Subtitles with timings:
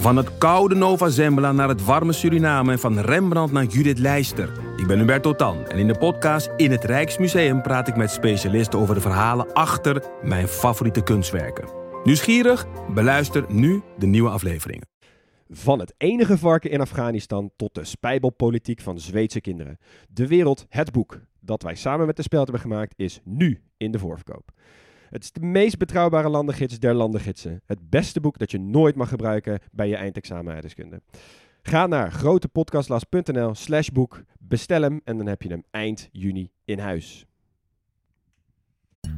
[0.00, 4.52] Van het koude Nova Zembla naar het warme Suriname en van Rembrandt naar Judith Leister.
[4.76, 8.78] Ik ben Hubert Totan en in de podcast In het Rijksmuseum praat ik met specialisten
[8.78, 11.68] over de verhalen achter mijn favoriete kunstwerken.
[12.04, 12.66] Nieuwsgierig?
[12.94, 14.88] Beluister nu de nieuwe afleveringen.
[15.48, 19.78] Van het enige varken in Afghanistan tot de spijbelpolitiek van Zweedse kinderen.
[20.08, 23.90] De wereld, het boek dat wij samen met de Speld hebben gemaakt, is nu in
[23.90, 24.50] de voorverkoop.
[25.09, 27.61] Het is de meest betrouwbare landengids der landengidsen.
[27.65, 31.01] Het beste boek dat je nooit mag gebruiken bij je eindexamen aardrijkskunde.
[31.61, 36.79] Ga naar grotepodcastlas.nl slash boek, bestel hem en dan heb je hem eind juni in
[36.79, 37.25] huis.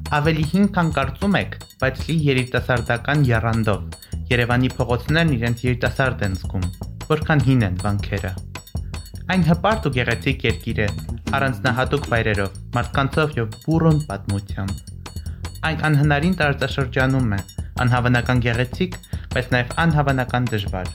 [0.08, 3.98] Ավելի հին քան կարծում եք, բայց լի երիտասարդական եռանդով։
[4.32, 6.68] Երևանի փողոցներն իրենց երիտասարդ են զգում,
[7.12, 8.32] որքան հին են վանքերը։
[9.36, 10.92] Այն հպարտ ու գեղեցիկ երկիր է,
[11.36, 14.91] առանձնահատուկ վայրերով, մարդկանցով եւ բուրըն պատմությամբ։
[15.63, 17.41] Այն անհնարին տարածաշրջանում է,
[17.85, 18.97] անհավանական գեղեցիկ,
[19.35, 20.91] բայց նաև անհավանական դժվար։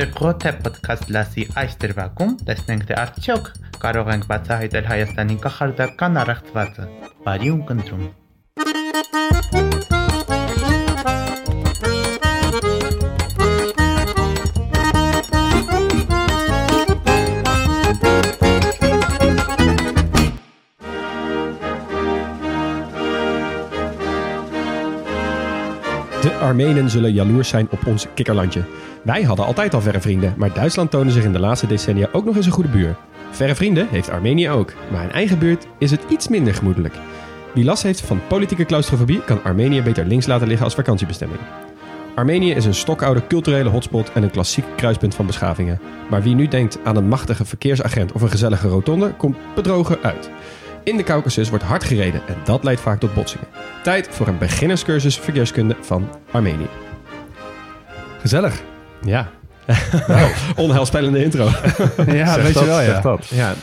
[0.00, 3.52] Դե Grote Podcast լասի այս դրվագում տեսնենք թե արդյոք
[3.84, 6.90] կարող ենք բացահայտել Հայաստանի կախարդական առեղծվածը։
[7.28, 9.19] Բարի ու կընտրում։
[26.20, 28.62] De Armenen zullen jaloers zijn op ons kikkerlandje.
[29.02, 32.24] Wij hadden altijd al verre vrienden, maar Duitsland toonde zich in de laatste decennia ook
[32.24, 32.96] nog eens een goede buur.
[33.30, 36.94] Verre vrienden heeft Armenië ook, maar in eigen buurt is het iets minder gemoedelijk.
[37.54, 41.40] Wie last heeft van politieke claustrofobie kan Armenië beter links laten liggen als vakantiebestemming.
[42.14, 45.80] Armenië is een stokoude culturele hotspot en een klassiek kruispunt van beschavingen.
[46.10, 50.30] Maar wie nu denkt aan een machtige verkeersagent of een gezellige rotonde, komt bedrogen uit.
[50.84, 53.46] In de Caucasus wordt hard gereden en dat leidt vaak tot botsingen.
[53.82, 56.66] Tijd voor een beginnerscursus verkeerskunde van Armenië.
[58.20, 58.62] Gezellig.
[59.04, 59.30] Ja.
[60.56, 61.48] Onheilspellende intro.
[62.06, 63.00] Ja, weet dat, je wel, ja.
[63.00, 63.26] dat.
[63.26, 63.54] ja,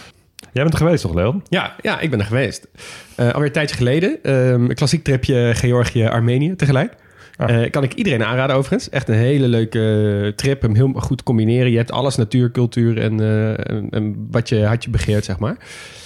[0.52, 1.44] Jij bent er geweest toch, Leon?
[1.50, 2.68] ja, ja, ik ben er geweest.
[3.16, 4.20] Eh, alweer een tijdje geleden.
[4.24, 4.36] Ehm,
[4.70, 6.94] een klassiek tripje Georgië-Armenië tegelijk.
[7.38, 7.64] Ah.
[7.64, 8.90] Eh, kan ik iedereen aanraden overigens.
[8.90, 10.62] Echt een hele leuke trip.
[10.62, 11.72] Hem heel goed combineren.
[11.72, 15.40] Je hebt alles natuur, cultuur en, eh, en, en wat je had je begeert, zeg
[15.40, 15.58] maar.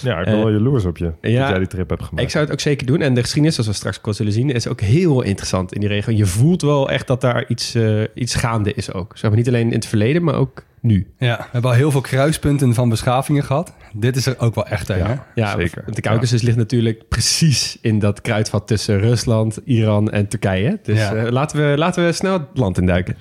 [0.02, 1.12] Ja, ik ben Eh, wel jaloers op je.
[1.20, 1.38] ja.
[1.40, 2.24] dat jij die trip hebt gemaakt.
[2.26, 3.00] Ik zou het ook zeker doen.
[3.00, 6.16] En de geschiedenis, zoals we straks zullen zien, is ook heel interessant in die regio.
[6.16, 9.12] Je voelt wel echt dat daar iets, eh, iets gaande is ook.
[9.18, 11.06] Zeg maar niet alleen in het verleden, maar ook nu.
[11.18, 13.72] Ja, we hebben al heel veel kruispunten van beschavingen gehad.
[13.94, 15.14] Dit is er ook wel echt een, hè?
[15.34, 15.84] Ja, Zeker.
[15.86, 20.78] De Caucasus ligt natuurlijk precies in dat kruidvat tussen Rusland, Iran en Turkije.
[20.82, 21.14] Dus Ja.
[21.14, 23.16] eh, laten, we, laten we snel het land induiken.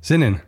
[0.00, 0.38] Zin in.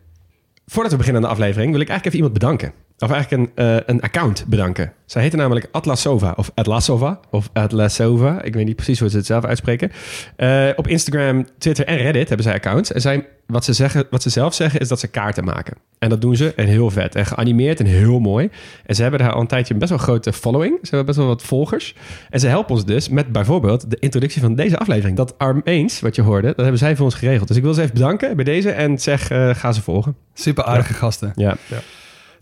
[0.65, 2.73] Voordat we beginnen aan de aflevering wil ik eigenlijk even iemand bedanken.
[2.99, 4.93] Of eigenlijk een, eh, een account bedanken.
[5.05, 8.41] Zij heette namelijk Atlasova of Atlasova of Atlasova.
[8.41, 9.91] Ik weet niet precies hoe ze het zelf uitspreken.
[10.35, 12.91] Eh, op Instagram, Twitter en Reddit hebben zij accounts.
[12.91, 15.77] En zij, wat, ze zeggen, wat ze zelf zeggen is dat ze kaarten maken.
[15.99, 17.15] En dat doen ze en heel vet.
[17.15, 18.49] En geanimeerd en heel mooi.
[18.85, 20.77] En ze hebben daar al een tijdje een best wel grote following.
[20.81, 21.95] Ze hebben best wel wat volgers.
[22.29, 25.17] En ze helpen ons dus met bijvoorbeeld de introductie van deze aflevering.
[25.17, 27.47] Dat Armeens, wat je hoorde, dat hebben zij voor ons geregeld.
[27.47, 30.15] Dus ik wil ze even bedanken bij deze en zeg, eh, ga ze volgen.
[30.33, 31.31] Super aardige gasten.
[31.35, 31.57] Ja.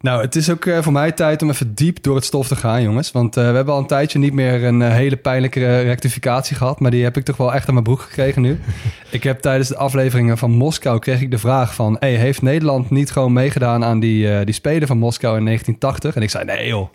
[0.01, 2.55] Nou, het is ook eh, voor mij tijd om even diep door het stof te
[2.55, 3.11] gaan, jongens.
[3.11, 6.79] Want eh, we hebben al een tijdje niet meer een eh, hele pijnlijke rectificatie gehad.
[6.79, 8.59] Maar die heb ik toch wel echt aan mijn broek gekregen nu.
[9.09, 11.95] ik heb tijdens de afleveringen van Moskou kreeg ik de vraag van...
[11.99, 16.15] Hey, heeft Nederland niet gewoon meegedaan aan die, die Spelen van Moskou in 1980?
[16.15, 16.89] En ik zei, nee joh.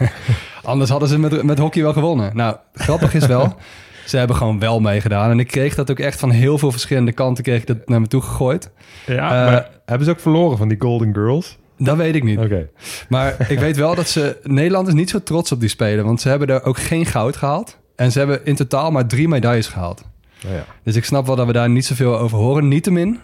[0.62, 2.36] Anders hadden ze met, met hockey wel gewonnen.
[2.36, 3.56] Nou, grappig is wel...
[4.04, 5.30] Ze hebben gewoon wel meegedaan.
[5.30, 8.00] En ik kreeg dat ook echt van heel veel verschillende kanten kreeg ik dat naar
[8.00, 8.70] me toe gegooid.
[9.06, 11.58] Ja, maar hebben ze ook verloren van die Golden Girls?
[11.78, 12.38] Dat weet ik niet.
[12.38, 12.68] Oké.
[13.08, 14.36] Maar ik weet wel dat ze...
[14.42, 16.04] Nederland is niet zo trots op die Spelen.
[16.04, 17.78] Want ze hebben er ook geen goud gehaald.
[17.96, 20.04] En ze hebben in totaal maar drie medailles gehaald.
[20.42, 20.64] Nou ja.
[20.82, 22.68] Dus ik snap wel dat we daar niet zoveel over horen.
[22.68, 23.18] Niettemin,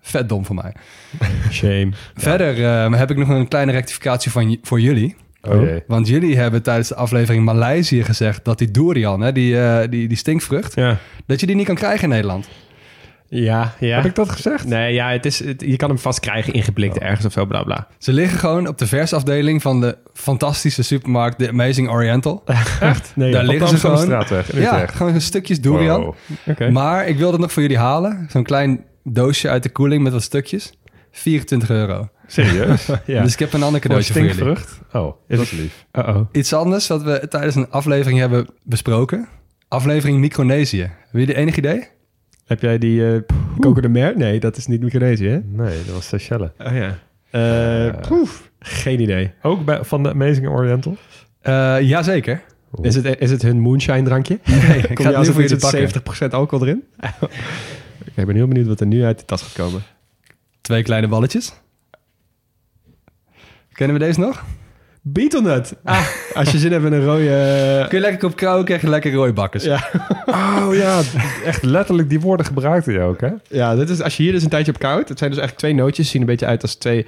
[0.00, 0.74] vet dom voor mij.
[1.50, 1.88] Shame.
[2.14, 5.16] Verder eh, heb ik nog een kleine rectificatie van, voor jullie.
[5.42, 5.76] Oh.
[5.86, 8.44] Want jullie hebben tijdens de aflevering Maleisië gezegd...
[8.44, 10.74] dat die durian, hè, die, eh, die, die stinkvrucht...
[10.74, 10.98] Ja.
[11.26, 12.48] dat je die niet kan krijgen in Nederland.
[13.28, 13.96] Ja, ja.
[13.96, 14.64] Heb ik dat gezegd?
[14.66, 17.62] Nee, ja, het is, het- je kan hem vast krijgen ingeblikt ergens of zo, bla
[17.62, 17.86] bla.
[17.98, 21.38] Ze liggen gewoon op de versafdeling van de fantastische supermarkt...
[21.38, 22.42] The Amazing Oriental.
[22.80, 23.12] Echt?
[23.14, 23.48] Nee, Daar ja.
[23.50, 23.98] liggen ze gewoon.
[23.98, 26.00] straatweg Ja, gewoon stukjes durian.
[26.00, 26.70] Wow.
[26.70, 28.26] Maar ik wilde het nog voor jullie halen.
[28.30, 30.72] Zo'n klein doosje uit de koeling met wat stukjes.
[31.10, 32.08] 24 euro.
[32.26, 32.86] Serieus?
[33.06, 33.22] Ja.
[33.22, 34.36] Dus ik heb een ander een cadeautje voor jullie.
[34.36, 34.80] stinkvrucht?
[34.92, 35.86] Oh, dat is lief.
[35.92, 36.20] Uh-oh.
[36.32, 39.28] Iets anders wat we tijdens een aflevering hebben besproken.
[39.68, 40.80] Aflevering Micronesië.
[40.80, 41.88] Heb je de enig idee?
[42.46, 43.24] Heb jij die
[43.60, 44.16] Coco de Mer?
[44.16, 45.40] Nee, dat is niet Micronesië, hè?
[45.44, 46.50] Nee, dat was Seychelles.
[46.58, 46.98] Oh ja.
[47.30, 48.50] Eh, poef.
[48.58, 49.32] Geen idee.
[49.42, 50.96] Ook bij, van de Amazing Oriental?
[51.40, 52.42] Eh jazeker.
[52.80, 54.38] Is het, is het hun moonshine drankje?
[54.44, 56.28] Nee, ik Kom ga je het nu voor er pakken.
[56.28, 56.84] 70% alcohol erin?
[58.14, 59.82] ik ben heel benieuwd wat er nu uit de tas gaat komen.
[60.60, 61.52] Twee kleine balletjes.
[63.72, 64.44] Kennen we deze nog?
[65.08, 65.74] Betelnut.
[65.84, 67.86] Ah, als je zin hebt in een rode...
[67.88, 69.64] Kun je lekker op krauwen, krijg je lekker rode bakkers.
[69.64, 69.88] Ja.
[70.26, 71.00] Oh ja,
[71.44, 73.28] echt letterlijk die woorden gebruikte je ook, hè?
[73.48, 75.08] Ja, dit is, als je hier dus een tijdje op koudt.
[75.08, 76.10] Het zijn dus eigenlijk twee nootjes.
[76.10, 77.06] Zien een beetje uit als twee,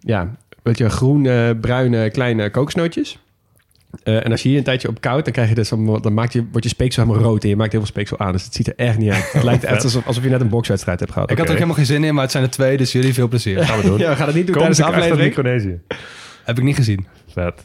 [0.00, 3.18] ja, een beetje groene, bruine, kleine kokosnootjes.
[4.02, 6.14] Eh, en als je hier een tijdje op koudt, dan krijg je dus, allemaal- dan
[6.14, 8.32] maakt je, wordt je speeksel helemaal rood en je maakt heel veel speeksel aan.
[8.32, 9.32] Dus het ziet er echt niet uit.
[9.32, 11.30] Het lijkt echt alsof, alsof je net een bokswedstrijd hebt gehad.
[11.30, 13.14] Ik had er ook helemaal geen zin in, maar het zijn er twee, dus jullie
[13.14, 13.64] veel plezier.
[13.64, 13.98] Gaan we doen.
[13.98, 15.36] Ja, we gaan het niet doen Komen tijdens de aflevering.
[15.36, 15.80] Micronesië.
[16.44, 17.06] Heb ik niet gezien.
[17.32, 17.64] Vet.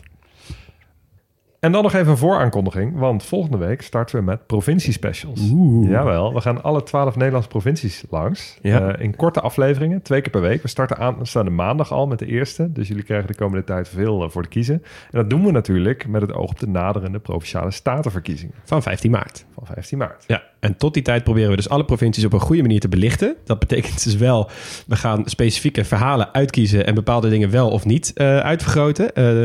[1.59, 5.49] En dan nog even een vooraankondiging, want volgende week starten we met provinciespecials.
[5.51, 5.89] Oeh.
[5.89, 8.57] Jawel, we gaan alle twaalf Nederlandse provincies langs.
[8.61, 8.93] Ja.
[8.93, 10.61] Eh, in korte afleveringen, twee keer per week.
[10.61, 12.71] We starten aanstaande maandag al met de eerste.
[12.71, 14.75] Dus jullie krijgen de komende tijd veel eh, voor te kiezen.
[15.11, 19.11] En dat doen we natuurlijk met het oog op de naderende provinciale statenverkiezingen Van 15
[19.11, 19.45] maart.
[19.53, 20.23] van 15 maart.
[20.27, 22.87] Ja, en tot die tijd proberen we dus alle provincies op een goede manier te
[22.89, 23.35] belichten.
[23.43, 24.49] Dat betekent dus wel,
[24.87, 29.13] we gaan specifieke verhalen uitkiezen en bepaalde dingen wel of niet eh, uitvergroten.
[29.15, 29.43] Eh,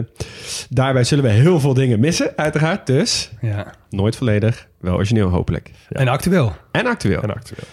[0.69, 2.87] daarbij zullen we heel veel dingen missen, uiteraard.
[2.87, 3.75] Dus Ja.
[3.91, 5.71] nooit volledig, wel origineel hopelijk.
[5.89, 6.53] En actueel.
[6.71, 7.23] En actueel.
[7.23, 7.65] En actueel.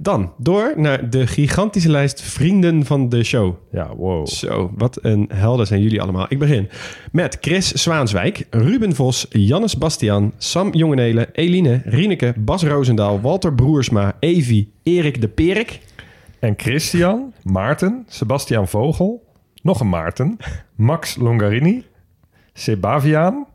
[0.00, 3.54] Dan door naar de gigantische lijst vrienden van de show.
[3.72, 4.26] Ja, wow.
[4.26, 6.26] Zo, wat een helden zijn jullie allemaal.
[6.28, 6.68] Ik begin
[7.12, 14.16] met Chris Zwaanswijk, Ruben Vos, Jannes Bastiaan, Sam Jongenelen, Eline, Rieneke, Bas Roosendaal, Walter Broersma,
[14.18, 15.80] Evi, Erik de Perik.
[16.38, 20.36] En Christian, Maarten, Sebastian Vogel, nog een Maarten,
[20.76, 21.84] Max Longarini,
[22.52, 23.46] Sebaviaan,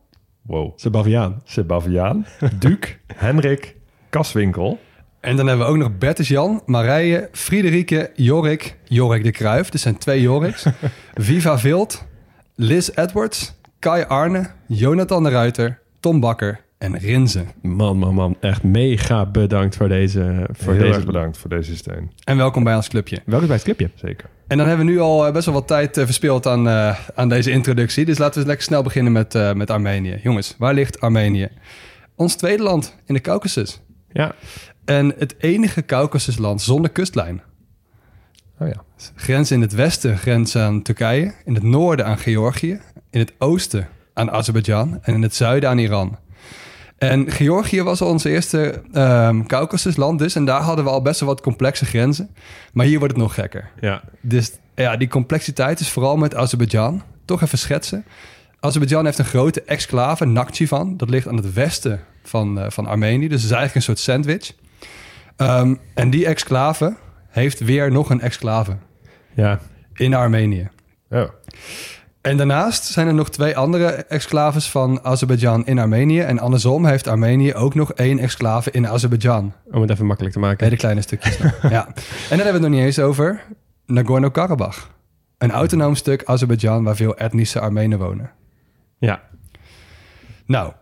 [0.42, 1.42] wow, Sebaviaan.
[1.44, 2.26] Sebaviaan,
[2.60, 3.76] Duke, Henrik,
[4.10, 4.80] Kaswinkel,
[5.24, 9.74] En dan hebben we ook nog Bertus Jan, Marije, Friederike, Jorik, Jorik de Kruif.
[9.74, 10.66] Er zijn twee Joriks.
[11.14, 12.06] Viva Vilt,
[12.56, 17.44] Liz Edwards, Kai Arne, Jonathan de Ruiter, Tom Bakker en Rinze.
[17.62, 18.38] Man, man, man.
[18.40, 20.48] Echt mega bedankt voor deze...
[20.52, 20.94] Voor Heel deze...
[20.94, 22.12] erg bedankt voor deze steun.
[22.24, 23.22] En welkom bij ons clubje.
[23.26, 23.90] Welkom bij het clipje.
[23.96, 24.30] Zeker.
[24.48, 27.00] En dan hebben we nu al eh, best wel wat tijd eh, verspild aan, eh,
[27.16, 28.06] aan deze introductie.
[28.06, 30.20] Dus laten we lekker snel beginnen met, eh, met Armenië.
[30.24, 31.50] Jongens, waar ligt Armenië?
[32.16, 33.82] Ons tweede land in de Caucasus.
[34.14, 34.36] Ja.
[34.86, 37.42] En het enige Caucasusland zonder kustlijn.
[38.60, 38.84] Oh ja.
[39.16, 43.88] Grens in het westen grenzen aan Turkije, in het noorden aan Georgië, in het oosten
[44.14, 46.18] aan Azerbeidzjan en in het zuiden aan Iran.
[46.98, 51.20] En Georgië was al ons eerste ehm Caucasusland dus en daar hadden we al best
[51.20, 52.30] wel wat complexe grenzen.
[52.74, 53.70] Maar hier wordt het nog gekker.
[53.80, 54.04] Ja.
[54.22, 57.02] Dus ja, die complexiteit is vooral met Azerbeidzjan.
[57.26, 58.06] Toch even schetsen.
[58.60, 60.98] Azerbeidzjan heeft een grote exclave, Nakhchivan.
[60.98, 63.28] Dat ligt aan het westen van, eh, van Armenië.
[63.28, 64.54] Dus het is eigenlijk een soort sandwich.
[65.36, 66.96] Ehm, en die exclave
[67.30, 68.78] heeft weer nog een exclave
[69.34, 69.60] Ja.
[69.94, 70.70] in Armenië.
[71.10, 71.24] Oh.
[72.22, 76.20] En daarnaast zijn er nog twee andere exclaves van Azerbeidzjan in Armenië.
[76.20, 79.54] En andersom heeft Armenië ook nog één exclave in Azerbeidzjan.
[79.72, 80.64] Om het even makkelijk te maken.
[80.66, 81.38] Hele kleine stukjes.
[81.70, 81.88] ja.
[82.30, 83.44] En dan hebben we het nog niet eens over
[83.86, 84.78] Nagorno-Karabakh.
[85.38, 88.32] Een autonoom stuk Azerbeidzjan waar veel etnische Armenen wonen.
[88.98, 89.22] Ja.
[90.46, 90.74] Nou,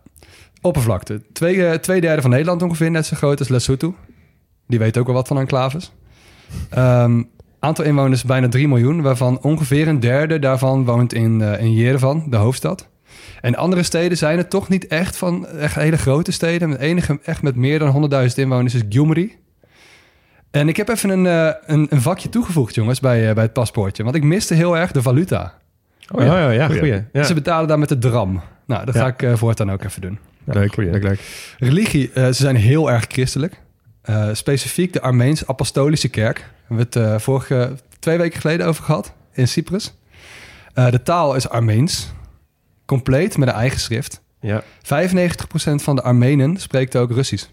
[0.60, 1.22] oppervlakte.
[1.32, 3.94] Twee, eh, twee derde van Nederland ongeveer net zo groot als Lesotho.
[4.72, 5.92] Die weet ook wel wat van enclaves.
[6.70, 7.22] Ehm,
[7.58, 12.26] aantal inwoners bijna 3 miljoen, waarvan ongeveer een derde daarvan woont in, eh in Yerevan,
[12.30, 12.88] de hoofdstad.
[13.40, 16.70] En andere steden zijn het toch niet echt van echt hele grote steden.
[16.70, 19.36] Het enige echt met meer dan 100.000 inwoners is Gyumri.
[20.50, 23.52] En ik heb even een, eh, een, een vakje toegevoegd, jongens, bij, eh, bij het
[23.52, 24.02] paspoortje.
[24.02, 25.54] Want ik miste heel erg de valuta.
[26.14, 26.80] Oh ja, ja, ja Goeie.
[26.80, 27.04] goeie.
[27.12, 27.22] Ja.
[27.22, 28.40] Ze betalen daar met de dram.
[28.66, 29.00] Nou, dat Ja.
[29.00, 30.18] ga ik eh, voortaan ook even doen.
[30.44, 31.20] Ja, leuk, leuk, leuk.
[31.58, 33.60] Religie, ze zijn heel erg christelijk.
[34.02, 36.36] Eh, specifiek de Armeens Apostolische Kerk.
[36.38, 39.94] Daar hebben we het eh, vorige twee weken geleden over gehad in Cyprus.
[40.74, 42.12] Eh, de taal is Armeens,
[42.86, 44.20] compleet met een eigen schrift.
[44.40, 44.62] Ja.
[44.82, 47.46] 95% van de Armenen spreekt ook Russisch.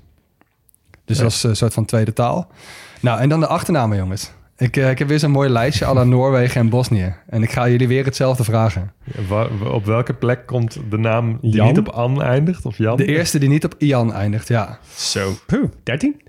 [1.06, 1.24] Dus Ja.
[1.24, 2.51] dat is een soort van tweede taal.
[3.00, 4.32] Nou, en dan de achternamen, jongens.
[4.58, 7.15] Ik, ik heb weer zo'n mooi lijstje à la Noorwegen en Bosnië.
[7.29, 8.94] En ik ga jullie weer hetzelfde vragen.
[9.74, 11.68] Op welke plek komt de naam die Jan?
[11.68, 12.65] niet op An eindigt?
[12.65, 12.98] Of Jan?
[12.98, 14.79] De eerste die niet op Ian eindigt, ja.
[14.96, 15.34] Zo.
[15.46, 16.22] Puh, 13?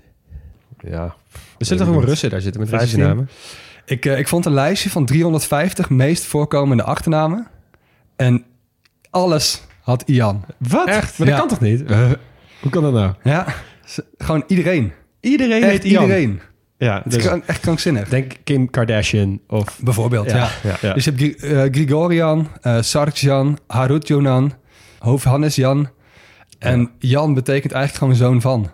[0.89, 1.15] Ja.
[1.57, 3.15] Er toch wel Russen daar zitten met Russische 15?
[3.15, 3.29] namen?
[3.85, 7.47] Ik, eh, ik vond een lijstje van 350 meest voorkomende achternamen.
[8.15, 8.43] En
[9.09, 10.45] alles had Ian.
[10.57, 10.87] Wat?
[10.87, 11.17] Echt?
[11.17, 11.83] Maar dat kan toch niet?
[11.83, 12.11] Eh,
[12.61, 13.13] hoe kan dat nou?
[13.23, 13.45] Ja,
[14.17, 14.91] gewoon iedereen.
[15.19, 16.01] Iedereen heet Ian.
[16.03, 16.41] iedereen.
[16.77, 18.09] Ja, Het is dus krank- echt krankzinnig.
[18.09, 19.79] denk Kim Kardashian of...
[19.83, 20.37] Bijvoorbeeld, ja.
[20.37, 20.49] Ja.
[20.63, 20.77] Ja.
[20.81, 20.93] Ja.
[20.93, 24.53] Dus je hebt eh, Grigorian, eh Sarkjan, Harut Jonan,
[24.99, 25.89] Hoofdhannes Jan.
[26.59, 28.69] En Jan betekent eigenlijk gewoon zoon van.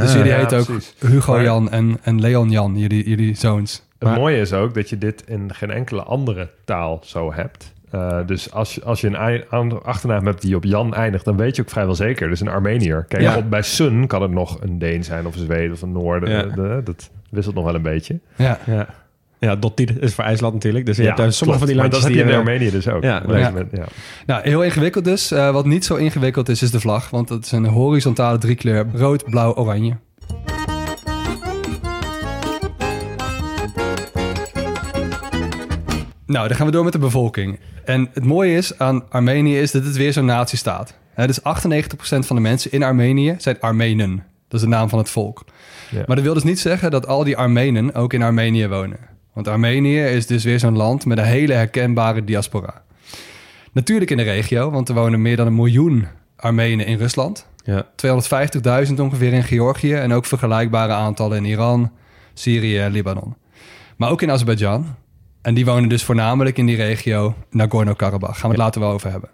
[0.00, 0.94] Dus Ah, jullie ja, heten ook precies.
[0.98, 3.82] Hugo Maar- Jan en, en Leon Jan, jullie, jullie zoons.
[3.98, 7.72] Het mooie is ook dat je dit in geen enkele andere taal zo hebt.
[7.90, 11.24] Eh, dus als, je- als je een ei- andere achternaam hebt die op Jan eindigt,
[11.24, 12.28] dan weet je ook vrijwel zeker.
[12.28, 13.04] Dus een Armeniër.
[13.08, 13.36] Kijk, Ja.
[13.36, 16.30] op, bij Sun kan het nog een Deen zijn of een Zweden of een Noorden.
[16.30, 16.44] Ja.
[16.44, 18.18] Eh, de- dat wisselt nog wel een beetje.
[18.36, 18.58] Ja.
[18.66, 18.86] Ja.
[19.48, 20.86] Ja, Dottir is voor IJsland natuurlijk.
[20.86, 21.58] Dus je Ja, hebt daar sommige klopt.
[21.58, 23.02] van die Maar landjes dat heb je die in Armenië dus ook.
[23.02, 23.50] Ja, ja.
[23.50, 23.84] moment, ja.
[24.26, 25.30] Nou, heel ingewikkeld dus.
[25.30, 27.10] Eh, wat niet zo ingewikkeld is, is de vlag.
[27.10, 28.86] Want het is een horizontale driekleur.
[28.94, 29.96] Rood, blauw, oranje.
[36.26, 37.58] Nou, dan gaan we door met de bevolking.
[37.84, 40.94] En het mooie is aan Armenië is dat het weer zo'n nazistaat.
[41.14, 44.24] Hè, dus 98% van de mensen in Armenië zijn Armenen.
[44.48, 45.44] Dat is de naam van het volk.
[45.90, 46.02] Ja.
[46.06, 48.98] Maar dat wil dus niet zeggen dat al die Armenen ook in Armenië wonen.
[49.32, 52.82] Want Armenië is dus weer zo'n land met een hele herkenbare diaspora.
[53.72, 57.46] Natuurlijk in de regio, want er wonen meer dan een miljoen Armenen in Rusland.
[57.64, 57.86] Ja.
[58.86, 61.92] 250.000 ongeveer in Georgië en ook vergelijkbare aantallen in Iran,
[62.34, 63.36] Syrië en Libanon.
[63.96, 64.86] Maar ook in Azerbeidzjan.
[65.42, 68.38] En die wonen dus voornamelijk in die regio Nagorno-Karabakh.
[68.38, 69.30] Gaan we het later wel over hebben.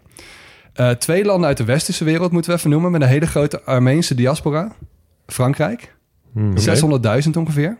[0.73, 2.91] Eh, twee landen uit de westerse wereld moeten we even noemen...
[2.91, 4.71] met een hele grote Armeense diaspora.
[5.27, 5.95] Frankrijk,
[6.33, 6.53] Hmm.
[6.57, 7.77] 600.000 ongeveer.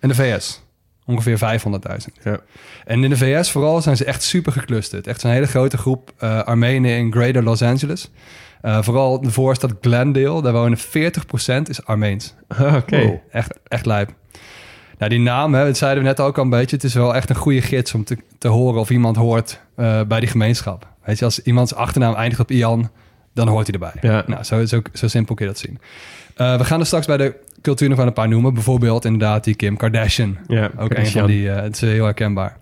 [0.00, 0.62] En de VS,
[1.10, 2.22] ongeveer 500.000.
[2.24, 2.40] Ja.
[2.84, 5.06] En in de VS vooral zijn ze echt super geclusterd.
[5.06, 8.10] Echt zo'n hele grote groep eh, Armenen in Greater Los Angeles.
[8.60, 10.82] Eh, vooral de voorstad Glendale, daar wonen 40%
[11.62, 12.34] is Armeens.
[12.78, 13.02] Oké.
[13.02, 13.16] Wow.
[13.30, 14.14] Echt, echt lijp.
[14.98, 16.76] Nou, die naam, hè, dat zeiden we net ook al een beetje.
[16.76, 20.00] Het is wel echt een goede gids om te, te horen of iemand hoort eh,
[20.02, 20.88] bij die gemeenschap.
[21.04, 22.90] Weet je, als iemands achternaam eindigt op Ian,
[23.34, 24.10] dan hoort hij erbij.
[24.10, 24.24] Ja.
[24.26, 25.78] Nou, zo, zo, zo simpel kun je dat zien.
[26.58, 28.54] We gaan er straks bij de cultuur nog wel een paar noemen.
[28.54, 30.38] Bijvoorbeeld inderdaad die Kim Kardashian.
[30.46, 32.56] Ja, Ook een van die, eh, het is heel herkenbaar.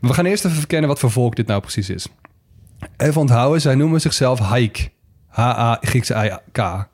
[0.00, 2.06] Maar we gaan eerst even verkennen wat voor volk dit nou precies is.
[2.96, 4.90] Even onthouden, zij noemen zichzelf Haik.
[5.28, 6.88] H-A, Griekse I-K.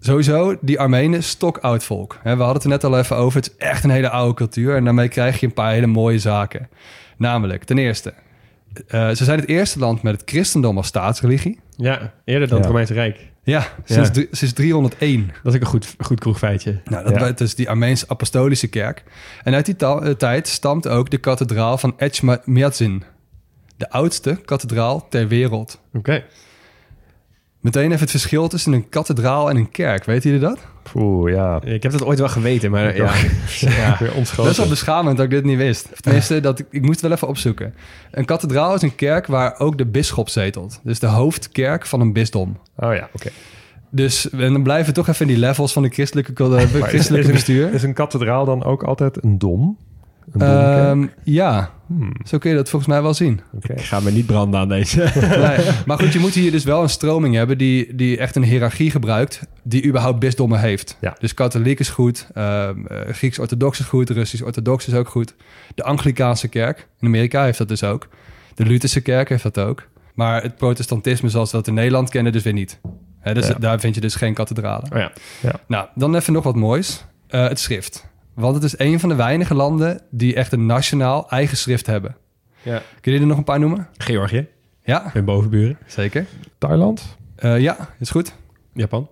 [0.00, 2.18] Sowieso, die Armenen, stokoud volk.
[2.22, 3.40] We hadden het er net al even over.
[3.40, 4.76] Het is echt een hele oude cultuur.
[4.76, 6.68] En daarmee krijg je een paar hele mooie zaken.
[7.16, 8.14] Namelijk, ten eerste...
[8.88, 11.60] eh, ze zijn het eerste land met het christendom als staatsreligie.
[11.76, 12.66] Ja, eerder dan het.
[12.66, 13.30] Romeinse Rijk.
[13.44, 14.24] Ja, sinds, Ja.
[14.30, 15.26] sinds 301.
[15.42, 16.80] Dat is ook een goed, goed kroegfeitje.
[16.84, 17.44] Nou, dat Ja.
[17.44, 19.02] is die Armeense apostolische kerk.
[19.42, 23.02] En uit die eh, tijd stamt ook de kathedraal van Echmiadzin.
[23.76, 25.80] De oudste kathedraal ter wereld.
[25.92, 26.24] Oké.
[27.62, 30.04] Meteen even het verschil tussen een kathedraal en een kerk.
[30.04, 30.58] Weten jullie dat?
[30.92, 31.60] Poeh, ja.
[31.64, 33.12] Ik heb dat ooit wel geweten, maar ja.
[33.60, 33.96] ja.
[34.00, 34.44] Weer ontschoten.
[34.44, 35.88] Best wel beschamend dat ik dit niet wist.
[35.92, 37.74] Of Tenminste, dat ik, ik moest het wel even opzoeken.
[38.10, 40.80] Een kathedraal is een kerk waar ook de bisschop zetelt.
[40.82, 42.56] Dus de hoofdkerk van een bisdom.
[42.76, 43.28] Oh ja, oké.
[43.90, 46.82] Dus en dan blijven we toch even in die levels van de christelijke, eh, is-
[46.82, 47.74] christelijke is, bestuur.
[47.74, 49.78] Is een kathedraal dan ook altijd een dom?
[50.38, 53.40] Ehm, ja, Hmm, zo kun je dat volgens mij wel zien.
[53.54, 53.72] oké.
[53.72, 54.98] Ik ga me niet branden aan deze.
[55.20, 58.42] Nee, maar goed, je moet hier dus wel een stroming hebben die, die echt een
[58.44, 60.96] hiërarchie gebruikt, die überhaupt bisdommen heeft.
[61.00, 61.16] Ja.
[61.18, 65.34] Dus katholiek is goed, ehm, eh, Grieks-orthodox is goed, Russisch-orthodox is ook goed.
[65.74, 68.08] De Anglikaanse kerk in Amerika heeft dat dus ook.
[68.54, 69.88] De Lutherse kerk heeft dat ook.
[70.14, 72.80] Maar het protestantisme zoals we dat in Nederland kennen dus weer niet.
[73.20, 73.54] Hè, dus Ja.
[73.54, 74.92] daar vind je dus geen kathedralen.
[74.92, 75.12] Oh ja.
[75.66, 77.04] Nou, dan even nog wat moois.
[77.28, 78.10] Eh, het schrift.
[78.34, 82.16] Want het is een van de weinige landen die echt een nationaal eigen schrift hebben.
[82.62, 82.82] ja.
[83.00, 83.88] Kun je er nog een paar noemen?
[83.96, 84.46] Georgië,
[84.84, 85.78] Ja, mijn bovenburen.
[85.86, 86.26] zeker.
[86.58, 87.16] Thailand?
[87.36, 88.32] Eh, ja, is goed.
[88.74, 89.08] Japan.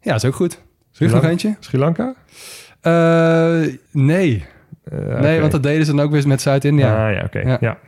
[0.00, 0.52] Ja, is ook goed.
[0.52, 1.28] Zullen Sri we nog Lanka?
[1.30, 1.56] eentje?
[1.60, 2.14] Sri Lanka?
[2.80, 4.44] Eh, nee.
[4.84, 7.06] Eh, Nee, want dat deden ze dan ook weer met Zuid-India.
[7.08, 7.38] Ah, ja, oké.
[7.38, 7.56] Ja.
[7.60, 7.78] Ja.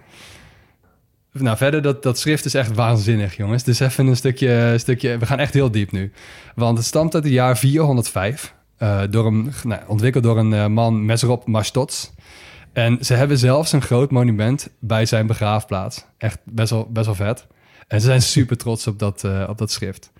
[1.32, 3.64] Nou, verder, dat, dat schrift is echt waanzinnig, jongens.
[3.64, 5.18] Dus even een stukje, stukje...
[5.18, 6.12] We gaan echt heel diep nu.
[6.54, 8.54] Want het stamt uit het jaar 405.
[8.76, 12.12] Eh, door een, nou, ontwikkeld door een eh, man, Mesrop Mashtots.
[12.72, 16.04] En ze hebben zelfs een groot monument bij zijn begraafplaats.
[16.18, 17.46] Echt best wel, best wel vet.
[17.88, 20.10] En ze zijn super trots op dat, eh, op dat schrift.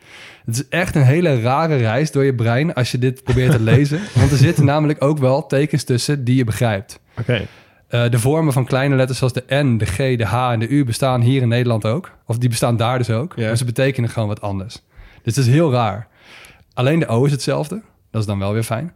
[0.44, 3.60] Het is echt een hele rare reis door je brein als je dit probeert te
[3.72, 4.00] lezen.
[4.14, 7.00] Want er zitten namelijk ook wel tekens tussen die je begrijpt.
[7.18, 7.46] Oké.
[7.88, 10.84] De vormen van kleine letters zoals de N, de G, de H en de U
[10.84, 12.10] bestaan hier in Nederland ook.
[12.26, 13.32] Of die bestaan daar dus ook.
[13.36, 13.46] Ja.
[13.46, 14.82] Maar ze betekenen gewoon wat anders.
[15.22, 16.08] Dus het is heel raar.
[16.74, 17.82] Alleen de O is hetzelfde.
[18.14, 18.92] Dat is dan wel weer fijn.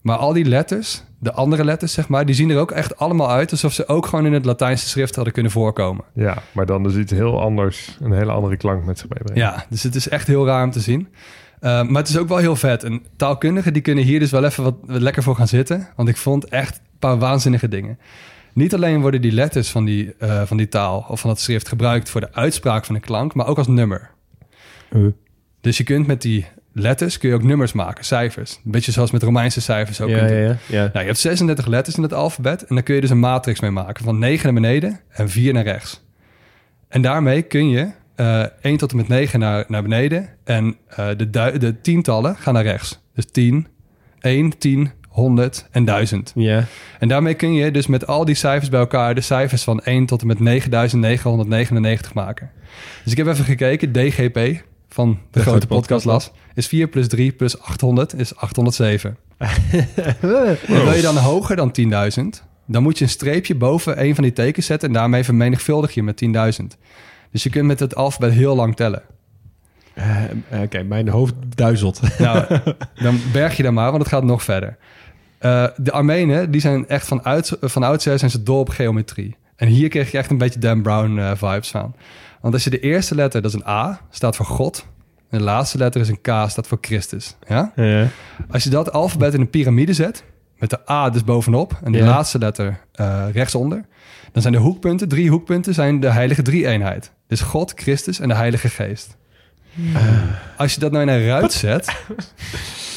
[0.00, 3.30] Maar al die letters, de andere letters zeg maar, die zien er ook echt allemaal
[3.30, 6.04] uit alsof ze ook gewoon in het Latijnse schrift hadden kunnen voorkomen.
[6.12, 7.96] ja, maar dan is iets heel anders.
[8.00, 9.42] Een hele andere klank met zich meebrengen.
[9.42, 11.00] Ja, dus het is echt heel raar om te zien.
[11.00, 12.84] Uh, maar het is ook wel heel vet.
[12.84, 15.88] En taalkundigen die kunnen hier dus wel even wat, wat lekker voor gaan zitten.
[15.96, 17.98] Want ik vond echt een paar waanzinnige dingen.
[18.52, 21.68] Niet alleen worden die letters van die, uh, van die taal of van dat schrift
[21.68, 24.10] gebruikt voor de uitspraak van een klank, maar ook als nummer.
[24.90, 25.06] Uh.
[25.60, 28.60] Dus je kunt met die letters kun je ook nummers maken, cijfers.
[28.64, 30.08] Een beetje zoals met Romeinse cijfers ook.
[30.08, 30.80] Ja, ja, ja, ja.
[30.80, 33.60] Nou, je hebt 36 letters in het alfabet en dan kun je dus een matrix
[33.60, 36.04] mee maken van 9 naar beneden en 4 naar rechts.
[36.88, 41.08] En daarmee kun je uh, 1 tot en met 9 naar, naar beneden en uh,
[41.16, 43.00] de, de tientallen gaan naar rechts.
[43.14, 43.66] Dus 10,
[44.20, 46.32] 1, 10, 100 en 1000.
[46.34, 46.64] Ja.
[46.98, 50.06] En daarmee kun je dus met al die cijfers bij elkaar de cijfers van 1
[50.06, 52.50] tot en met 9999 maken.
[53.02, 54.62] Dus ik heb even gekeken, DGP
[54.94, 59.16] van de, de grote podcast las, is 4 plus 3 plus 800 is 807.
[60.20, 60.54] wow.
[60.66, 61.74] En wil je dan hoger dan
[62.18, 64.88] 10.000, dan moet je een streepje boven een van die tekens zetten...
[64.88, 66.24] en daarmee vermenigvuldig je met
[66.60, 66.64] 10.000.
[67.30, 69.02] Dus je kunt met het alfabet heel lang tellen.
[69.94, 72.00] Eh, Oké, mijn hoofd duizelt.
[72.18, 72.46] Nou,
[72.94, 74.76] dan berg je dan maar, want het gaat nog verder.
[75.38, 79.36] Eh, de Armenen, die zijn echt van, uit, van oudsher zijn ze dol op geometrie.
[79.56, 81.94] En hier kreeg je echt een beetje Dan Brown vibes van.
[82.44, 84.86] Want als je de eerste letter, dat is een A, staat voor God.
[85.30, 87.36] En de laatste letter is een K, staat voor Christus.
[87.48, 87.72] Ja?
[87.76, 88.06] Ja.
[88.50, 90.24] Als je dat alfabet in een piramide zet,
[90.58, 92.04] met de A dus bovenop en de Ja.
[92.04, 93.84] laatste letter eh, rechtsonder,
[94.32, 97.12] dan zijn de hoekpunten, drie hoekpunten, zijn de heilige drie-eenheid.
[97.26, 99.16] Dus God, Christus en de Heilige Geest.
[100.56, 101.96] Als je dat nou in een ruit zet,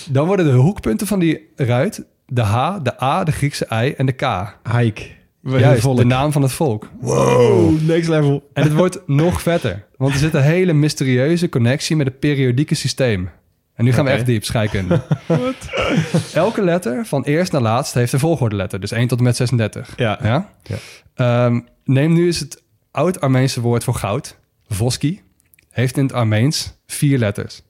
[0.10, 4.06] dan worden de hoekpunten van die ruit de H, de A, de Griekse I en
[4.06, 4.56] de K.
[4.77, 5.16] Hike.
[5.56, 5.98] Juist, Volk.
[5.98, 6.89] de naam van het volk.
[7.00, 8.50] Wow, next level.
[8.54, 12.75] En het wordt nog vetter, want er zit een hele mysterieuze connectie met het periodieke
[12.75, 13.30] systeem.
[13.75, 15.01] En nu gaan we echt diep, scheikunde.
[16.34, 19.94] Elke letter van eerst naar laatst heeft een volgorde Dus 1 tot en met 36.
[19.98, 20.20] Ja.
[20.24, 20.50] Ja?
[20.63, 20.75] Ja.
[21.16, 24.38] Ehm, neem nu eens het oud-Armeense woord voor goud,
[24.68, 25.22] voski,
[25.70, 27.62] heeft in het Armeens vier letters.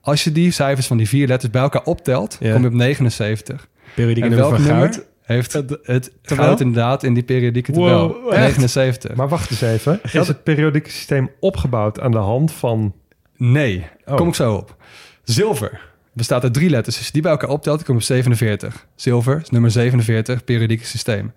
[0.00, 2.52] Als je die cijfers van die vier letters bij elkaar optelt, Ja.
[2.52, 3.68] kom je op 79.
[3.94, 5.06] Periodieke en nummer welk nummer goud.
[5.28, 8.08] Heeft het, het goud inderdaad in die periodieke tabel?
[8.08, 8.40] Wow, echt?
[8.40, 9.14] 79.
[9.14, 10.00] Maar wacht eens even.
[10.12, 12.94] Is het periodieke systeem opgebouwd aan de hand van...
[13.36, 14.16] Nee, Oh.
[14.16, 14.76] kom ik zo op.
[15.24, 15.80] Zilver
[16.12, 16.96] bestaat uit drie letters.
[16.96, 18.86] Als je die bij elkaar optelt, kom je op 47.
[18.94, 21.32] Zilver is nummer 47, periodieke systeem.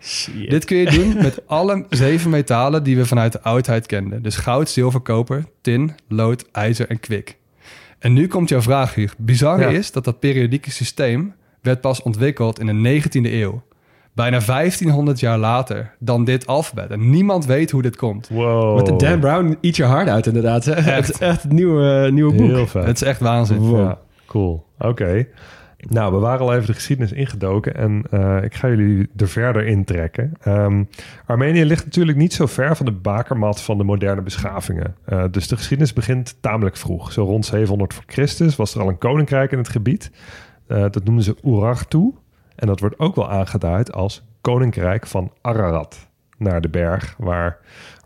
[0.50, 4.22] Dit kun je doen met alle zeven metalen die we vanuit de oudheid kenden.
[4.24, 7.38] Dus goud, zilver, koper, tin, lood, ijzer en kwik.
[8.00, 9.14] En nu komt jouw vraag, Hugo.
[9.18, 9.78] Bizarre Ja.
[9.78, 13.64] is dat dat periodieke systeem werd pas ontwikkeld in de 19e eeuw.
[14.14, 16.90] Bijna 1500 jaar later dan dit alfabet.
[16.90, 18.30] En niemand weet hoe dit komt.
[18.30, 18.76] Wow.
[18.76, 20.66] Met de Dan Brown Eat Your Heart Out inderdaad.
[20.66, 20.74] hè?
[20.74, 22.48] Het is echt het nieuwe, nieuwe boek.
[22.48, 22.86] Heel vet.
[22.86, 23.58] Het is echt waanzin.
[23.58, 23.80] Wow.
[23.80, 24.66] Ja, cool.
[24.80, 25.28] Oké.
[25.90, 29.66] Nou, we waren al even de geschiedenis ingedoken en eh, ik ga jullie er verder
[29.66, 30.32] in trekken.
[30.42, 30.84] Ehm,
[31.26, 34.96] Armenië ligt natuurlijk niet zo ver van de bakermat van de moderne beschavingen.
[35.06, 37.12] Eh, dus de geschiedenis begint tamelijk vroeg.
[37.12, 40.12] Zo rond 700 voor Christus was er al een koninkrijk in het gebied.
[40.68, 42.14] Eh, dat noemden ze Urartu.
[42.62, 46.08] En dat wordt ook wel aangeduid als koninkrijk van Ararat.
[46.38, 47.58] Naar de berg waar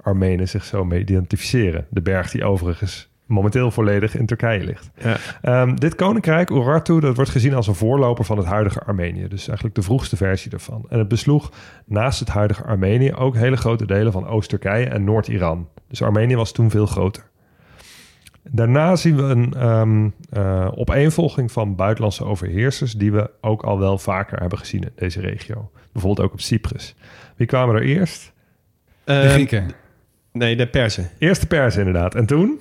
[0.01, 1.87] Armenen zich zo mee identificeren.
[1.89, 4.89] De berg die overigens momenteel volledig in Turkije ligt.
[4.97, 5.17] Ja.
[5.41, 9.27] Ehm, dit koninkrijk, Urartu, dat wordt gezien als een voorloper van het huidige Armenië.
[9.27, 10.85] Dus eigenlijk de vroegste versie daarvan.
[10.89, 11.51] En het besloeg
[11.85, 15.67] naast het huidige Armenië ook hele grote delen van Oost-Turkije en Noord-Iran.
[15.87, 17.29] Dus Armenië was toen veel groter.
[18.51, 22.93] Daarna zien we een ehm, eh, opeenvolging van buitenlandse overheersers...
[22.93, 25.71] die we ook al wel vaker hebben gezien in deze regio.
[25.91, 26.95] Bijvoorbeeld ook op Cyprus.
[27.35, 28.31] Wie kwamen er eerst?
[29.03, 29.71] De Eh, Grieken.
[30.31, 31.09] nee, de Persen.
[31.17, 32.15] Eerst de Persen inderdaad.
[32.15, 32.59] En toen?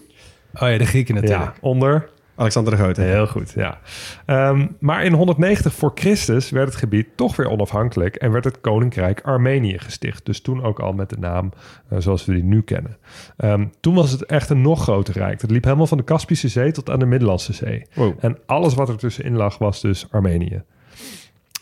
[0.54, 1.42] Oh ja, de Grieken natuurlijk.
[1.44, 3.00] Ja, onder Alexander de Grote.
[3.00, 3.78] Heel goed, ja.
[4.26, 8.60] Ehm, maar in 190 voor Christus werd het gebied toch weer onafhankelijk en werd het
[8.60, 10.26] koninkrijk Armenië gesticht.
[10.26, 11.52] Dus toen ook al met de naam
[11.88, 12.96] eh, zoals we die nu kennen.
[13.36, 15.40] Ehm, toen was het echt een nog groter rijk.
[15.40, 17.86] Het liep helemaal van de Kaspische Zee tot aan de Middellandse Zee.
[17.94, 18.12] Wow.
[18.20, 20.62] En alles wat er tussenin lag was dus Armenië.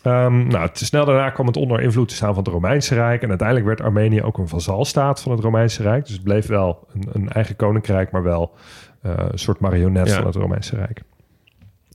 [0.03, 3.21] Ehm, nou, te snel daarna kwam het onder invloed te staan van het Romeinse Rijk.
[3.21, 6.05] En uiteindelijk werd Armenië ook een vazalstaat van het Romeinse Rijk.
[6.05, 8.53] Dus het bleef wel een, een eigen koninkrijk, maar wel
[9.03, 10.15] een soort marionet Ja.
[10.15, 11.01] van het Romeinse Rijk.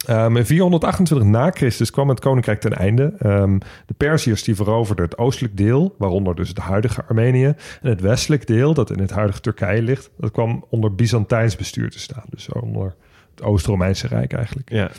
[0.07, 3.12] Ehm, in 428 na Christus kwam het koninkrijk ten einde.
[3.18, 7.47] Ehm, de Perziërs die veroverden het oostelijk deel, waaronder dus het huidige Armenië.
[7.83, 11.90] En het westelijk deel, dat in het huidige Turkije ligt, dat kwam onder Byzantijns bestuur
[11.90, 12.25] te staan.
[12.31, 12.94] Dus onder
[13.35, 14.71] het Oost-Romeinse Rijk eigenlijk.
[14.73, 14.90] Ja.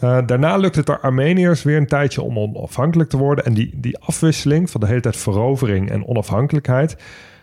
[0.00, 3.44] Eh, daarna lukt het de Armeniërs weer een tijdje om onafhankelijk te worden.
[3.44, 6.96] En die, die afwisseling van de hele tijd verovering en onafhankelijkheid,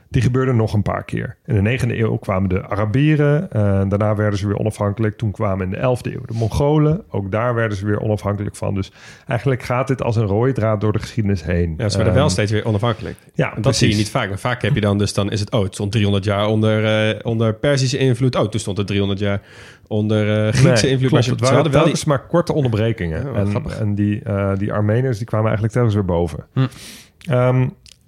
[0.09, 1.35] die gebeurde nog een paar keer.
[1.45, 5.17] In de negende eeuw kwamen de Arabieren, eh, daarna werden ze weer onafhankelijk.
[5.17, 8.73] Toen kwamen in de elfde eeuw de Mongolen, ook daar werden ze weer onafhankelijk van.
[8.75, 8.91] Dus
[9.27, 11.73] eigenlijk gaat dit als een rode draad door de geschiedenis heen.
[11.77, 13.15] Ja, ze werden wel Ehm, steeds weer onafhankelijk.
[13.33, 14.29] Ja, En dat zie je niet vaak.
[14.29, 17.09] Maar vaak heb je dan dus dan is het oh, het stond 300 jaar onder,
[17.09, 18.35] eh, onder Persische invloed.
[18.35, 19.41] Oh, toen stond het 300 jaar
[19.87, 21.09] onder eh, Griekse Nee, invloed.
[21.09, 21.11] klopt.
[21.11, 23.25] Maar ze, het ze waren hadden wel die, telkens maar korte onderbrekingen.
[23.25, 23.79] Ja, en grappig.
[23.79, 26.45] en die, eh, die Armeniërs die kwamen eigenlijk telkens weer boven.
[26.53, 26.67] Hm.
[27.29, 27.67] Ehm,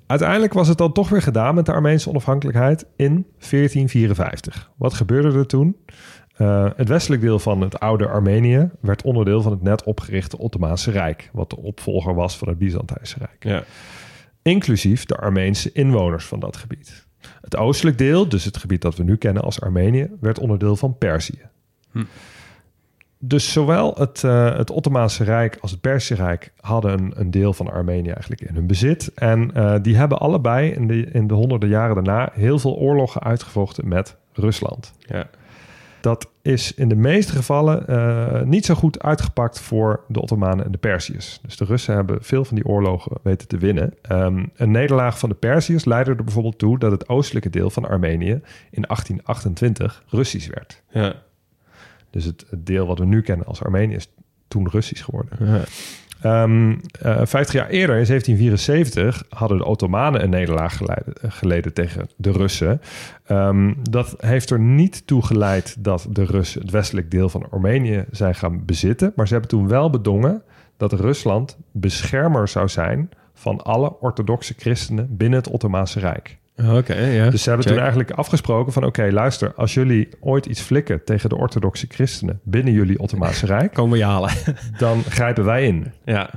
[0.10, 4.72] uiteindelijk was het dan toch weer gedaan met de Armeense onafhankelijkheid in 1454.
[4.76, 5.78] Wat gebeurde er toen?
[6.36, 10.92] Eh, het westelijk deel van het oude Armenië werd onderdeel van het net opgerichte Ottomaanse
[10.92, 13.64] Rijk, wat de opvolger was van het Byzantijnse Rijk ja.
[14.42, 17.08] inclusief de Armeense inwoners van dat gebied.
[17.42, 20.98] Het oostelijk deel, dus het gebied dat we nu kennen als Armenië, werd onderdeel van
[20.98, 21.42] Perzië.
[21.92, 22.04] Hm.
[23.22, 27.54] Dus zowel het, eh, het Ottomaanse Rijk als het Perzische Rijk hadden een, een deel
[27.54, 29.12] van Armenië eigenlijk in hun bezit.
[29.16, 33.22] En eh, die hebben allebei in de, in de honderden jaren daarna heel veel oorlogen
[33.22, 34.94] uitgevochten met Rusland.
[35.00, 35.28] Ja.
[36.02, 40.72] Dat is in de meeste gevallen eh, niet zo goed uitgepakt voor de Ottomanen en
[40.72, 41.40] de Perziërs.
[41.42, 43.94] Dus de Russen hebben veel van die oorlogen weten te winnen.
[44.02, 47.88] Ehm, een nederlaag van de Perziërs leidde er bijvoorbeeld toe dat het oostelijke deel van
[47.88, 50.82] Armenië in 1828 Russisch werd.
[50.90, 51.16] Ja.
[52.10, 54.10] Dus het, het deel wat we nu kennen als Armenië is
[54.48, 55.46] toen Russisch geworden.
[55.46, 55.62] Ja.
[56.22, 60.80] Ehm eh, 50 jaar eerder, in 1774, hadden de Ottomanen een nederlaag
[61.22, 62.82] geleden tegen de Russen.
[63.26, 68.06] Ehm, dat heeft er niet toe geleid dat de Russen het westelijk deel van Armenië
[68.12, 69.14] zijn gaan bezitten.
[69.16, 70.42] Maar ze hebben toen wel bedongen
[70.78, 76.39] dat Rusland beschermer zou zijn van alle orthodoxe christenen binnen het Ottomaanse Rijk.
[76.64, 77.30] Oké.
[77.32, 77.74] Dus ze hebben Check.
[77.74, 78.84] toen eigenlijk afgesproken van...
[78.84, 82.40] oké, luister, als jullie ooit iets flikken tegen de orthodoxe christenen...
[82.44, 84.32] binnen jullie Ottomaanse Rijk, Komen we halen.
[84.78, 85.92] dan grijpen wij in.
[86.06, 86.30] ja.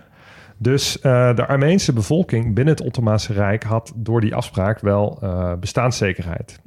[0.58, 5.52] Dus eh, de Armeense bevolking binnen het Ottomaanse Rijk had door die afspraak wel eh,
[5.60, 6.60] bestaanszekerheid.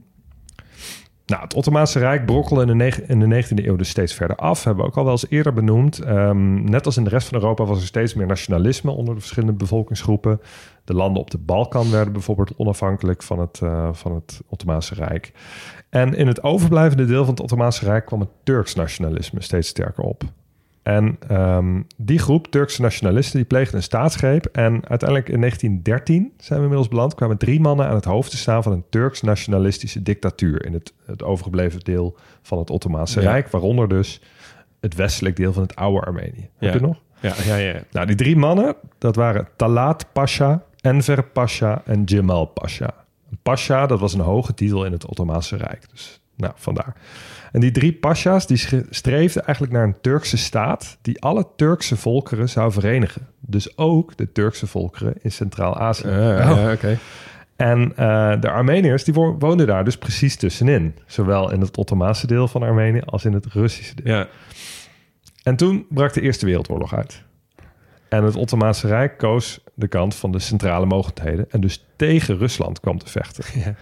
[1.25, 4.63] Nou, het Ottomaanse Rijk brokkelde in de, in de 19e eeuw dus steeds verder af.
[4.63, 5.99] Hebben we ook al wel eens eerder benoemd.
[5.99, 9.19] Ehm, net als in de rest van Europa was er steeds meer nationalisme onder de
[9.19, 10.41] verschillende bevolkingsgroepen.
[10.85, 15.31] De landen op de Balkan werden bijvoorbeeld onafhankelijk van het, eh, van het Ottomaanse Rijk.
[15.89, 20.03] En in het overblijvende deel van het Ottomaanse Rijk kwam het Turks nationalisme steeds sterker
[20.03, 20.23] op.
[20.85, 24.45] En ehm, die groep Turkse nationalisten die pleegde een staatsgreep.
[24.45, 27.15] En uiteindelijk in 1913 zijn we inmiddels beland.
[27.15, 30.65] kwamen drie mannen aan het hoofd te staan van een Turks nationalistische dictatuur.
[30.65, 33.31] in het, het overgebleven deel van het Ottomaanse Ja.
[33.31, 33.49] Rijk.
[33.49, 34.21] Waaronder dus
[34.79, 36.41] het westelijk deel van het oude Armenië.
[36.41, 36.49] Ja.
[36.57, 37.01] Heb je het nog?
[37.19, 37.81] Ja, ja, ja.
[37.91, 42.93] Nou, die drie mannen, dat waren Talat Pasha, Enver Pasha en Cemal Pasha.
[43.43, 45.89] Pasha, dat was een hoge titel in het Ottomaanse Rijk.
[45.91, 46.95] Dus, nou, vandaar.
[47.51, 48.57] En die drie Pasha's, die
[48.89, 50.97] streefden eigenlijk naar een Turkse staat...
[51.01, 53.27] die alle Turkse volkeren zou verenigen.
[53.39, 56.07] Dus ook de Turkse volkeren in Centraal-Azië.
[56.73, 56.97] Oké.
[57.55, 57.89] En
[58.39, 60.95] de Armeniërs die wo- woonden daar dus precies tussenin.
[61.05, 64.15] Zowel in het Ottomaanse deel van Armenië als in het Russische deel.
[64.15, 64.27] Ja.
[65.43, 67.23] En toen brak de Eerste Wereldoorlog uit.
[68.09, 71.45] En het Ottomaanse Rijk koos de kant van de centrale mogendheden...
[71.49, 73.43] en dus tegen Rusland kwam te vechten.
[73.65, 73.75] Ja.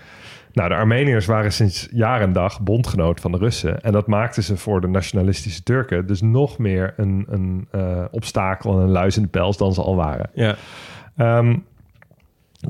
[0.54, 3.82] Nou, de Armeniërs waren sinds jaar en dag bondgenoot van de Russen...
[3.82, 6.08] en dat maakte ze voor de nationalistische Turken...
[6.08, 9.82] dus nog meer een, een eh, obstakel en een luis in de pels dan ze
[9.82, 10.30] al waren.
[10.34, 10.56] Ja.
[11.18, 11.58] Ehm,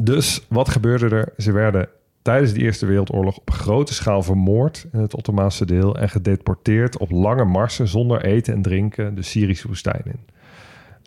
[0.01, 1.33] dus wat gebeurde er?
[1.38, 1.89] Ze werden
[2.21, 7.12] tijdens de Eerste Wereldoorlog op grote schaal vermoord in het Ottomaanse deel en gedeporteerd op
[7.12, 10.19] lange marsen zonder eten en drinken de Syrische woestijn in.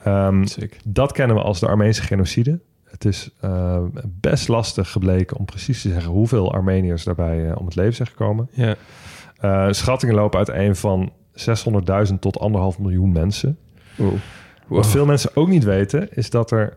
[0.07, 0.45] Ehm,
[0.85, 2.61] dat kennen we als de Armeense genocide.
[2.85, 7.64] Het is eh, best lastig gebleken om precies te zeggen hoeveel Armeniërs daarbij eh, om
[7.64, 8.49] het leven zijn gekomen.
[8.53, 8.75] Ja.
[9.37, 13.59] Eh, schattingen lopen uiteen van 600.000 tot anderhalf miljoen mensen.
[14.66, 16.77] Wat veel mensen ook niet weten, is dat er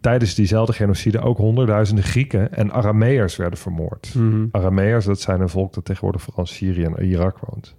[0.00, 4.14] tijdens diezelfde genocide ook honderdduizenden Grieken en Arameërs werden vermoord.
[4.14, 4.46] Mhm.
[4.50, 7.76] Arameërs, dat zijn een volk dat tegenwoordig vooral Syrië en Irak woont.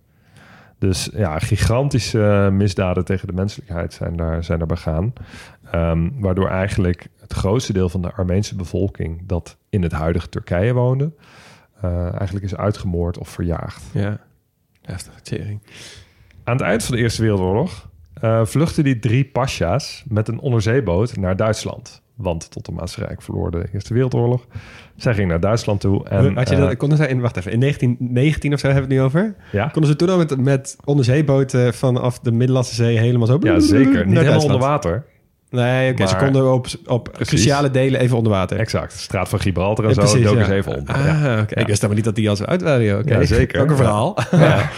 [0.82, 5.14] Dus ja, gigantische misdaden tegen de menselijkheid zijn daar, zijn daar begaan.
[5.72, 10.74] Ehm, waardoor eigenlijk het grootste deel van de Armeense bevolking dat in het huidige Turkije
[10.74, 11.14] woonde,
[11.82, 13.84] eh, eigenlijk is uitgemoord of verjaagd.
[13.94, 14.20] Ja.
[14.82, 15.62] Heftige tering.
[16.44, 21.16] Aan het eind van de Eerste Wereldoorlog eh, vluchtten die drie pasja's met een onderzeeboot
[21.16, 22.01] naar Duitsland.
[22.22, 24.46] Want het Ottomaanse Rijk verloor de Eerste Wereldoorlog.
[24.96, 26.08] Zij gingen naar Duitsland toe.
[26.10, 28.88] En, Had je eh, dat, konden zij in, wacht even, in 1919 of zo hebben
[28.88, 29.36] we het nu over?
[29.52, 29.68] ja?
[29.68, 33.38] Konden ze toen al met, met onderzeeboten vanaf de Middellandse Zee helemaal zo...
[33.42, 34.06] ja, zeker.
[34.08, 35.06] Niet helemaal onder water.
[35.50, 37.28] Nee, oké, ze konden op, op Precies.
[37.28, 38.60] cruciale delen even onder water.
[38.60, 38.94] Exact.
[38.94, 40.02] Straat van Gibraltar en Ja, zo.
[40.02, 40.46] precies, doken ja.
[40.46, 40.96] ze even onder.
[40.96, 41.42] Ah, ja.
[41.42, 41.60] oké.
[41.60, 43.06] Ik wist helemaal niet dat die al zo uit waren.
[43.06, 43.62] Ja, zeker.
[43.62, 43.78] Ook een Ja.
[43.78, 44.18] verhaal.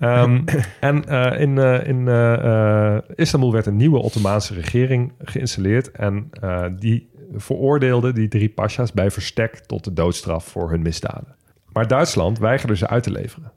[0.00, 0.40] Ehm,
[0.80, 5.90] en eh, in, eh, in eh, Istanbul werd een nieuwe Ottomaanse regering geïnstalleerd.
[5.90, 6.30] En
[6.78, 11.36] die veroordeelde die drie pasha's bij verstek tot de doodstraf voor hun misdaden.
[11.72, 13.52] Maar Duitsland weigerde ze uit te leveren.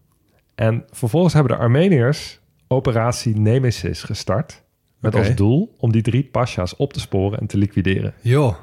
[0.56, 4.64] En vervolgens hebben de Armeniërs operatie Nemesis gestart.
[5.00, 8.14] Met als doel om die drie pasha's op te sporen en te liquideren.
[8.22, 8.56] Joh.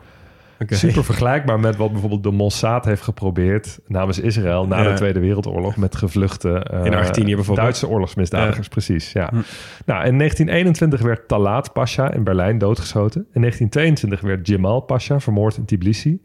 [0.69, 5.77] Super vergelijkbaar met wat bijvoorbeeld de Mossad heeft geprobeerd namens Israël na de Tweede Wereldoorlog
[5.77, 7.67] met gevluchte eh, In Argentinië bijvoorbeeld.
[7.67, 9.13] Duitse oorlogsmisdadigers, precies.
[9.13, 9.31] Ja.
[9.87, 13.27] Nou, in 1921 werd Talat Pasha in Berlijn doodgeschoten.
[13.33, 16.21] In 1922 werd Cemal Pasha vermoord in Tbilisi.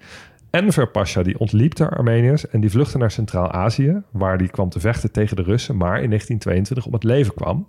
[0.49, 4.79] Enver Pasha die ontliep de Armeniërs en die vluchtte naar Centraal-Azië, waar die kwam te
[4.79, 7.67] vechten tegen de Russen, maar in 1922 om het leven kwam.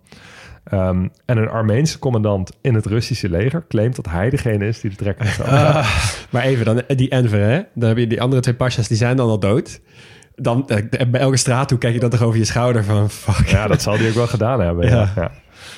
[0.70, 4.90] Ehm, en een Armeense commandant in het Russische leger claimt dat hij degene is die
[4.90, 5.84] de trekker heeft overgenomen.
[6.30, 7.60] Maar even, dan, die Enver, hè?
[7.74, 9.80] Dan heb je die andere twee pasjas, die zijn dan al dood.
[10.34, 13.10] Dan, eh, bij elke straat toe kijk je dan toch over je schouder van...
[13.10, 13.46] Fuck.
[13.46, 14.88] Ja, dat zal hij ook wel gedaan hebben.
[14.88, 14.94] Ja.
[14.94, 15.12] Ja.
[15.16, 15.30] Ja.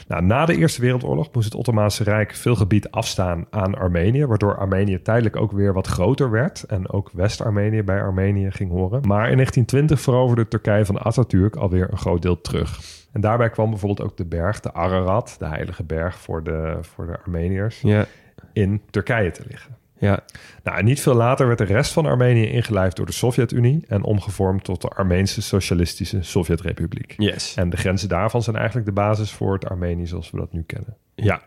[0.09, 4.57] Nou, na de Eerste Wereldoorlog moest het Ottomaanse Rijk veel gebied afstaan aan Armenië, waardoor
[4.57, 9.01] Armenië tijdelijk ook weer wat groter werd en ook West-Armenië bij Armenië ging horen.
[9.07, 12.81] Maar in 1920 veroverde Turkije van Atatürk alweer een groot deel terug.
[13.13, 17.07] En daarbij kwam bijvoorbeeld ook de berg, de Ararat, de heilige berg voor de, voor
[17.07, 18.07] de Armeniërs, Ja,
[18.53, 19.78] in Turkije te liggen.
[19.99, 20.25] Ja.
[20.63, 24.65] Nou, niet veel later werd de rest van Armenië ingelijfd door de Sovjet-Unie en omgevormd
[24.65, 27.15] tot de Armeense Socialistische Sovjetrepubliek.
[27.17, 27.55] Yes.
[27.57, 30.63] En de grenzen daarvan zijn eigenlijk de basis voor het Armenië zoals we dat nu
[30.67, 30.97] kennen.
[31.15, 31.43] Ja.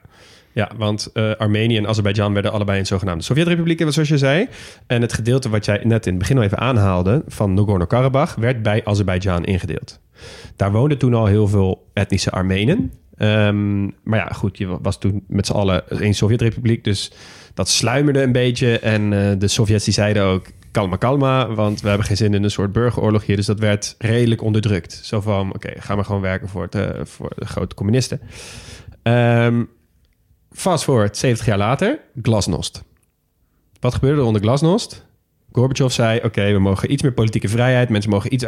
[0.53, 4.47] Ja, want eh, Armenië en Azerbeidzjan werden allebei een zogenaamde Sovjetrepublieken, zoals je zei.
[4.87, 8.61] En het gedeelte wat jij net in het begin al even aanhaalde, van Nagorno-Karabakh, werd
[8.61, 9.99] bij Azerbeidzjan ingedeeld.
[10.55, 12.91] Daar woonden toen al heel veel etnische Armenen.
[13.21, 17.12] Ehm, maar ja, goed, je was toen met z'n allen één Sovjetrepubliek, dus
[17.53, 18.79] dat sluimerde een beetje.
[18.79, 22.43] En eh, de Sovjets die zeiden ook, kalma kalma, want we hebben geen zin in
[22.43, 23.36] een soort burgeroorlog hier.
[23.36, 24.99] Dus dat werd redelijk onderdrukt.
[25.03, 28.21] Zo van, oké, ga maar gewoon werken voor, het, eh, voor de grote communisten.
[29.03, 29.63] Ehm
[30.51, 32.84] fast forward, 70 jaar later, glasnost.
[33.79, 35.05] Wat gebeurde er onder glasnost?
[35.51, 37.89] Gorbachev zei, oké, we mogen iets meer politieke vrijheid.
[37.89, 38.45] Mensen mogen iets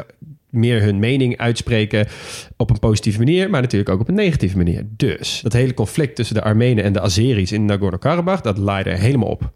[0.53, 2.07] meer hun mening uitspreken
[2.57, 4.87] op een positieve manier, maar natuurlijk ook op een negatieve manier.
[4.89, 9.29] Dus dat hele conflict tussen de Armenen en de Azeris in Nagorno-Karabakh, dat laaide helemaal
[9.29, 9.51] op.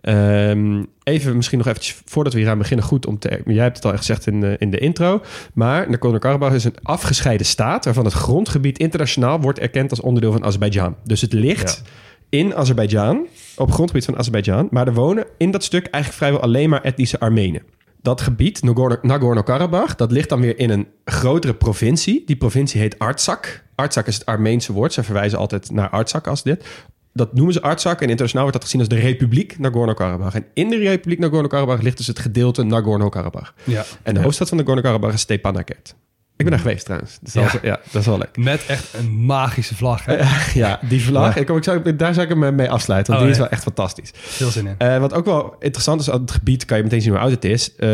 [0.00, 3.40] Ehm, even misschien nog eventjes voordat we hier aan beginnen goed om te...
[3.46, 5.22] Jij hebt het al gezegd in de, in de intro.
[5.54, 7.84] Maar Nagorno-Karabakh is een afgescheiden staat...
[7.84, 10.96] waarvan het grondgebied internationaal wordt erkend als onderdeel van Azerbeidzjan.
[11.04, 11.82] Dus het ligt
[12.28, 14.68] in Azerbeidzjan, op grondgebied van Azerbeidzjan...
[14.70, 17.62] maar er wonen in dat stuk eigenlijk vrijwel alleen maar etnische Armenen.
[18.06, 22.22] Dat gebied, Nagorno- Nagorno-Karabakh, dat ligt dan weer in een grotere provincie.
[22.26, 23.62] Die provincie heet Artsakh.
[23.74, 24.92] Artsakh is het Armeense woord.
[24.92, 26.64] Ze verwijzen altijd naar Artsakh als dit
[27.12, 30.34] dat noemen ze Artsakh en internationaal wordt dat gezien als de Republiek Nagorno-Karabakh.
[30.34, 33.52] En in de Republiek Nagorno-Karabakh ligt dus het gedeelte Nagorno-Karabakh.
[33.64, 33.84] Ja.
[34.02, 35.94] En de hoofdstad van Nagorno-Karabakh is Stepanakert.
[36.38, 37.18] Ik ben daar geweest trouwens.
[37.22, 37.52] Dus dat Ja.
[37.52, 38.36] was- ja, dat is wel leuk.
[38.36, 40.04] Met echt een magische vlag.
[40.04, 40.16] Hè?
[40.54, 41.36] Ja, die vlag.
[41.36, 43.42] Ik, kom- ik zou, daar zou ik hem mee afsluiten, want Oh, die is ja.
[43.42, 44.10] wel echt fantastisch.
[44.14, 44.74] Veel zin in.
[44.78, 47.30] Eh, wat ook wel interessant is aan het gebied, kan je meteen zien hoe oud
[47.30, 47.76] het is.
[47.76, 47.88] Eh,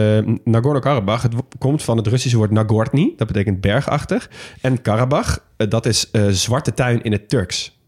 [0.44, 3.12] Nagorno-Karabakh, het komt van het Russische woord Nagorny.
[3.16, 4.30] Dat betekent bergachtig.
[4.60, 7.78] En Karabakh, eh, dat is eh, zwarte tuin in het Turks.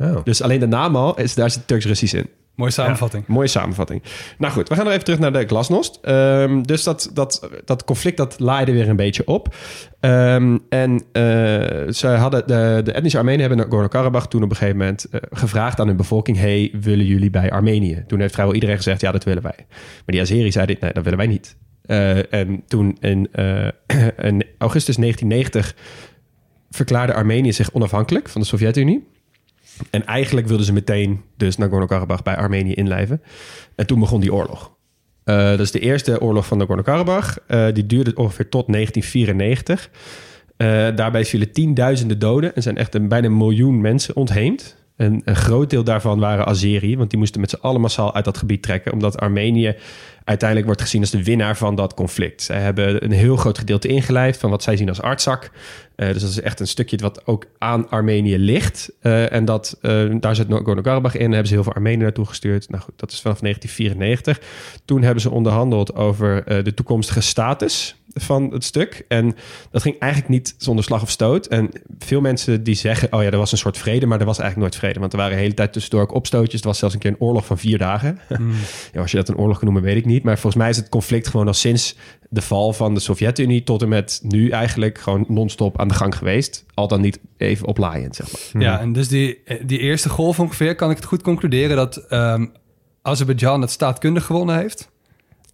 [0.00, 0.16] Oh.
[0.24, 2.28] Dus alleen de naam al, is, daar zit Turks-Russisch in.
[2.54, 3.26] Mooie samenvatting.
[3.26, 4.02] Mooie samenvatting.
[4.38, 5.98] Nou goed, we gaan nog even terug naar de glasnost.
[6.02, 9.54] Ehm, dus dat, dat, dat conflict dat laaide weer een beetje op.
[10.00, 11.22] Ehm, en eh,
[11.92, 15.80] ze hadden de, de etnische Armenen hebben Nagorno-Karabakh toen op een gegeven moment eh, gevraagd
[15.80, 18.04] aan hun bevolking: hey, willen jullie bij Armenië?
[18.06, 19.66] Toen heeft vrijwel iedereen gezegd: ja, dat willen wij.
[19.68, 21.56] Maar die Azeri zeiden: nee, dat willen wij niet.
[21.82, 23.28] Eh, en toen in,
[24.30, 25.74] in augustus 1990
[26.70, 29.10] verklaarde Armenië zich onafhankelijk van de Sovjet-Unie.
[29.90, 33.22] En eigenlijk wilden ze meteen dus Nagorno-Karabakh bij Armenië inlijven.
[33.74, 34.72] En toen begon die oorlog.
[35.24, 37.36] Eh, dat is de eerste oorlog van Nagorno-Karabakh.
[37.46, 39.90] Eh, die duurde ongeveer tot 1994.
[40.56, 40.66] Eh,
[40.96, 44.76] daarbij vielen tienduizenden doden en zijn echt een, bijna een miljoen mensen ontheemd.
[45.02, 48.24] En een groot deel daarvan waren Azeri, want die moesten met z'n allen massaal uit
[48.24, 49.76] dat gebied trekken, omdat Armenië
[50.24, 52.42] uiteindelijk wordt gezien als de winnaar van dat conflict.
[52.42, 55.48] Zij hebben een heel groot gedeelte ingelijfd van wat zij zien als Artsakh.
[55.96, 58.92] Eh, dus dat is echt een stukje wat ook aan Armenië ligt.
[59.00, 61.30] Eh, en dat, eh, daar zit Nagorno-Karabakh in.
[61.30, 62.68] Hebben ze heel veel Armenen naartoe gestuurd.
[62.68, 64.40] Nou goed, dat is vanaf 1994.
[64.84, 69.04] Toen hebben ze onderhandeld over de toekomstige status van het stuk.
[69.08, 69.34] En
[69.70, 71.46] dat ging eigenlijk niet zonder slag of stoot.
[71.46, 74.38] En veel mensen die zeggen, oh ja, er was een soort vrede, maar er was
[74.38, 75.00] eigenlijk nooit vrede.
[75.00, 76.60] Want er waren de hele tijd tussendoor ook opstootjes.
[76.60, 78.18] Er was zelfs een keer een oorlog van vier dagen.
[78.92, 80.22] ja, als je dat een oorlog kan noemen, weet ik niet.
[80.22, 81.96] Maar volgens mij is het conflict gewoon al sinds
[82.28, 86.16] de val van de Sovjet-Unie tot en met nu eigenlijk gewoon non-stop aan de gang
[86.16, 86.64] geweest.
[86.74, 88.62] Al dan niet even oplaaiend, zeg maar.
[88.62, 92.46] Ja, en dus die, die eerste golf ongeveer kan ik het goed concluderen dat ehm
[93.02, 94.90] Azerbeidzjan het staatkundig gewonnen heeft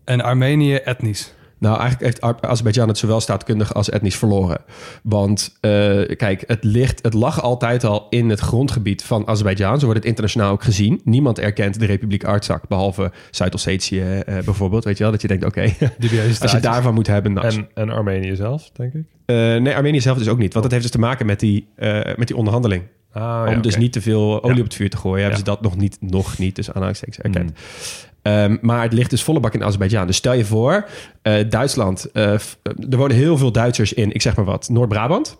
[0.04, 1.32] en Armenië etnisch.
[1.58, 4.58] Nou, eigenlijk heeft Azerbeidzjan het zowel staatkundig als etnisch verloren.
[5.02, 5.70] Want eh,
[6.16, 9.78] kijk, het, ligt, het lag altijd al in het grondgebied van Azerbeidzjan.
[9.78, 11.00] Zo wordt het internationaal ook gezien.
[11.04, 14.84] Niemand erkent de Republiek Artsakh, behalve Zuid-Ossetië eh, bijvoorbeeld.
[14.84, 15.60] Weet je wel, dat je denkt, oké,
[16.40, 17.32] als je daarvan moet hebben...
[17.32, 19.04] Nou, En, en Armenië zelf, denk ik.
[19.26, 20.52] Eh, nee, Armenië zelf dus ook niet.
[20.52, 21.68] Want dat heeft dus te maken met die,
[22.16, 22.82] met die onderhandeling.
[23.12, 24.60] Ah, Om ja, dus niet te veel olie Ja.
[24.62, 25.44] op het vuur te gooien, hebben Ja.
[25.44, 27.50] ze dat nog niet, nog niet, dus aanhalingstekens erkend.
[27.50, 27.56] Mm.
[28.22, 30.06] Ehm, maar het ligt dus volle bak in Azerbeidzjan.
[30.06, 30.86] Dus stel je voor,
[31.22, 32.58] eh, Duitsland, eh, f-
[32.90, 35.38] er wonen heel veel Duitsers in, ik zeg maar wat, Noord-Brabant.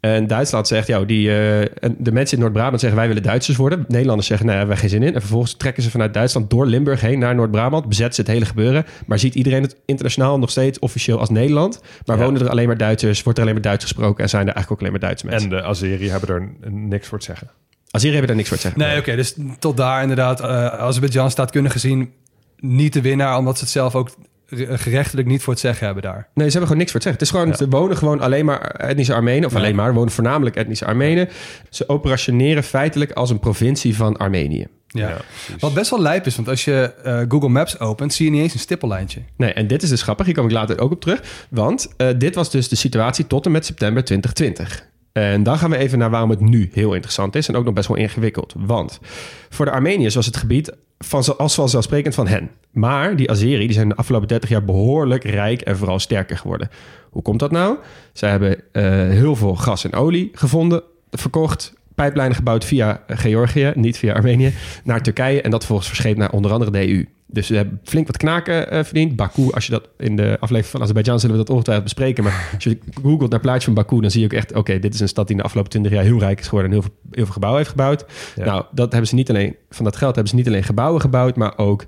[0.00, 1.66] En Duitsland zegt, ja, die, eh,
[1.98, 3.84] de mensen in Noord-Brabant zeggen, wij willen Duitsers worden.
[3.88, 5.14] Nederlanders zeggen, nee, daar hebben wij geen zin in.
[5.14, 8.44] En vervolgens trekken ze vanuit Duitsland door Limburg heen naar Noord-Brabant, bezetten ze het hele
[8.44, 8.84] gebeuren.
[9.06, 11.80] Maar ziet iedereen het internationaal nog steeds officieel als Nederland.
[12.04, 12.24] Maar Ja.
[12.24, 14.70] wonen er alleen maar Duitsers, wordt er alleen maar Duits gesproken en zijn er eigenlijk
[14.72, 15.50] ook alleen maar Duitse mensen.
[15.50, 17.50] En de Azeri hebben er niks voor te zeggen.
[17.90, 18.80] Azeri hebben daar niks voor te zeggen.
[18.80, 22.12] Nee, oké, dus tot daar inderdaad, eh Azerbeidzjan staatkundig gezien
[22.58, 24.10] niet de winnaar, omdat ze het zelf ook
[24.46, 26.14] re- gerechtelijk niet voor het zeggen hebben daar.
[26.34, 27.12] Nee, ze hebben gewoon niks voor het zeggen.
[27.12, 29.44] Het is gewoon, er wonen gewoon alleen maar etnische Armenen.
[29.44, 29.58] Of Ja.
[29.58, 31.28] alleen maar, wonen voornamelijk etnische Armenen.
[31.70, 34.66] Ze operationeren feitelijk als een provincie van Armenië.
[34.86, 35.16] Ja.
[35.58, 38.42] Wat best wel lijp is, want als je eh, Google Maps opent, zie je niet
[38.42, 39.20] eens een stippellijntje.
[39.36, 40.26] Nee, en dit is dus grappig.
[40.26, 41.46] Hier kom ik later ook op terug.
[41.50, 44.86] Want eh, dit was dus de situatie tot en met september 2020.
[45.12, 47.48] En dan gaan we even naar waarom het nu heel interessant is.
[47.48, 48.54] En ook nog best wel ingewikkeld.
[48.56, 49.00] Want
[49.48, 52.50] voor de Armeniërs was het gebied van, als vanzelfsprekend van hen.
[52.70, 56.70] Maar die Azeri die zijn de afgelopen 30 jaar behoorlijk rijk en vooral sterker geworden.
[57.10, 57.76] Hoe komt dat nou?
[58.12, 63.98] Zij hebben eh, heel veel gas en olie gevonden, verkocht, pijplijnen gebouwd via Georgië, niet
[63.98, 64.52] via Armenië,
[64.84, 65.42] naar Turkije.
[65.42, 67.06] En dat vervolgens verscheept naar onder andere de EU.
[67.30, 69.16] Dus ze hebben flink wat knaken eh, verdiend.
[69.16, 72.24] Baku, als je dat in de aflevering van Azerbeidzjan zullen we dat ongetwijfeld bespreken.
[72.24, 74.54] Maar als je googelt naar plaatje van Baku, dan zie je ook echt...
[74.54, 76.70] oké, dit is een stad die in de afgelopen 20 jaar heel rijk is geworden...
[76.70, 78.04] en heel veel, heel veel gebouwen heeft gebouwd.
[78.36, 78.44] Ja.
[78.44, 81.36] Nou, dat hebben ze niet alleen, van dat geld hebben ze niet alleen gebouwen gebouwd...
[81.36, 81.86] maar ook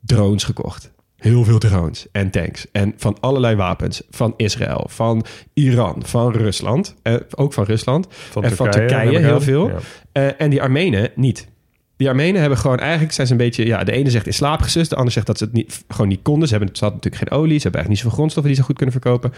[0.00, 0.92] drones gekocht.
[1.24, 2.66] Heel veel drones en tanks.
[2.72, 4.02] En van allerlei wapens.
[4.10, 6.94] Van Israël, van Iran, van Rusland.
[7.02, 8.06] Eh, ook van Rusland.
[8.10, 9.68] Van en van Turkije neem ik heel veel.
[9.68, 9.76] Ja.
[10.12, 11.48] Eh, en die Armenen niet.
[11.96, 14.60] Die Armenen hebben gewoon eigenlijk zijn ze een beetje, ja, de ene zegt in slaap
[14.60, 16.48] gesust, de ander zegt dat ze het niet, gewoon niet konden.
[16.48, 18.66] Ze hebben ze hadden natuurlijk geen olie, ze hebben eigenlijk niet zoveel grondstoffen die ze
[18.66, 19.32] goed kunnen verkopen.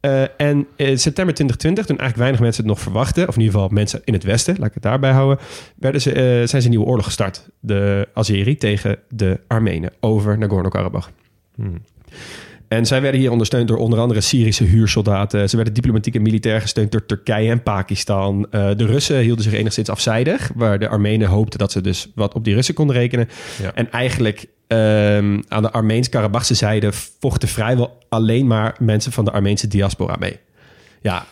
[0.00, 3.54] Eh, en in september 2020, toen eigenlijk weinig mensen het nog verwachten, of in ieder
[3.54, 5.44] geval mensen in het Westen, laat ik het daarbij houden,
[5.76, 7.48] werden ze, eh, zijn ze een nieuwe oorlog gestart.
[7.60, 11.08] De Azeri tegen de Armenen over Nagorno-Karabakh.
[11.54, 11.82] Hmm.
[12.68, 15.48] En zij werden hier ondersteund door onder andere Syrische huursoldaten.
[15.48, 18.46] Ze werden diplomatiek en militair gesteund door Turkije en Pakistan.
[18.50, 22.34] Eh, de Russen hielden zich enigszins afzijdig, waar de Armenen hoopten dat ze dus wat
[22.34, 23.28] op die Russen konden rekenen.
[23.62, 23.74] Ja.
[23.74, 29.68] En eigenlijk ehm, aan de Armeens-Karabachse zijde vochten vrijwel alleen maar mensen van de Armeense
[29.68, 30.38] diaspora mee.
[31.00, 31.26] Ja,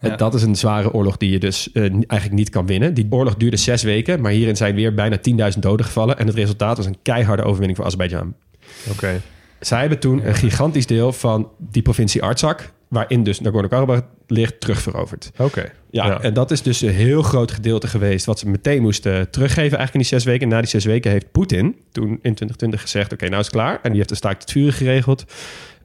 [0.00, 0.16] Ja.
[0.16, 2.94] dat is een zware oorlog die je dus eh, eigenlijk niet kan winnen.
[2.94, 5.18] Die oorlog duurde zes weken, maar hierin zijn weer bijna
[5.52, 6.18] 10.000 doden gevallen.
[6.18, 8.34] En het resultaat was een keiharde overwinning voor Azerbeidzjan.
[8.90, 9.20] Oké.
[9.60, 15.30] Zij hebben toen een gigantisch deel van die provincie Artsakh, waarin dus Nagorno-Karabakh ligt, terugveroverd.
[15.38, 15.72] Oké.
[15.96, 16.20] Ja, Ja.
[16.20, 19.92] en dat is dus een heel groot gedeelte geweest wat ze meteen moesten teruggeven eigenlijk
[19.92, 20.48] in die zes weken.
[20.48, 23.74] Na die zes weken heeft Poetin toen in 2020 gezegd, oké, nou is het klaar.
[23.82, 25.24] En die heeft de staakt het vuren geregeld.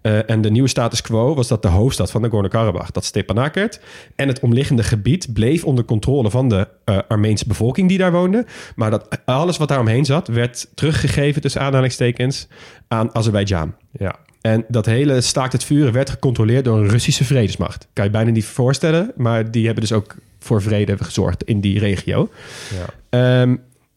[0.01, 3.79] Eh, en de nieuwe status quo was dat de hoofdstad van Nagorno-Karabakh, dat Stepanakert,
[4.15, 8.45] en het omliggende gebied bleef onder controle van de eh, Armeense bevolking die daar woonde.
[8.75, 12.47] Maar dat alles wat daar omheen zat, werd teruggegeven tussen aanhalingstekens
[12.87, 13.75] aan Azerbeidzjan.
[13.91, 14.15] Ja.
[14.41, 17.87] En dat hele staakt het vuren werd gecontroleerd door een Russische vredesmacht.
[17.93, 21.79] Kan je bijna niet voorstellen, maar die hebben dus ook voor vrede gezorgd in die
[21.79, 22.29] regio.
[22.73, 22.85] Ja.
[23.09, 23.55] Ehm,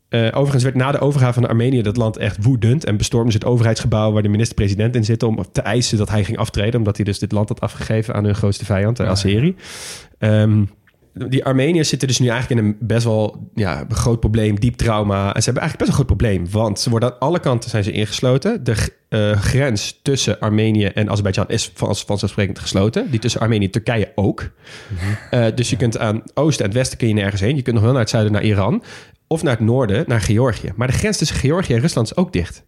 [0.09, 3.39] eh, overigens werd na de overgave van Armenië dat land echt woedend en bestormden ze
[3.39, 6.97] het overheidsgebouw waar de minister-president in zit om te eisen dat hij ging aftreden, omdat
[6.97, 9.09] hij dus dit land had afgegeven aan hun grootste vijand, de ja.
[9.09, 9.57] Azeri.
[10.19, 10.63] Ehm,
[11.15, 15.35] die Armeniërs zitten dus nu eigenlijk in een best wel ja, groot probleem, diep trauma.
[15.35, 17.85] En ze hebben eigenlijk best een groot probleem, want ze worden aan alle kanten zijn
[17.85, 18.65] ze ingesloten.
[18.65, 18.75] De
[19.09, 23.11] eh, grens tussen Armenië en Azerbeidzjan is van, vanzelfsprekend gesloten.
[23.11, 24.51] Die tussen Armenië en Turkije ook.
[25.31, 27.57] Eh, dus je kunt aan oosten en het westen kun je nergens heen.
[27.57, 28.83] Je kunt nog wel naar het zuiden, naar Iran.
[29.27, 30.73] Of naar het noorden, naar Georgië.
[30.77, 32.65] Maar de grens tussen Georgië en Rusland is ook dicht.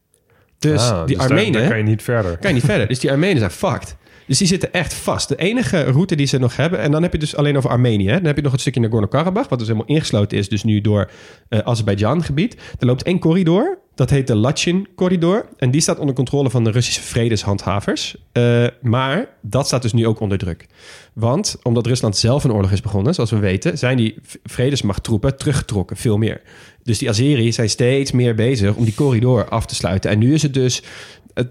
[0.59, 2.39] Dus Ah, die Armenen Daar kan je niet verder.
[2.39, 2.87] kan je niet verder.
[2.87, 3.97] Dus die Armenen zijn fucked.
[4.27, 5.29] Dus die zitten echt vast.
[5.29, 6.79] De enige route die ze nog hebben...
[6.79, 8.07] en dan heb je dus alleen over Armenië.
[8.07, 9.49] Dan heb je nog het stukje Nagorno-Karabakh...
[9.49, 11.11] wat dus helemaal ingesloten is, dus nu door
[11.49, 12.57] eh Azerbeidzjan-gebied.
[12.79, 15.49] Er loopt één corridor, dat heet de Lachin-corridor.
[15.57, 18.17] En die staat onder controle van de Russische vredeshandhavers.
[18.33, 20.67] Eh, maar dat staat dus nu ook onder druk.
[21.13, 23.79] Want omdat Rusland zelf een oorlog is begonnen, zoals we weten...
[23.79, 26.43] zijn die vredesmachttroepen teruggetrokken, veel meer.
[26.83, 30.11] Dus die Azeri zijn steeds meer bezig om die corridor af te sluiten.
[30.11, 30.83] En nu is het dus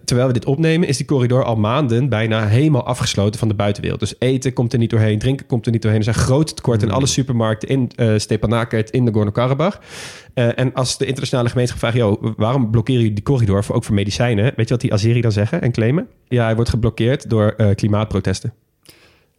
[0.06, 4.00] terwijl we dit opnemen, is die corridor al maanden bijna helemaal afgesloten van de buitenwereld.
[4.00, 6.00] Dus eten komt er niet doorheen, drinken komt er niet doorheen.
[6.00, 9.80] Er zijn grote tekorten in alle supermarkten in eh Stepanakert, in Nagorno-Karabakh.
[10.34, 13.84] Eh, en als de internationale gemeenschap vraagt, joh, waarom blokkeren jullie die corridor, voor, ook
[13.84, 14.44] voor medicijnen?
[14.44, 16.08] Weet je wat die Azeri dan zeggen en claimen?
[16.28, 18.54] Ja, hij wordt geblokkeerd door eh, klimaatprotesten.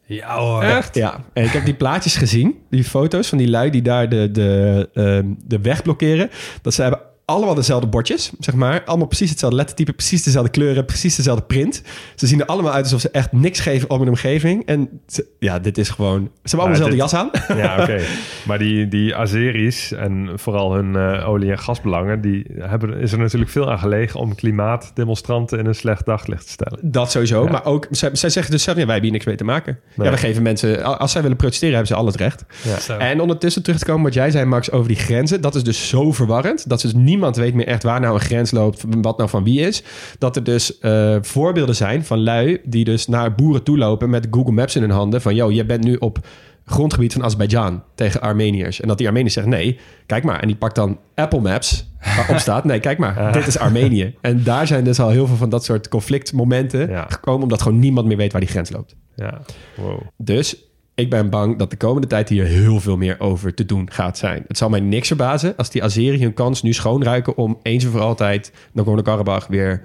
[0.06, 0.62] Ja hoor.
[0.62, 0.94] Echt?
[0.94, 1.24] Ja.
[1.32, 4.88] En ik heb die plaatjes gezien, die foto's van die lui die daar de, de,
[4.94, 6.30] ehm, de weg blokkeren.
[6.62, 8.82] Dat ze hebben allemaal dezelfde bordjes, zeg maar.
[8.84, 11.82] Allemaal precies hetzelfde lettertype, precies dezelfde kleuren, precies dezelfde print.
[12.14, 14.66] Ze zien er allemaal uit alsof ze echt niks geven om hun omgeving.
[14.66, 16.30] En ze- ja, dit is gewoon...
[16.44, 17.58] Ze hebben allemaal Ja, dezelfde jas aan.
[17.62, 18.00] Ja, oké.
[18.46, 22.20] Maar die, die Azeris en vooral hun eh, olie- en gasbelangen...
[22.20, 24.20] die hebben, is er natuurlijk veel aan gelegen...
[24.20, 26.78] om klimaatdemonstranten in een slecht daglicht te stellen.
[26.82, 27.44] Dat sowieso.
[27.44, 27.50] Ja.
[27.50, 29.78] Maar ook, zij, zij zeggen dus zelf, ja, wij hebben hier niks mee te maken.
[29.94, 30.06] Nee.
[30.06, 30.98] Ja, we geven mensen...
[30.98, 32.44] Als zij willen protesteren, hebben ze al het recht.
[32.88, 32.98] Ja.
[32.98, 35.40] En ondertussen terug te komen wat jij zei, Max, over die grenzen.
[35.40, 36.68] Dat is dus zo verwarrend.
[36.68, 39.60] Dat dus niemand weet meer echt waar nou een grens loopt, wat nou van wie
[39.60, 39.82] is.
[40.18, 44.26] Dat er dus eh, voorbeelden zijn van lui die dus naar boeren toe lopen met
[44.30, 45.20] Google Maps in hun handen.
[45.22, 46.18] Van, yo, je bent nu op
[46.64, 48.80] grondgebied van Azerbeidzjan tegen Armeniërs.
[48.80, 50.40] En dat die Armeniërs zeggen, nee, kijk maar.
[50.40, 52.64] En die pakt dan Apple Maps waarop staat...
[52.64, 54.14] Nee, kijk maar, dit is Armenië.
[54.20, 57.06] En daar zijn dus al heel veel van dat soort conflictmomenten Ja.
[57.08, 57.42] gekomen...
[57.42, 58.96] omdat gewoon niemand meer weet waar die grens loopt.
[59.14, 59.40] Ja,
[59.76, 60.00] wow.
[60.16, 60.56] Dus
[60.96, 64.18] ik ben bang dat de komende tijd hier heel veel meer over te doen gaat
[64.18, 64.44] zijn.
[64.48, 67.36] Het zal mij niks verbazen als die Azeri hun kans nu schoonruiken...
[67.36, 69.82] om eens en voor altijd Nagorno-Karabakh weer,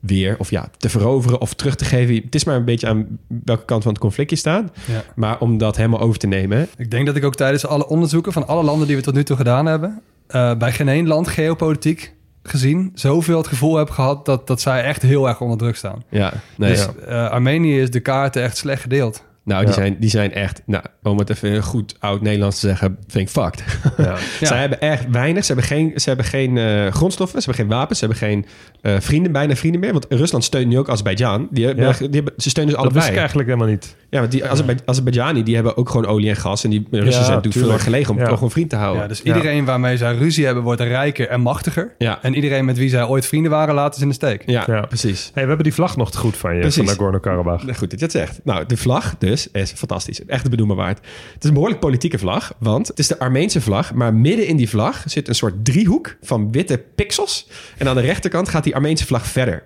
[0.00, 2.14] weer of ja, te veroveren of terug te geven.
[2.14, 4.70] Het is maar een beetje aan welke kant van het conflict je staat.
[4.86, 5.04] Ja.
[5.14, 6.68] Maar om dat helemaal over te nemen...
[6.76, 9.24] Ik denk dat ik ook tijdens alle onderzoeken van alle landen die we tot nu
[9.24, 14.26] toe gedaan hebben, eh, bij geen één land geopolitiek gezien, zoveel het gevoel heb gehad
[14.26, 16.02] dat, dat zij echt heel erg onder druk staan.
[16.08, 17.06] Ja, nee, dus ja.
[17.06, 19.24] eh, Armenië is de kaarten echt slecht gedeeld.
[19.44, 22.98] Nou, die, zijn, die zijn echt, nou, om het even goed oud Nederlands te zeggen,
[23.06, 23.62] vind ik fucked.
[23.96, 24.04] Ja.
[24.40, 24.46] Ja.
[24.46, 25.44] Zij hebben echt weinig.
[25.44, 28.46] Ze hebben geen, ze hebben geen eh, grondstoffen, ze hebben geen wapens, ze hebben geen
[28.80, 29.92] eh, vrienden, bijna vrienden meer.
[29.92, 31.48] Want Rusland steunt nu ook Azerbeidzjan.
[31.50, 33.10] Die, hebben, die ze steunen dus Dat wist allebei.
[33.12, 33.96] ik eigenlijk helemaal niet.
[34.10, 36.64] Ja, want die Azerbe Azerbeidzjani, die hebben ook gewoon olie en gas.
[36.64, 38.24] En die Russen Ja, zijn natuurlijk veel gelegen om Ja.
[38.24, 39.02] het gewoon vriend te houden.
[39.02, 41.94] Ja, dus iedereen waarmee zij ruzie hebben, wordt rijker en machtiger.
[41.98, 42.18] Ja.
[42.22, 44.42] En iedereen met wie zij ooit vrienden waren, laten ze in de steek.
[44.46, 44.80] ja, Ja.
[44.80, 45.24] precies.
[45.24, 46.76] Hey, we hebben die vlag nog te goed van je, Precies.
[46.76, 47.62] van Nagorno-Karabakh.
[47.76, 48.40] Goed dat je het zegt.
[48.44, 50.24] Nou, de vlag dus is fantastisch.
[50.26, 50.98] Echt de waard.
[51.32, 53.94] Het is een behoorlijk politieke vlag, want het is de Armeense vlag.
[53.94, 57.46] Maar midden in die vlag zit een soort driehoek van witte pixels.
[57.78, 59.64] En aan de rechterkant gaat die Armeense vlag verder.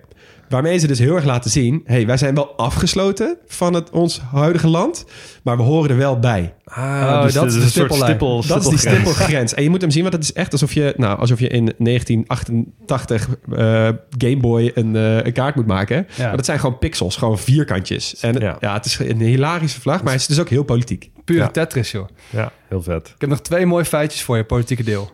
[0.49, 1.81] Waarmee ze dus heel erg laten zien...
[1.85, 5.05] hey, wij zijn wel afgesloten van het, ons huidige land...
[5.43, 6.53] maar we horen er wel bij.
[6.65, 8.03] Oh, dus dat is de een soort stippellijn.
[8.03, 9.53] stippel, Dat is die stippelgrens.
[9.53, 11.73] En je moet hem zien, want het is echt alsof je, nou, alsof je in
[11.77, 16.07] 1988 eh Game Boy een, eh, een kaart moet maken.
[16.15, 16.27] Ja.
[16.27, 18.19] Maar dat zijn gewoon pixels, gewoon vierkantjes.
[18.19, 18.57] En ja.
[18.59, 18.73] Ja.
[18.73, 21.11] het is een hilarische vlag, maar het is dus ook heel politiek.
[21.25, 21.47] Pure Ja.
[21.47, 22.07] Tetris, joh.
[22.29, 23.07] Ja, heel vet.
[23.07, 25.11] Ik heb nog twee mooie feitjes voor je, politieke deel.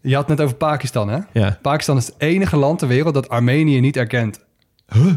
[0.00, 1.18] Je had het net over Pakistan, hè?
[1.32, 1.58] Ja.
[1.62, 4.43] Pakistan is het enige land ter wereld dat Armenië niet erkent.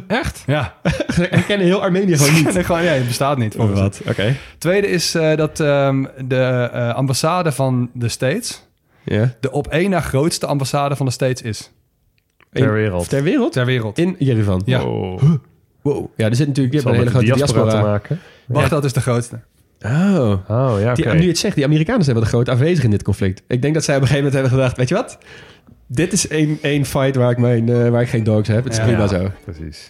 [0.08, 0.44] Echt?
[0.46, 0.76] Ja.
[1.32, 2.58] Ik ken heel Armenië gewoon niet.
[2.66, 3.56] Gewoon, ja, het bestaat niet.
[3.56, 4.02] volgens Wat?
[4.08, 4.36] Oké.
[4.58, 8.66] Tweede is eh, dat ehm, de eh, ambassade van de States...
[9.40, 11.72] De op één na grootste ambassade van de States is.
[12.52, 13.10] Ter wereld.
[13.10, 13.52] Ter wereld?
[13.52, 13.98] Ter wereld.
[13.98, 14.62] In Yerevan?
[14.66, 14.84] Ja.
[14.84, 15.20] Wow.
[15.82, 16.08] Wow.
[16.16, 17.84] Ja, er zit natuurlijk je hebt een hele de grote diaspora, diaspora.
[17.84, 18.20] te maken.
[18.46, 19.40] Baghdad is de grootste.
[19.82, 20.32] Oh.
[20.48, 21.06] Oh, ja, Die.
[21.06, 23.44] Nu je het zegt, die Amerikanen zijn wel de grote aanwezig in dit conflict.
[23.48, 25.18] Ik denk dat zij op een gegeven moment hebben gedacht, weet je wat?
[25.88, 28.64] Dit is één, één fight waar ik, mijn, eh, waar ik geen dogs heb.
[28.64, 28.86] Het is Ja.
[28.86, 29.30] prima zo.
[29.44, 29.90] Precies.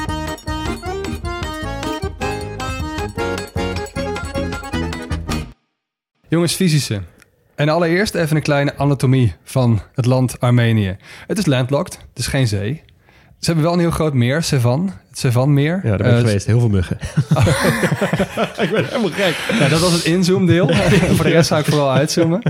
[6.31, 7.01] Jongens, fysische.
[7.55, 10.97] En allereerst even een kleine anatomie van het land Armenië.
[11.27, 12.81] Het is landlocked, het is geen zee.
[13.39, 14.91] Ze hebben wel een heel groot meer, Sevan.
[15.09, 15.79] Het Sevan-meer.
[15.83, 16.45] Ja, daar ben ik Eh, geweest.
[16.45, 16.97] Heel veel muggen.
[18.65, 19.35] ik ben helemaal gek.
[19.59, 20.67] Ja, dat was het inzoomdeel.
[21.15, 22.41] Voor de rest zou ik vooral uitzoomen.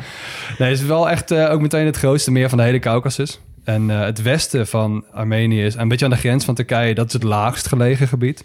[0.58, 3.40] Nee, het is wel echt eh, ook meteen het grootste meer van de hele Caucasus.
[3.64, 6.94] En eh, het westen van Armenië is een beetje aan de grens van Turkije.
[6.94, 8.44] Dat is het laagst gelegen gebied.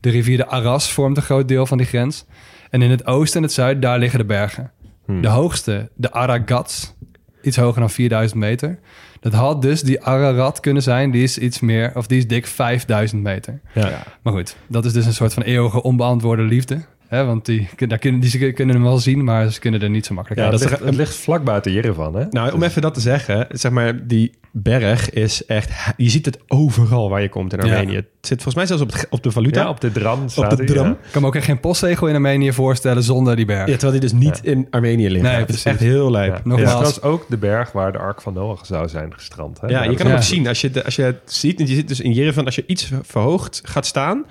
[0.00, 2.24] De rivier de Aras vormt een groot deel van die grens.
[2.70, 4.70] En in het oosten en het zuiden, daar liggen de bergen.
[5.04, 5.22] Hmm.
[5.22, 6.94] De hoogste, de Aragats,
[7.42, 8.78] iets hoger dan 4000 meter.
[9.20, 11.10] Dat had dus die Ararat kunnen zijn.
[11.10, 13.60] Die is iets meer, of die is dik 5000 meter.
[13.74, 14.02] Ja.
[14.22, 16.80] Maar goed, dat is dus een soort van eeuwige onbeantwoorde liefde.
[17.08, 19.90] Hè, want die, daar kunnen, die ze kunnen hem wel zien, maar ze kunnen er
[19.90, 20.60] niet zo makkelijk Ja, uit.
[20.60, 22.24] dat ligt, het ligt vlak buiten Jerevan, hè?
[22.30, 25.70] Nou, om even dat te zeggen, zeg maar, die berg is echt...
[25.96, 27.72] Je ziet het overal waar je komt in Ja.
[27.76, 27.94] Armenië.
[27.96, 29.60] Het zit volgens mij zelfs op, het, op de valuta.
[29.60, 30.86] Ja, op de dram staat de dram.
[30.86, 30.90] ja.
[30.92, 33.66] Ik kan me ook echt geen postzegel in Armenië voorstellen zonder die berg.
[33.68, 35.24] Ja, terwijl die dus niet in Armenië ligt.
[35.24, 36.32] Nee, het is echt heel lijp.
[36.34, 36.40] Ja.
[36.44, 36.78] Nogmaals.
[36.78, 39.60] Het is trouwens ook de berg waar de Ark van Noach zou zijn gestrand.
[39.60, 39.66] Hè?
[39.66, 40.04] Ja, je kan Ja.
[40.04, 40.46] hem ook zien.
[40.48, 42.64] Als je, de- als je het ziet, en je zit dus in Jerevan, als je
[42.66, 44.24] iets verhoogd gaat staan,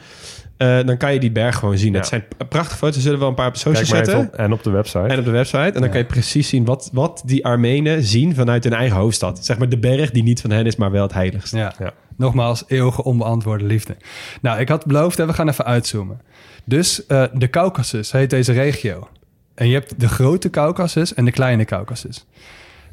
[0.60, 1.92] eh, dan kan je die berg gewoon zien.
[1.92, 1.98] Ja.
[1.98, 2.96] Het zijn prachtige foto's.
[2.96, 4.18] We zullen wel een paar op even zetten.
[4.18, 5.00] op, en op de website.
[5.08, 5.58] En op de website.
[5.58, 5.88] En dan Ja.
[5.90, 9.46] kan je precies zien wat, wat die Armenen zien vanuit hun eigen hoofdstad.
[9.46, 11.58] Zeg maar de berg die niet van hen is, maar wel het heiligste.
[11.58, 11.74] Ja.
[11.80, 11.94] Ja.
[12.18, 13.96] Nogmaals, eeuwige onbeantwoorde liefde.
[14.42, 16.22] Nou, ik had beloofd, hè, we gaan even uitzoomen.
[16.66, 19.08] Dus eh, de Caucasus heet deze regio.
[19.56, 22.26] En je hebt de grote Caucasus en de kleine Caucasus.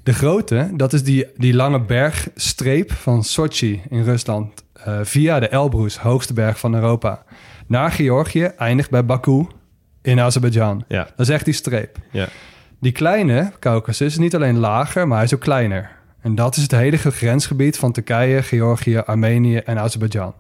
[0.03, 4.65] De grote, dat is die, die lange bergstreep van Sochi in Rusland...
[4.85, 7.25] eh, via de Elbrus, hoogste berg van Europa...
[7.67, 9.47] naar Georgië, eindigt bij Baku
[10.03, 10.85] in Azerbeidzjan.
[10.89, 11.05] Ja.
[11.17, 11.99] Dat is echt die streep.
[12.11, 12.29] Ja.
[12.81, 15.91] Die kleine Caucasus is niet alleen lager, maar hij is ook kleiner.
[16.21, 20.35] En dat is het hele grensgebied van Turkije, Georgië, Armenië en Azerbeidzjan.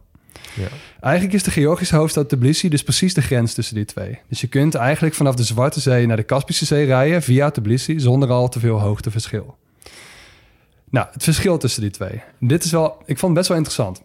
[0.54, 0.68] Ja.
[1.00, 4.18] Eigenlijk is de Georgische hoofdstad Tbilisi dus precies de grens tussen die twee.
[4.28, 8.00] Dus je kunt eigenlijk vanaf de Zwarte Zee naar de Kaspische Zee rijden via Tbilisi
[8.00, 9.56] zonder al te veel hoogteverschil.
[10.90, 12.22] Nou, het verschil tussen die twee.
[12.40, 14.02] Dit is wel, ik vond het best wel interessant.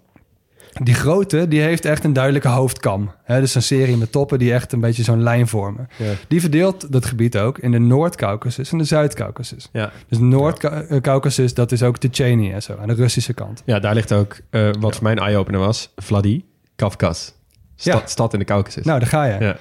[0.73, 3.11] Die grote, die heeft echt een duidelijke hoofdkam.
[3.23, 5.87] Hè, dus een serie met toppen die echt een beetje zo'n lijn vormen.
[5.97, 6.11] Ja.
[6.27, 9.69] Die verdeelt dat gebied ook in de Noord-Caucasus en de Zuid-Caucasus.
[9.71, 9.91] Ja.
[10.07, 13.61] Dus Noord-Caucasus, dat is ook Tsjetsjenië en zo, aan de Russische kant.
[13.65, 15.91] ja, daar ligt ook eh, wat voor mij een eye-opener was.
[15.95, 16.45] Vladi,
[16.75, 17.33] Kafkas.
[17.75, 18.07] Stad, Ja.
[18.07, 18.85] stad in de Caucasus.
[18.85, 19.55] Nou, daar ga je.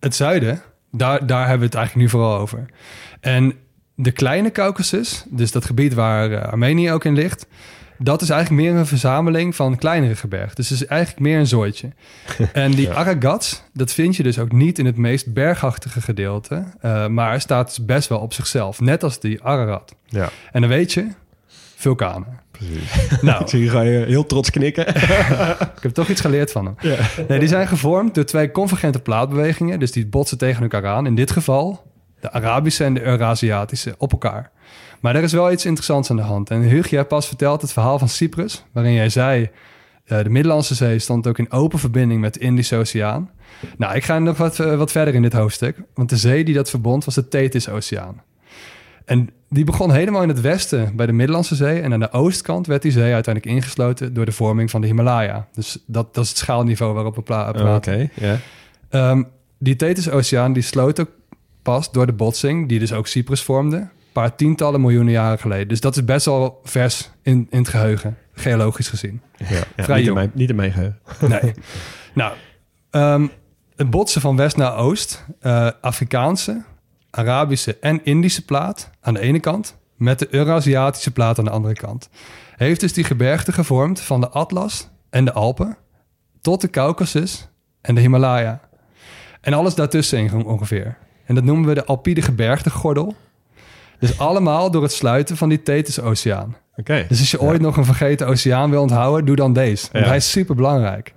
[0.00, 2.66] Het zuiden, daar, daar hebben we het eigenlijk nu vooral over.
[3.20, 3.54] En
[3.94, 7.46] de kleine Caucasus, dus dat gebied waar eh, Armenië ook in ligt...
[7.98, 10.56] dat is eigenlijk meer een verzameling van kleinere gebergten.
[10.56, 11.88] Dus het is eigenlijk meer een zooitje.
[12.52, 16.64] En die Aragats, dat vind je dus ook niet in het meest bergachtige gedeelte...
[16.80, 19.94] eh, maar staat dus best wel op zichzelf, net als die Ararat.
[20.06, 21.08] ja, En dan weet je,
[21.76, 22.40] vulkanen.
[22.50, 23.08] precies.
[23.20, 24.88] Nou, zie je ga je heel trots knikken.
[25.76, 26.96] ik heb toch iets geleerd van hem.
[27.28, 29.78] Nee, die zijn gevormd door twee convergente plaatbewegingen.
[29.78, 31.06] Dus die botsen tegen elkaar aan.
[31.06, 31.90] In dit geval
[32.20, 34.50] de Arabische en de Eurasiatische op elkaar.
[35.02, 36.50] Maar er is wel iets interessants aan de hand.
[36.50, 38.64] En Hugo, jij pas verteld het verhaal van Cyprus...
[38.72, 39.50] waarin jij zei...
[40.04, 43.30] eh, de Middellandse Zee stond ook in open verbinding met de Indische Oceaan.
[43.76, 45.76] Nou, ik ga nog wat, eh, wat verder in dit hoofdstuk.
[45.94, 48.22] Want de zee die dat verbond was de Tethys-oceaan.
[49.04, 51.80] En die begon helemaal in het westen bij de Middellandse Zee.
[51.80, 55.46] En aan de oostkant werd die zee uiteindelijk ingesloten door de vorming van de Himalaya.
[55.54, 58.10] Dus dat, dat is het schaalniveau waarop we pla- Oh, praten.
[58.16, 58.40] Oké.
[58.88, 59.22] Ehm,
[59.58, 61.10] die Tethys-oceaan die sloot ook
[61.62, 65.68] pas door de botsing, die dus ook Cyprus vormde, paar tientallen miljoenen jaren geleden.
[65.68, 69.22] Dus dat is best wel vers in, in het geheugen, geologisch gezien.
[69.36, 69.62] Ja.
[69.76, 70.98] Vrij niet, in mijn, niet in mijn geheugen.
[71.28, 71.54] Nee.
[72.14, 72.32] nou,
[72.90, 73.26] ehm,
[73.76, 76.62] het botsen van west naar oost, eh, Afrikaanse,
[77.10, 81.74] Arabische en Indische plaat aan de ene kant, met de Eurasiatische plaat aan de andere
[81.74, 82.08] kant,
[82.56, 85.76] heeft dus die gebergte gevormd van de Atlas en de Alpen
[86.40, 87.48] tot de Caucasus
[87.80, 88.60] en de Himalaya.
[89.40, 90.98] En alles daartussen ongeveer.
[91.24, 93.16] En dat noemen we de Alpide gebergtegordel.
[94.08, 96.56] Dus allemaal door het sluiten van die Tethys-oceaan.
[96.76, 97.04] Oké.
[97.08, 99.88] Dus als je ooit nog een vergeten oceaan wil onthouden, doe dan deze.
[99.92, 100.10] Want Ja.
[100.10, 101.14] hij is super belangrijk.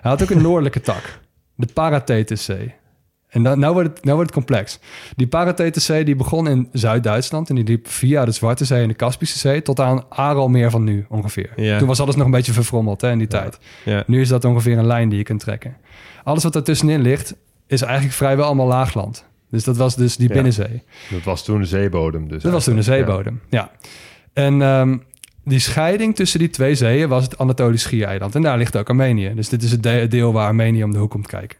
[0.00, 1.18] Hij had ook een noordelijke tak,
[1.54, 2.74] de Parathetuszee.
[3.28, 4.78] En dan, nou, wordt het, nou wordt het complex.
[5.16, 8.94] Die Parathetuszee die begon in Zuid-Duitsland en die liep via de Zwarte Zee en de
[8.94, 11.50] Kaspische Zee tot aan Aralmeer van nu ongeveer.
[11.56, 11.78] Ja.
[11.78, 13.58] Toen was alles nog een beetje verfrommeld hè, in die tijd.
[13.84, 14.02] Ja.
[14.06, 15.76] Nu is dat ongeveer een lijn die je kunt trekken.
[16.24, 17.34] Alles wat ertussenin ligt,
[17.66, 19.24] is eigenlijk vrijwel allemaal laagland.
[19.50, 20.34] Dus dat was dus die Ja.
[20.34, 20.82] binnenzee.
[21.10, 22.28] Dat was toen de zeebodem.
[22.28, 23.70] Dus Dat was toen de zeebodem, ja.
[24.32, 24.96] En ehm,
[25.44, 28.34] die scheiding tussen die twee zeeën was het Anatolisch Schiereiland.
[28.34, 29.32] En daar ligt ook Armenië.
[29.34, 31.58] Dus dit is het de- deel waar Armenië om de hoek komt kijken.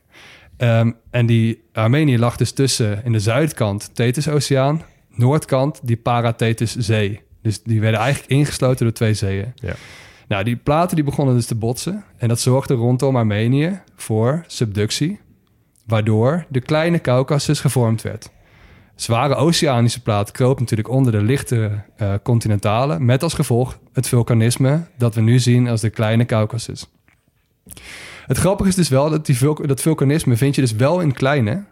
[0.57, 4.83] Ehm, en die Armenië lag dus tussen in de zuidkant Tethys-oceaan,
[5.15, 7.21] noordkant die Parathetuszee.
[7.43, 9.53] Dus die werden eigenlijk ingesloten door twee zeeën.
[9.55, 9.75] Ja.
[10.29, 12.05] Nou, die platen die begonnen dus te botsen.
[12.17, 15.19] En dat zorgde rondom Armenië voor subductie,
[15.89, 18.31] waardoor de kleine Caucasus gevormd werd.
[18.95, 24.83] Zware oceanische plaat kroop natuurlijk onder de lichte eh, continentale, met als gevolg het vulkanisme
[24.97, 26.87] dat we nu zien als de kleine Caucasus.
[28.27, 31.13] Het grappige is dus wel dat die vul- dat vulkanisme vind je dus wel in
[31.13, 31.65] kleine,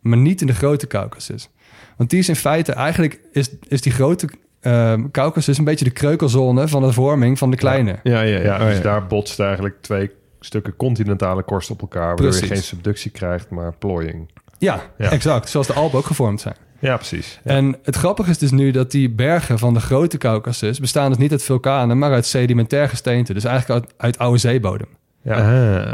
[0.00, 1.48] maar niet in de grote Caucasus.
[1.96, 4.28] Want die is in feite eigenlijk is, is die grote
[5.10, 7.98] Caucasus een beetje de kreukelzone van de vorming van de kleine.
[8.02, 8.42] Ja, ja, ja.
[8.44, 8.82] Ja, Oh, dus ja.
[8.82, 10.10] daar botsten eigenlijk twee
[10.40, 12.06] stukken continentale korst op elkaar...
[12.06, 14.28] waardoor je geen subductie krijgt, maar plooiing.
[14.58, 15.10] Ja, Ja.
[15.10, 15.48] exact.
[15.48, 16.54] Zoals de Alpen ook gevormd zijn.
[16.78, 17.40] Ja, precies.
[17.44, 17.50] Ja.
[17.50, 21.18] En het grappige is dus nu dat die bergen van de grote Caucasus bestaan dus
[21.18, 23.32] niet uit vulkanen, maar uit sedimentair gesteente.
[23.34, 24.86] Dus eigenlijk uit, uit oude zeebodem.
[25.22, 25.34] Ja.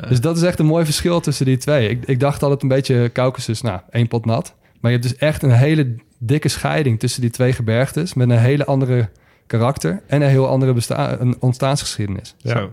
[0.00, 0.08] Ah.
[0.08, 1.88] Dus dat is echt een mooi verschil tussen die twee.
[1.88, 4.54] Ik, ik dacht altijd een beetje Caucasus, nou, één pot nat.
[4.80, 8.14] Maar je hebt dus echt een hele dikke scheiding tussen die twee gebergtes...
[8.14, 9.08] met een hele andere
[9.46, 12.34] karakter en een heel andere besta- een ontstaansgeschiedenis.
[12.38, 12.52] Ja.
[12.52, 12.72] Zo.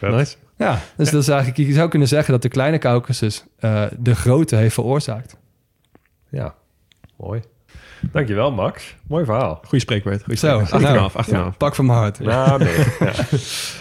[0.10, 0.36] Nice.
[0.56, 4.14] Ja, dus dat is eigenlijk, je zou kunnen zeggen dat de kleine Caucasus eh, de
[4.14, 5.36] grote heeft veroorzaakt.
[6.28, 6.54] Ja,
[7.16, 7.42] mooi.
[8.00, 8.94] Dankjewel, Max.
[9.06, 9.60] Mooi verhaal.
[9.64, 10.22] Goeie spreekwoord.
[10.22, 11.52] Goeie Zo, nou, 8,5.
[11.52, 11.56] 8,5.
[11.58, 12.18] Pak van mijn hart.
[12.22, 12.76] Ja, nee.
[13.00, 13.12] ja.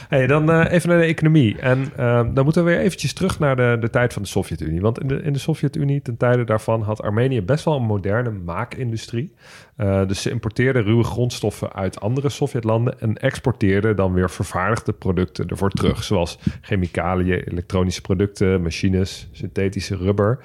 [0.09, 1.59] Hey, dan eh, even naar de economie.
[1.59, 4.81] En eh, dan moeten we weer eventjes terug naar de, de tijd van de Sovjet-Unie.
[4.81, 8.31] Want in de, in de Sovjet-Unie, ten tijde daarvan, had Armenië best wel een moderne
[8.31, 9.33] maakindustrie.
[9.75, 15.47] Eh, dus ze importeerden ruwe grondstoffen uit andere Sovjetlanden en exporteerden dan weer vervaardigde producten
[15.47, 16.03] ervoor terug.
[16.03, 20.39] Zoals chemicaliën, elektronische producten, machines, synthetische rubber.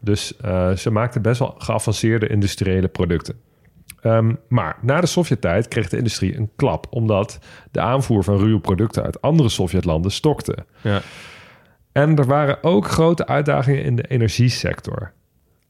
[0.00, 3.40] Dus eh, ze maakten best wel geavanceerde industriële producten.
[4.00, 7.38] Ehm, maar na de Sovjet-tijd kreeg de industrie een klap, omdat
[7.70, 10.56] de aanvoer van ruwe producten uit andere Sovjetlanden stokte.
[10.80, 11.00] Ja.
[11.92, 15.12] En er waren ook grote uitdagingen in de energiesector.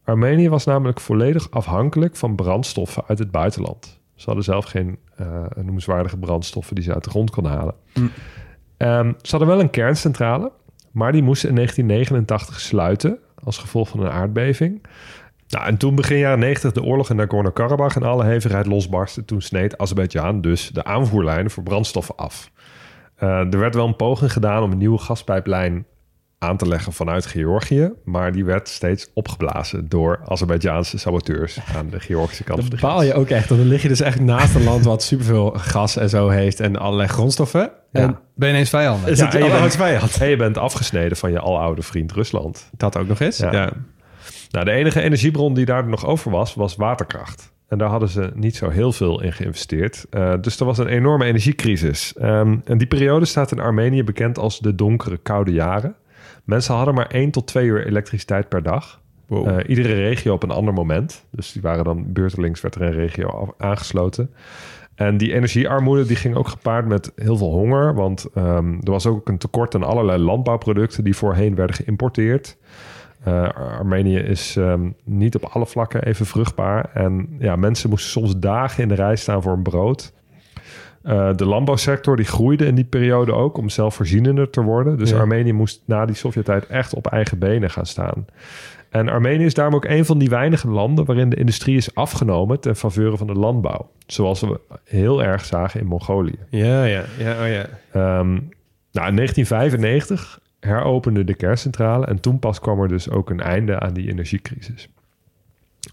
[0.05, 4.01] Armenië was namelijk volledig afhankelijk van brandstoffen uit het buitenland.
[4.15, 7.75] Ze hadden zelf geen eh, noemenswaardige brandstoffen die ze uit de grond konden halen.
[8.77, 10.53] Ehm, ze hadden wel een kerncentrale,
[10.93, 13.19] maar die moest in 1989 sluiten
[13.49, 14.83] als gevolg van een aardbeving.
[15.49, 19.25] Nou, en toen begin jaren 90 de oorlog in Nagorno-Karabakh en alle hevigheid losbarstte.
[19.25, 22.51] Toen sneed Azerbeidzjan dus de aanvoerlijnen voor brandstoffen af.
[23.15, 25.87] Eh, er werd wel een poging gedaan om een nieuwe gaspijplijn
[26.39, 32.01] aan te leggen vanuit Georgië, maar die werd steeds opgeblazen door Azerbeidzjaanse saboteurs aan de
[32.01, 33.49] Georgische kant de bepaal je ook echt.
[33.49, 36.61] Want dan lig je dus echt naast een land wat superveel gas en zo heeft
[36.61, 37.71] en allerlei grondstoffen.
[37.93, 38.21] En Ja.
[38.35, 39.11] Ben je ineens vijanden?
[39.11, 40.21] is Ja, het je allemaal bent- vijand.
[40.21, 42.71] En je bent afgesneden van je aloude vriend Rusland.
[42.77, 43.39] Dat ook nog eens.
[43.39, 43.53] Ja.
[43.53, 43.71] Ja.
[44.51, 47.53] Nou, de enige energiebron die daar nog over was, was waterkracht.
[47.69, 50.07] En daar hadden ze niet zo heel veel in geïnvesteerd.
[50.11, 52.13] Eh, dus er was een enorme energiecrisis.
[52.17, 55.95] Ehm, en die periode staat in Armenië bekend als de donkere koude jaren.
[56.49, 59.01] Mensen hadden maar 1 tot 2 uur elektriciteit per dag.
[59.27, 59.49] Wow.
[59.49, 61.25] Eh, iedere regio op een ander moment.
[61.31, 64.31] Dus die waren dan beurtelings werd er een regio af- aangesloten.
[64.95, 67.95] En die energiearmoede die ging ook gepaard met heel veel honger.
[67.95, 72.57] Want ehm, er was ook een tekort aan allerlei landbouwproducten die voorheen werden geïmporteerd.
[73.25, 76.91] Eh, Ar- Armenië is ehm, niet op alle vlakken even vruchtbaar.
[76.95, 80.13] En ja, mensen moesten soms dagen in de rij staan voor een brood.
[81.03, 84.99] Eh, de landbouwsector die groeide in die periode ook om zelfvoorzienender te worden.
[84.99, 85.19] Dus Ja.
[85.19, 88.27] Armenië moest na die Sovjet-tijd echt op eigen benen gaan staan.
[88.91, 92.61] En Armenië is daarom ook een van die weinige landen waarin de industrie is afgenomen
[92.61, 93.91] ten faveur van de landbouw.
[94.07, 96.39] Zoals we heel erg zagen in Mongolië.
[96.51, 97.67] Ja, ja, ja, oh ja.
[97.93, 98.29] Ehm,
[98.93, 103.81] nou, in 1995 heropende de kerncentrale en toen pas kwam er dus ook een einde
[103.81, 104.89] aan die energiecrisis.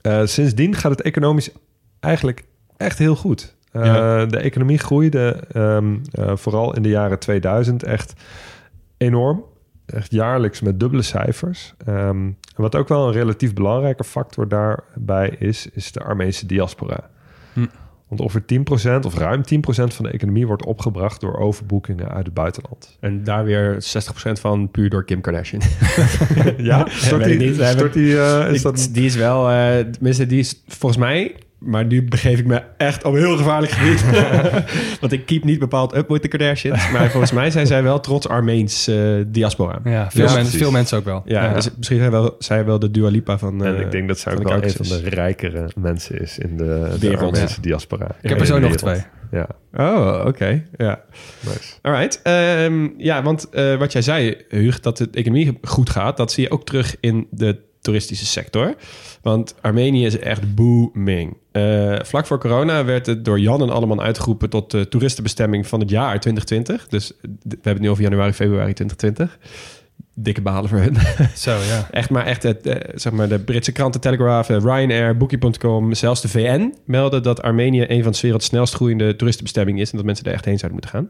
[0.02, 1.52] Eh, sindsdien gaat het economisch
[2.00, 2.44] eigenlijk
[2.78, 3.55] echt heel goed.
[3.76, 4.26] Eh, Ja.
[4.26, 8.14] De economie groeide ehm, eh, vooral in de jaren 2000 echt
[8.98, 9.44] enorm.
[9.86, 11.74] Echt jaarlijks met dubbele cijfers.
[11.86, 17.10] Ehm, en wat ook wel een relatief belangrijke factor daarbij is, is de Armeense diaspora.
[17.54, 17.66] Hm.
[18.08, 22.34] Want ongeveer 10% of ruim 10% van de economie wordt opgebracht door overboekingen uit het
[22.34, 22.98] buitenland.
[23.00, 25.62] En daar weer 60% van puur door Kim Kardashian.
[26.58, 28.90] Ja, stort die, stort eh, is dat...
[28.92, 29.46] Die is wel,
[29.92, 33.72] tenminste, die is volgens mij, maar nu begeef ik me echt op een heel gevaarlijk
[33.72, 34.06] gebied.
[35.02, 36.92] Want ik keep niet bepaald up with the Kardashians.
[36.92, 38.98] Maar volgens mij zijn zij wel trots Armeens eh,
[39.28, 39.80] diaspora.
[39.84, 41.24] Ja, Ja, veel, Ja, mensen, veel mensen ook wel.
[41.54, 44.20] dus misschien zijn wel, zij wel de Dua Lipa van En eh, ik denk dat
[44.20, 47.34] zij ook de wel een van de rijkere mensen is in de, de Wereld.
[47.34, 48.08] Armeense diaspora.
[48.22, 49.02] Ik heb er zo nog twee.
[49.32, 49.48] Ja,
[49.78, 50.64] Oh, oké.
[50.78, 51.02] Ja.
[51.40, 51.74] nice.
[51.82, 52.22] Alright.
[52.24, 56.44] Ehm, ja, want eh, wat jij zei, Huug, dat de economie goed gaat, dat zie
[56.44, 58.76] je ook terug in de toeristische sector.
[59.22, 61.38] Want Armenië is echt booming.
[61.52, 65.80] Eh, vlak voor corona werd het door Jan en Alleman uitgeroepen tot de toeristenbestemming van
[65.80, 66.88] het jaar 2020.
[66.88, 69.38] Dus we hebben het nu over januari, februari 2020.
[70.18, 70.96] Dikke balen voor hun.
[71.36, 71.88] Zo, ja.
[71.92, 76.22] Echt maar echt, het, eh, zeg maar de Britse kranten Telegraph, eh, Ryanair, Booking.com, zelfs
[76.22, 80.06] de VN melden dat Armenië een van de werelds snelst groeiende toeristenbestemmingen is en dat
[80.06, 81.10] mensen er echt heen zouden moeten gaan.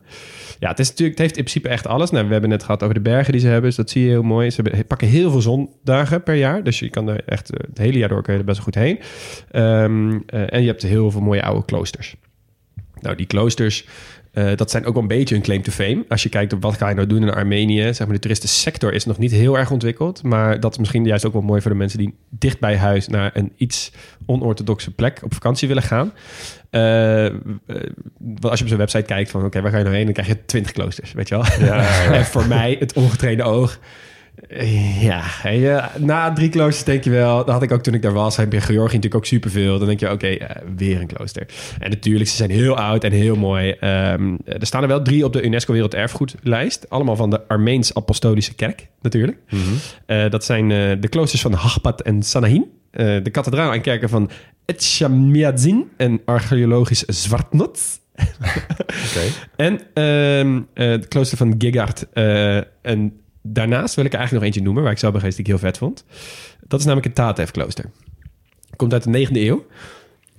[0.60, 2.12] Ja, het, is natuurlijk, het heeft in principe echt alles.
[2.12, 4.10] Nou, we hebben het gehad over de bergen die ze hebben, dus dat zie je
[4.10, 4.52] heel mooi.
[4.52, 7.78] Ze hebben, pakken heel veel zondagen per jaar, dus je kan er echt eh, het
[7.78, 9.00] hele jaar door kun je er best wel goed heen.
[9.52, 12.16] Ehm, eh, en je hebt heel veel mooie oude kloosters.
[13.02, 13.86] Nou, die kloosters,
[14.36, 16.06] eh, dat zijn ook wel een beetje een claim to fame.
[16.10, 17.82] Als je kijkt op wat ga je nou doen in Armenië.
[17.94, 20.24] Zeg maar, de toeristensector is nog niet heel erg ontwikkeld.
[20.24, 23.08] Maar dat is misschien juist ook wel mooi voor de mensen die dicht bij huis
[23.08, 23.92] naar een iets
[24.26, 26.14] onorthodoxe plek op vakantie willen gaan.
[26.70, 27.34] Eh, eh,
[28.18, 30.06] want als je op zo'n website kijkt van oké, waar ga je nou heen?
[30.06, 31.46] Dan krijg je 20 kloosters, weet je wel.
[31.68, 32.14] Ja, ja, ja.
[32.18, 33.80] en voor mij, het ongetrainde oog,
[35.00, 37.38] Ja, na drie kloosters denk je wel...
[37.38, 38.36] Dat had ik ook toen ik daar was.
[38.38, 39.78] Heb je Georgië natuurlijk ook superveel.
[39.78, 41.48] Dan denk je, oké, eh, weer een klooster.
[41.80, 43.72] En natuurlijk, ze zijn heel oud en heel mooi.
[43.72, 46.90] Ehm, er staan er wel drie op de UNESCO Werelderfgoedlijst.
[46.90, 49.38] Allemaal van de Armeens-Apostolische Kerk, natuurlijk.
[50.06, 52.66] Eh, dat zijn eh, de kloosters van Hagpat en Sanahin.
[52.92, 54.30] De kathedraal en kerken van
[54.66, 57.80] Etchamiadzin en archeologisch Zwartnot.
[59.56, 62.06] En ehm, het klooster van Gigart.
[62.14, 63.14] eh, en
[63.48, 64.84] daarnaast wil ik er eigenlijk nog eentje noemen...
[64.84, 66.06] waar ik zelf geweest die ik heel vet vond.
[66.68, 67.92] Dat is namelijk het Tatev-klooster.
[68.76, 69.66] Komt uit de 9e eeuw.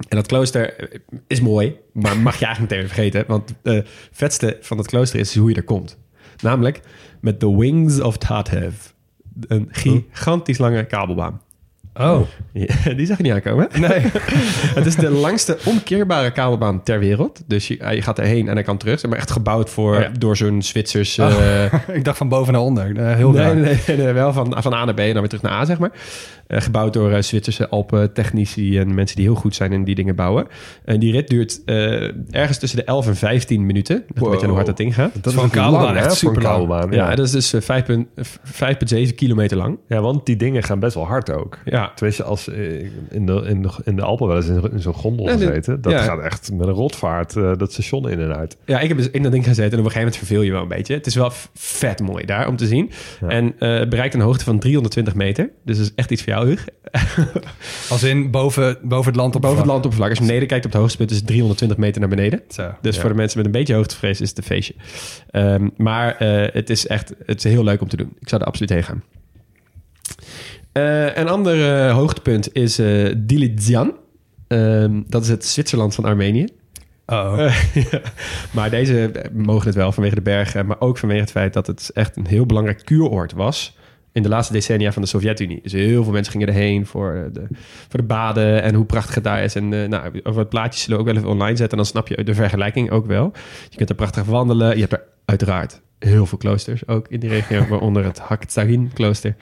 [0.09, 3.25] En dat klooster eh, is mooi, maar mag je eigenlijk meteen vergeten.
[3.27, 5.99] Want het vetste van het klooster is hoe je er komt.
[6.43, 6.81] Namelijk
[7.21, 8.75] met de Wings of Tatev.
[9.47, 11.41] Een gigantisch lange kabelbaan.
[11.99, 12.21] Oh,
[12.53, 13.69] Ja, die zag je niet aankomen.
[13.81, 14.01] nee.
[14.79, 17.43] Het is de langste omkeerbare kabelbaan ter wereld.
[17.47, 19.07] Dus je, je gaat erheen en hij kan terug.
[19.07, 20.11] Maar echt gebouwd voor, Oh ja.
[20.19, 21.19] door zo'n Zwitsers...
[21.19, 21.65] Oh.
[21.93, 22.97] ik dacht van boven naar onder.
[22.97, 25.29] Eh, heel nee, nee, nee, nee, wel van, van A naar B en dan weer
[25.29, 25.91] terug naar A, zeg maar.
[26.47, 30.15] Eh, gebouwd door eh, Zwitserse Alpen-technici en mensen die heel goed zijn in die dingen
[30.15, 30.47] bouwen.
[30.85, 34.05] En die rit duurt eh, ergens tussen de 11 en 15 minuten.
[34.15, 34.35] Dat Wow.
[34.39, 35.11] aan hoe hard dat ding gaat.
[35.21, 36.53] Dat voor een kabelbaan echt superlang.
[36.55, 36.91] kabelbaan.
[36.91, 39.79] Ja, Ja, dat is dus eh, 5 punt- eh, 5,7 kilometer lang.
[39.89, 41.59] ja, want die dingen gaan best wel hard ook.
[41.65, 44.95] Ja, Tenminste, als in de, in de, in de Alpen wel eens in, in zo'n
[44.95, 45.81] gondel Ja, gezeten.
[45.81, 45.99] Dat ja.
[46.03, 48.57] gaat echt met een rotvaart dat station in en uit.
[48.65, 50.53] Ja, ik heb dus in dat ding gezeten en op een gegeven moment verveel je
[50.53, 50.95] wel een beetje.
[50.95, 52.91] Het is wel vet mooi daar om te zien.
[53.29, 55.51] En het bereikt een hoogte van 320 meter.
[55.65, 56.36] Dus dat is echt iets voor jou,
[57.91, 60.09] Als in boven, boven het land op Boven het landoppervlak.
[60.11, 62.43] Als je beneden kijkt op het hoogste punt is het 320 meter naar beneden.
[62.49, 62.75] Zo.
[62.81, 63.01] Dus Ja.
[63.01, 64.75] voor de mensen met een beetje hoogtevrees is het een feestje.
[65.31, 68.13] Ehm, maar eh, het is echt het is heel leuk om te doen.
[68.21, 69.03] Ik zou er absoluut heen gaan.
[70.73, 73.93] Eh, een ander eh, hoogtepunt is eh Dilidzian.
[74.49, 76.47] Ehm, dat is het Zwitserland van Armenië.
[77.07, 77.55] Oh.
[77.91, 78.01] Ja.
[78.51, 81.91] Maar deze mogen het wel vanwege de bergen, maar ook vanwege het feit dat het
[81.95, 83.77] echt een heel belangrijk kuuroord was
[84.17, 85.61] in de laatste decennia van de Sovjet-Unie.
[85.63, 87.47] Dus heel veel mensen gingen erheen voor eh, de,
[87.89, 89.55] voor de baden en hoe prachtig het daar is.
[89.55, 91.71] En eh, nou, over het plaatje zullen we ook wel even online zetten.
[91.71, 93.33] En dan snap je de vergelijking ook wel.
[93.71, 94.75] Je kunt er prachtig wandelen.
[94.75, 99.37] Je hebt er uiteraard heel veel kloosters, ook in die regio, waaronder het Haktsarin klooster.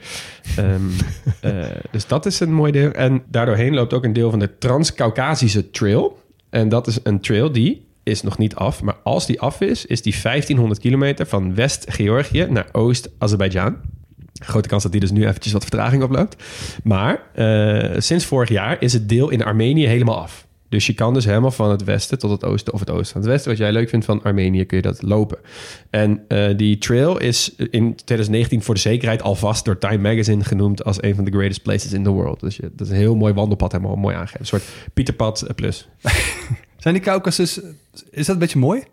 [0.55, 0.81] Ehm,
[1.41, 2.91] eh, dus dat is een mooi deel.
[2.91, 6.19] En daardoorheen loopt ook een deel van de Trans-Caucasische Trail.
[6.49, 8.81] En dat is een trail die is nog niet af.
[8.81, 13.77] Maar als die af is, is die 1500 kilometer van West-Georgië naar Oost-Azerbeidzjan.
[14.43, 16.43] Grote kans dat die dus nu eventjes wat vertraging oploopt.
[16.83, 20.45] Maar eh, sinds vorig jaar is het deel in Armenië helemaal af.
[20.69, 23.21] Dus je kan dus helemaal van het westen tot het oosten of het oosten van
[23.21, 25.37] het westen, wat jij leuk vindt van Armenië, kun je dat lopen.
[25.89, 30.83] En eh, die trail is in 2019 voor de zekerheid alvast door Time Magazine genoemd
[30.83, 32.39] als een van de greatest places in the world.
[32.39, 34.39] Dus je, dat is een heel mooi wandelpad, helemaal mooi aangegeven.
[34.39, 34.63] Een soort
[34.93, 35.87] Pieterpad eh, plus.
[36.77, 37.59] Zijn die Caucasus...
[38.11, 38.83] Is dat een beetje mooi?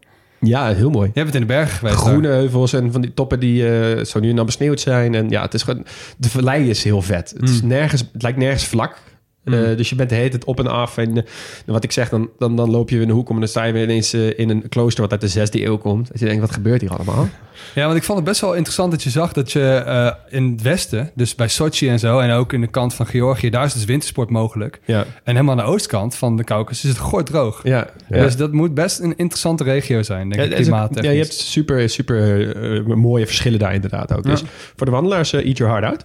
[0.45, 1.11] Ja, heel mooi.
[1.15, 1.97] Jij bent in de bergen geweest.
[1.97, 2.37] Groene daar.
[2.37, 5.15] heuvels en van die toppen die eh, zo nu en dan besneeuwd zijn.
[5.15, 5.85] En ja, het is gewoon...
[6.17, 7.35] De vallei is heel vet.
[7.37, 7.69] Het, is Mm.
[7.69, 8.97] nergens, het lijkt nergens vlak.
[9.45, 9.55] Mm.
[9.55, 10.97] Eh, dus je bent de hele tijd op en af.
[10.97, 11.23] En eh,
[11.67, 13.65] wat ik zeg, dan, dan, dan loop je in de hoek om en dan sta
[13.65, 16.09] je weer ineens eh, in een klooster wat uit de zesde eeuw komt.
[16.09, 17.29] Dat je denkt, wat gebeurt hier allemaal?
[17.75, 20.63] Ja, want ik vond het best wel interessant dat je zag dat je in het
[20.63, 23.73] westen, dus bij Sochi en zo, en ook in de kant van Georgië, daar is
[23.73, 24.81] dus wintersport mogelijk.
[24.85, 27.61] Ja, En helemaal aan de oostkant van de Caucasus is het gooit droog.
[27.63, 27.87] ja.
[28.09, 28.23] Ja.
[28.23, 31.05] Dus dat moet best een interessante regio zijn, denk Ja, ik, het klimaattechnisch.
[31.05, 34.23] ja, je hebt super, super mooie verschillen daar inderdaad ook.
[34.23, 34.43] Dus
[34.77, 36.05] voor de wandelaars, eat your heart out.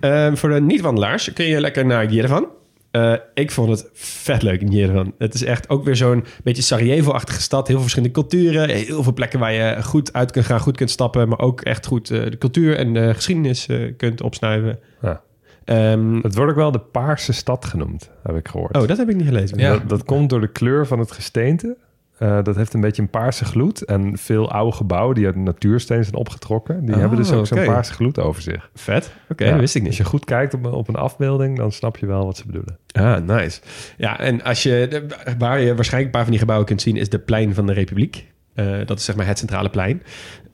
[0.00, 2.46] Eh, voor de niet-wandelaars kun je lekker naar Yerevan.
[2.90, 5.14] Eh, ik vond het vet leuk in Yerevan.
[5.18, 7.66] Het is echt ook weer zo'n beetje Sarajevo-achtige stad.
[7.66, 8.68] Heel veel verschillende culturen.
[8.68, 11.28] Heel veel plekken waar je goed uit kunt gaan, goed kunt stappen.
[11.28, 14.78] Maar ook echt goed eh, de cultuur en de geschiedenis eh, kunt opsnuiven.
[15.02, 15.22] Ja.
[15.64, 18.76] Ehm, Het wordt ook wel de Paarse stad genoemd, heb ik gehoord.
[18.76, 19.58] oh, dat heb ik niet gelezen.
[19.58, 19.72] Ja.
[19.72, 21.76] Dat, dat komt door de kleur van het gesteente.
[22.18, 23.84] Eh, dat heeft een beetje een paarse gloed.
[23.84, 26.84] En veel oude gebouwen die uit natuursteen zijn opgetrokken...
[26.84, 28.70] die Oh, hebben dus ook zo'n paarse gloed over zich.
[28.74, 29.10] Vet.
[29.28, 29.90] Oké, Ja, dat wist ik niet.
[29.90, 31.56] Als je goed kijkt op, een- op een afbeelding...
[31.56, 32.78] dan snap je wel wat ze bedoelen.
[32.92, 33.60] Ah, nice.
[33.96, 35.06] Ja, en als je,
[35.38, 37.72] waar je waarschijnlijk een paar van die gebouwen kunt zien, is de plein van de
[37.72, 38.26] Republiek.
[38.54, 40.02] Eh, dat is zeg maar het centrale plein.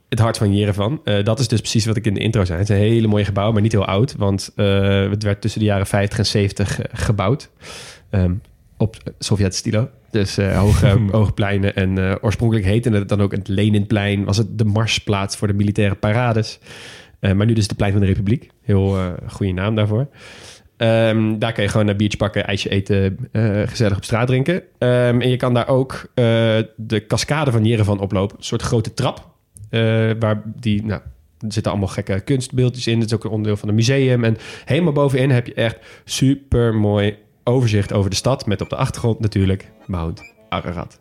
[0.09, 1.01] Het hart van Jerevan.
[1.05, 2.59] Eh dat is dus precies wat ik in de intro zei.
[2.59, 4.15] Het is een hele mooie gebouw, maar niet heel oud.
[4.19, 7.51] Want het werd tussen de jaren 50 en 70 eh, gebouwd.
[8.11, 8.33] Ehm,
[8.77, 9.89] op Sovjet-stilo.
[10.15, 10.59] Dus eh,
[11.11, 11.75] hoge, pleinen.
[11.75, 14.25] En eh, oorspronkelijk heette het dan ook het Leninplein.
[14.25, 16.59] Was het de marsplaats voor de militaire parades.
[17.21, 18.51] Eh, maar nu dus de plein van de Republiek.
[18.63, 20.09] Heel goede naam daarvoor.
[20.77, 23.19] Ehm, daar kan je gewoon een biertje pakken, ijsje eten,
[23.67, 24.63] gezellig op straat drinken.
[24.79, 26.13] Ehm, en je kan daar ook
[26.77, 28.37] de cascade van Jerevan oplopen.
[28.37, 29.33] Een soort grote trap.
[30.19, 31.01] waar die, nou,
[31.39, 33.01] er zitten allemaal gekke kunstbeeldjes in.
[33.01, 34.25] Het is ook een onderdeel van een museum.
[34.25, 38.47] En helemaal bovenin heb je echt super mooi overzicht over de stad.
[38.47, 40.99] Met op de achtergrond natuurlijk Mount Ararat.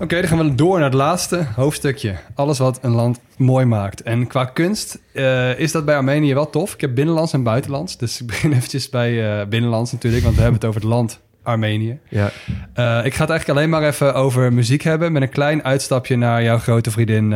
[0.00, 2.16] Oké, dan gaan we door naar het laatste hoofdstukje.
[2.34, 4.02] Alles wat een land mooi maakt.
[4.02, 6.74] En qua kunst eh, is dat bij Armenië wel tof.
[6.74, 7.96] Ik heb binnenlands en buitenlands.
[7.96, 11.20] Dus ik begin eventjes bij eh, binnenlands natuurlijk, want we hebben het over het land
[11.42, 11.98] Armenië.
[12.08, 12.30] Ja.
[12.74, 15.12] Eh, ik ga het eigenlijk alleen maar even over muziek hebben...
[15.12, 17.28] met een klein uitstapje naar jouw grote vriendin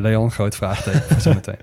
[0.00, 0.30] Leon.
[0.30, 1.58] Groot vraagteken voor zometeen.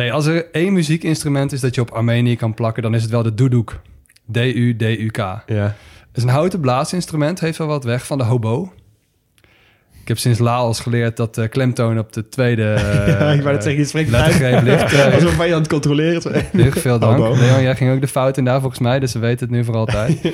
[0.00, 2.82] Hey, als er één muziekinstrument is dat je op Armenië kan plakken...
[2.82, 3.80] dan is het wel de duduk.
[4.32, 5.16] D-U-D-U-K.
[5.16, 5.74] Ja.
[6.06, 8.72] Het is een houten blaasinstrument, heeft wel wat weg van de hobo.
[10.00, 12.62] Ik heb sinds Laos geleerd dat de klemtoon op de tweede
[13.06, 14.92] ja, ik wou net zeggen, je spreekt lettergreep ligt.
[14.94, 16.44] eh, Alsof wij je aan het controleren.
[16.52, 17.18] Heel veel dank.
[17.18, 17.36] Hobo.
[17.36, 19.64] Leon, jij ging ook de fout in daar volgens mij, dus we weten het nu
[19.64, 20.20] voor altijd.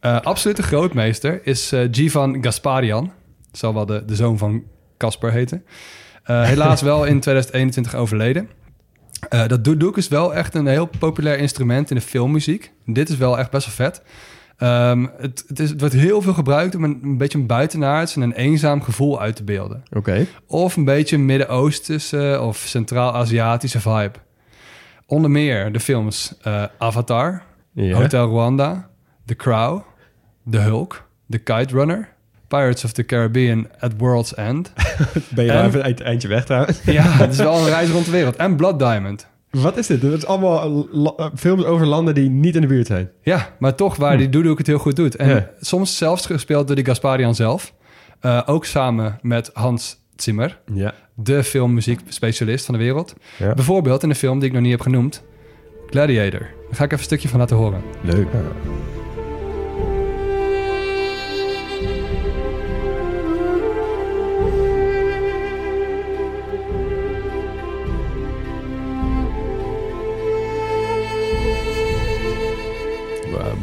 [0.00, 3.12] Eh absolute grootmeester is eh Jivan Gasparian.
[3.52, 4.62] Zal wel de, de zoon van
[4.96, 5.64] Casper heten.
[6.22, 8.48] Eh, helaas wel in 2021 overleden.
[9.28, 12.72] Eh, dat duduk is wel echt een heel populair instrument in de filmmuziek.
[12.86, 14.02] Dit is wel echt best wel vet.
[14.56, 18.16] Ehm, het, het, is, het wordt heel veel gebruikt om een, een beetje een buitenaards
[18.16, 19.82] en een eenzaam gevoel uit te beelden.
[19.92, 20.26] Oké.
[20.46, 24.12] Of een beetje een Midden-Oosterse of Centraal-Aziatische vibe.
[25.06, 27.42] Onder meer de films eh, Avatar.
[27.74, 28.90] Hotel Rwanda,
[29.26, 29.82] The Crow,
[30.50, 32.14] The Hulk, The Kite Runner,
[32.50, 34.72] Pirates of the Caribbean at World's End.
[35.34, 36.80] Ben je En- nou even het eindje weg trouwens?
[36.98, 38.36] ja, het is wel een reis rond de wereld.
[38.36, 39.26] En Blood Diamond.
[39.50, 40.00] Wat is dit?
[40.00, 43.10] Dat is allemaal eh, eh, films over landen die niet in de buurt zijn.
[43.22, 45.16] Ja, maar toch waar die Duduk het heel goed doet.
[45.16, 45.50] En Ja.
[45.60, 47.74] soms zelfs gespeeld door die Gasparian zelf.
[48.20, 50.94] Eh, ook samen met Hans Zimmer, Ja.
[51.14, 53.14] de filmmuziekspecialist van de wereld.
[53.38, 53.54] Ja.
[53.54, 55.22] Bijvoorbeeld in een film die ik nog niet heb genoemd,
[55.86, 56.40] Gladiator.
[56.40, 57.80] Daar ga ik even een stukje van laten horen.
[58.02, 58.26] Leuk.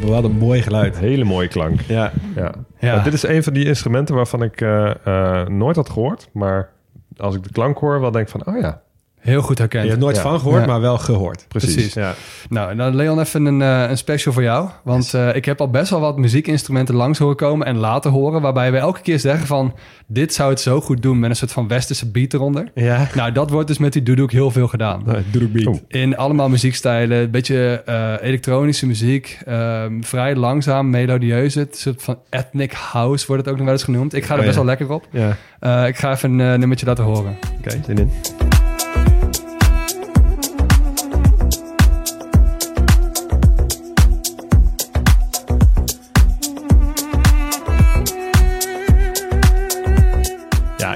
[0.06, 0.98] Hadden een mooi geluid.
[0.98, 1.80] Hele mooie klank.
[1.80, 2.12] Ja.
[2.34, 2.54] Ja.
[2.78, 2.94] Ja.
[2.94, 6.28] Maar dit is een van die instrumenten waarvan ik eh, eh, nooit had gehoord.
[6.32, 6.70] Maar
[7.16, 8.82] als ik de klank hoor, wel denk ik van, oh ja,
[9.28, 9.82] Heel goed herkend.
[9.82, 10.22] Je hebt nooit Ja.
[10.22, 10.66] van gehoord, Ja.
[10.66, 11.44] maar wel gehoord.
[11.48, 11.74] precies.
[11.74, 11.94] Precies.
[11.94, 12.14] Ja.
[12.48, 14.68] Nou, dan Leon, even een, eh, een special voor jou.
[14.84, 18.40] Want eh, ik heb al best wel wat muziekinstrumenten langs horen komen en laten horen.
[18.40, 19.74] Waarbij we elke keer zeggen van...
[20.06, 22.70] dit zou het zo goed doen met een soort van westerse beat eronder.
[22.74, 23.08] Ja.
[23.14, 25.02] Nou, dat wordt dus met die duduk heel veel gedaan.
[25.30, 25.66] Doe de beat.
[25.66, 25.80] Oh.
[25.88, 27.18] In allemaal muziekstijlen.
[27.18, 29.38] Een beetje eh, elektronische muziek.
[29.46, 31.54] ehm, vrij langzaam, melodieus.
[31.54, 34.14] Het soort van ethnic house wordt het ook nog wel eens genoemd.
[34.14, 34.64] Ik ga er Oh, best ja.
[34.64, 35.06] wel lekker op.
[35.10, 35.36] Ja.
[35.60, 37.36] Eh, ik ga even een nummertje laten horen.
[37.58, 38.10] Oké, zin in.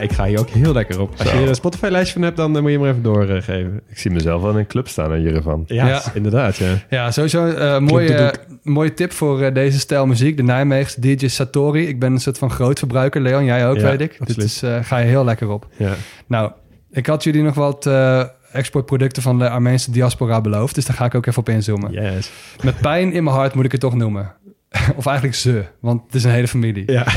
[0.03, 1.11] Ik ga hier ook heel lekker op.
[1.19, 1.37] Als Zo.
[1.37, 3.81] je er een Spotify-lijstje van hebt, dan eh, moet je hem even doorgeven.
[3.89, 5.65] Ik zie mezelf wel in een club staan hiervan.
[5.67, 6.03] ja, Ja.
[6.15, 6.75] inderdaad, ja.
[6.91, 10.37] Ja, sowieso een uh, mooie, Doek, mooie tip voor eh, deze stijl muziek.
[10.37, 11.87] De Nijmeegse DJ Satori.
[11.89, 13.21] Ik ben een soort van groot verbruiker.
[13.21, 14.11] Leon, jij ook, Ja, weet ik.
[14.11, 14.37] absoluut.
[14.37, 15.67] Dit is, eh, ga je heel lekker op.
[15.77, 15.93] ja.
[16.27, 16.51] Nou,
[16.91, 18.23] ik had jullie nog wat eh,
[18.53, 20.75] exportproducten van de Armeense diaspora beloofd.
[20.75, 21.93] Dus daar ga ik ook even op inzoomen.
[21.93, 22.31] Yes.
[22.63, 24.33] Met pijn in mijn hart moet ik het toch noemen.
[24.97, 26.93] of eigenlijk ze, want het is een hele familie.
[26.93, 27.07] Ja.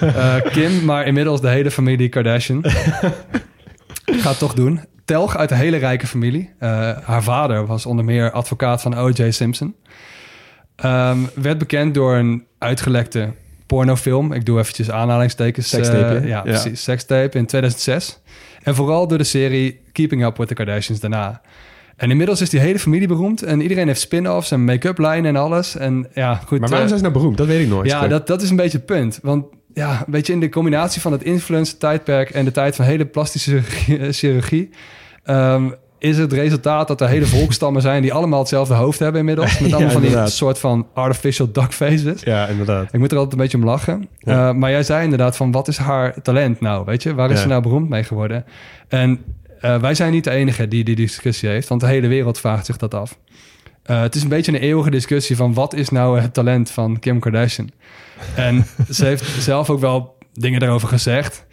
[0.00, 2.64] Eh, Kim, maar inmiddels de hele familie Kardashian.
[4.04, 4.80] ik ga het toch doen.
[5.04, 6.50] Telg uit een hele rijke familie.
[6.58, 6.68] Eh,
[7.02, 9.30] haar vader was onder meer advocaat van O.J.
[9.30, 9.74] Simpson.
[10.76, 13.32] Ehm, werd bekend door een uitgelekte
[13.66, 14.32] pornofilm.
[14.32, 15.72] Ik doe eventjes aanhalingstekens.
[15.72, 16.12] Eh, hè?
[16.12, 16.40] ja, Ja.
[16.40, 16.82] precies.
[16.82, 18.20] Sekstape in 2006.
[18.62, 21.40] En vooral door de serie Keeping Up with the Kardashians daarna.
[21.96, 23.42] En inmiddels is die hele familie beroemd.
[23.42, 25.76] En iedereen heeft spin-offs en make-up lijnen en alles.
[25.76, 26.58] En ja, goed.
[26.60, 27.36] Maar waarom eh, zijn ze nou beroemd?
[27.36, 27.90] Dat weet ik nooit.
[27.90, 29.18] ja, dat, dat is een beetje het punt.
[29.22, 29.44] Want
[29.74, 33.62] ja, een beetje in de combinatie van het influencer-tijdperk en de tijd van hele plastische
[34.18, 34.70] chirurgie,
[35.24, 39.58] ehm, is het resultaat dat er hele volkstammen zijn die allemaal hetzelfde hoofd hebben inmiddels.
[39.60, 42.22] Met Ja, allemaal van die soort van artificial duck faces.
[42.22, 42.92] Ja, inderdaad.
[42.92, 44.08] Ik moet er altijd een beetje om lachen.
[44.18, 44.48] Ja.
[44.48, 46.84] Eh, maar jij zei inderdaad van, wat is haar talent nou?
[46.84, 47.42] Weet je, waar is Ja.
[47.42, 48.44] ze nou beroemd mee geworden?
[48.88, 49.20] En
[49.60, 52.66] eh, wij zijn niet de enige die die discussie heeft, want de hele wereld vraagt
[52.66, 53.18] zich dat af.
[53.82, 56.98] Eh, het is een beetje een eeuwige discussie van wat is nou het talent van
[56.98, 57.70] Kim Kardashian?
[58.36, 61.46] En ze heeft zelf ook wel dingen daarover gezegd.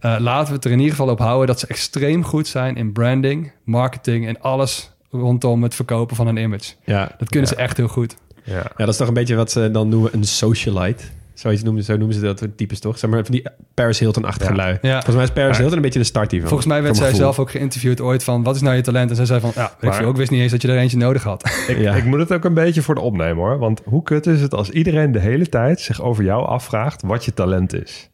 [0.00, 2.76] Eh, laten we het er in ieder geval op houden dat ze extreem goed zijn
[2.76, 6.72] in branding, marketing en alles rondom het verkopen van een image.
[6.84, 7.14] Ja.
[7.18, 7.56] Dat kunnen Ja.
[7.56, 8.16] ze echt heel goed.
[8.44, 8.54] Ja.
[8.54, 11.04] ja, dat is toch een beetje wat ze dan noemen een socialite.
[11.40, 12.98] Zoiets noemen, zo noemen ze dat types toch?
[12.98, 14.56] Zeg maar van die Paris Hilton-achtige Ja.
[14.56, 14.78] lui.
[14.82, 14.92] Ja.
[14.92, 15.56] Volgens mij is Paris.
[15.58, 16.48] Hilton een beetje de start hiervan.
[16.48, 18.42] Volgens mij werd zij zelf ook geïnterviewd ooit van...
[18.42, 19.10] wat is nou je talent?
[19.10, 20.96] En zij zei van, ja, weet ik ik wist niet eens dat je er eentje
[20.96, 21.44] nodig had.
[21.68, 21.94] Ik, Ja.
[21.94, 23.58] ik moet het ook een beetje voor de opnemen hoor.
[23.58, 27.24] Want hoe kut is het als iedereen de hele tijd zich over jou afvraagt wat
[27.24, 28.10] je talent is?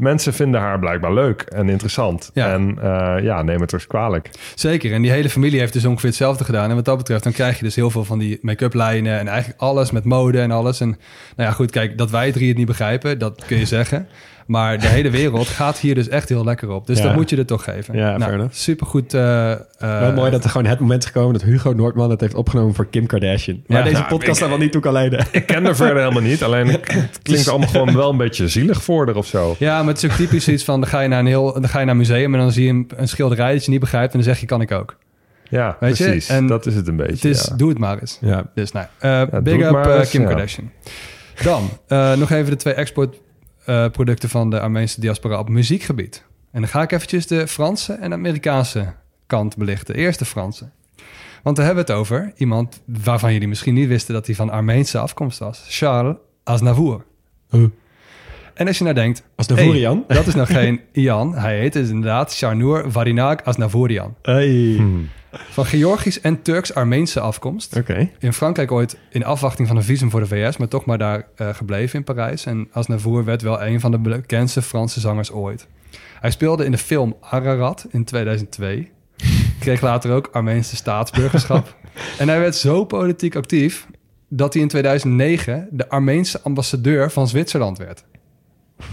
[0.00, 2.30] Mensen vinden haar blijkbaar leuk en interessant.
[2.34, 2.52] Ja.
[2.52, 4.30] En eh, ja, neem het dus kwalijk.
[4.54, 6.68] Zeker, en die hele familie heeft dus ongeveer hetzelfde gedaan.
[6.70, 9.18] En wat dat betreft, dan krijg je dus heel veel van die make-up lijnen...
[9.18, 10.80] en eigenlijk alles met mode en alles.
[10.80, 10.88] En
[11.36, 14.08] nou ja, goed, kijk, dat wij drie het niet begrijpen, dat kun je zeggen.
[14.46, 16.86] Maar de hele wereld gaat hier dus echt heel lekker op.
[16.86, 17.04] Dus Ja.
[17.04, 17.96] dat moet je er toch geven.
[17.96, 18.54] Ja, enough.
[18.54, 19.14] Supergoed.
[19.14, 22.20] eh, eh, Wel mooi dat er gewoon het moment is gekomen dat Hugo Noordman het
[22.20, 23.62] heeft opgenomen voor Kim Kardashian.
[23.66, 23.84] Maar Ja.
[23.84, 25.26] deze Nou, podcast daar wel niet toe kan leiden.
[25.32, 26.42] Ik ken er verder helemaal niet.
[26.42, 29.56] Alleen het klinkt allemaal gewoon wel een beetje zielig voor er of zo.
[29.58, 30.80] Ja, maar het is ook typisch iets van...
[30.80, 32.34] dan ga je naar een, heel, dan ga je naar een museum...
[32.34, 34.12] en dan zie je een, een schilderij dat je niet begrijpt...
[34.12, 34.96] en dan zeg je, kan ik ook.
[35.48, 36.04] Ja, Weet je?
[36.04, 36.28] precies.
[36.28, 37.12] En dat is het een beetje.
[37.14, 37.56] Het is, ja.
[37.56, 38.18] doe het maar eens.
[38.20, 38.44] Ja.
[38.54, 40.44] Dus nou, eh, doe big up eens, Kim ja.
[41.42, 46.24] Dan eh, nog even de twee exportproducten van de Armeense diaspora op muziekgebied.
[46.52, 48.94] En dan ga ik eventjes de Franse en Amerikaanse
[49.26, 49.94] kant belichten.
[49.94, 50.68] Eerst de Franse.
[51.42, 54.50] Want daar hebben we het over iemand waarvan jullie misschien niet wisten dat hij van
[54.50, 55.64] Armeense afkomst was.
[55.68, 57.04] Charles Aznavour.
[58.54, 59.22] En als je nou denkt...
[59.36, 60.04] Als Navourian?
[60.06, 61.34] hey, dat is nog geen Ian.
[61.34, 64.14] Hij heet dus inderdaad Charnour Varinag Aznavourian.
[64.22, 64.74] Hey.
[64.76, 65.08] Hmm.
[65.32, 67.80] Van Georgisch en Turks-Armeense afkomst.
[68.18, 71.28] In Frankrijk ooit in afwachting van een visum voor de VS, maar toch maar daar
[71.36, 72.46] eh, gebleven in Parijs.
[72.46, 75.66] En Aznavour werd wel een van de bekendste Franse zangers ooit.
[76.20, 78.90] Hij speelde in de film Ararat in 2002.
[79.58, 81.76] Kreeg later ook Armeense staatsburgerschap.
[82.18, 83.86] en hij werd zo politiek actief
[84.28, 88.04] dat hij in 2009 de Armeense ambassadeur van Zwitserland werd.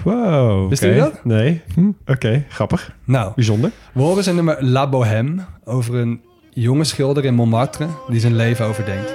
[0.04, 0.66] Wow.
[0.66, 0.86] Oké.
[0.86, 1.24] jullie dat?
[1.24, 1.62] Nee.
[1.74, 1.92] Hm.
[2.06, 2.96] Oké, grappig.
[3.04, 3.72] Nou, Bijzonder.
[3.94, 6.22] we horen zijn nummer La Bohème over een
[6.62, 9.12] jonge schilder in Montmartre die zijn leven overdenkt.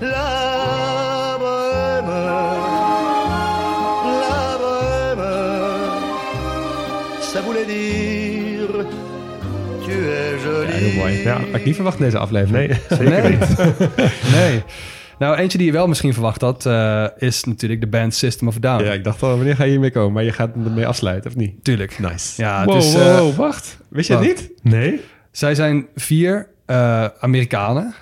[0.00, 2.06] La bohème,
[4.20, 5.28] la bohème,
[7.20, 8.86] ça voulait dire
[9.84, 10.68] tu es jolie.
[10.68, 11.22] Ja, heel mooi.
[11.22, 12.68] Ja, had ik niet verwacht in deze aflevering.
[12.68, 13.30] Nee, zeker Nee.
[13.36, 13.56] niet.
[14.36, 14.62] nee.
[15.18, 18.56] Nou, eentje die je wel misschien verwacht had, eh, is natuurlijk de band System of
[18.56, 18.84] a Down.
[18.84, 20.12] Ja, ik dacht al, wanneer ga je hiermee komen?
[20.12, 21.64] Maar je gaat ermee afsluiten, of niet?
[21.64, 21.98] Tuurlijk.
[21.98, 22.42] Nice.
[22.42, 23.78] Ja, het wow, is, wow, eh, wow, wacht.
[23.88, 24.50] Wist je het niet?
[24.62, 25.00] Nee?
[25.30, 27.94] Zij zijn vier eh, Amerikanen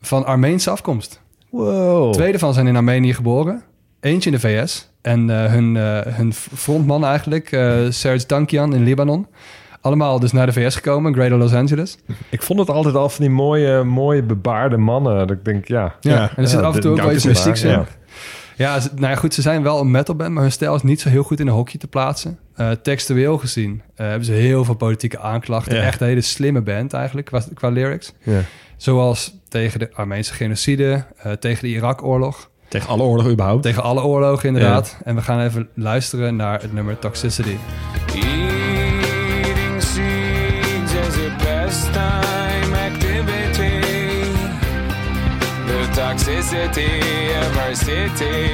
[0.00, 1.20] van Armeense afkomst.
[1.50, 2.12] Wow.
[2.12, 3.62] Twee daarvan zijn in Armenië geboren.
[4.00, 4.92] Eentje in de VS.
[5.04, 9.26] En eh, hun, eh, hun frontman eigenlijk, eh, Serge Tankian in Libanon.
[9.80, 11.98] Allemaal dus naar de VS gekomen, Greater Los Angeles.
[12.30, 15.18] Ik vond het altijd al van die mooie, mooie bebaarde mannen.
[15.18, 15.94] Dat ik denk, ja.
[16.00, 17.84] Ja, en er zit ja, af en toe ook wel iets mystieks in.
[18.56, 21.00] Ja, ze- nou ja, goed, ze zijn wel een metalband, maar hun stijl is niet
[21.00, 22.38] zo heel goed in een hokje te plaatsen.
[22.54, 25.76] Eh, textueel gezien eh, hebben ze heel veel politieke aanklachten.
[25.76, 25.82] Ja.
[25.82, 28.12] Echt een hele slimme band eigenlijk, qua, qua lyrics.
[28.22, 28.40] Ja.
[28.76, 33.62] Zoals tegen de Armeense genocide, eh, tegen de Irak-oorlog, Tegen alle oorlogen überhaupt.
[33.62, 34.96] tegen alle oorlogen inderdaad.
[35.04, 37.56] En we gaan even luisteren naar het nummer Toxicity.
[46.14, 46.90] Toxicity
[47.40, 48.46] of our city,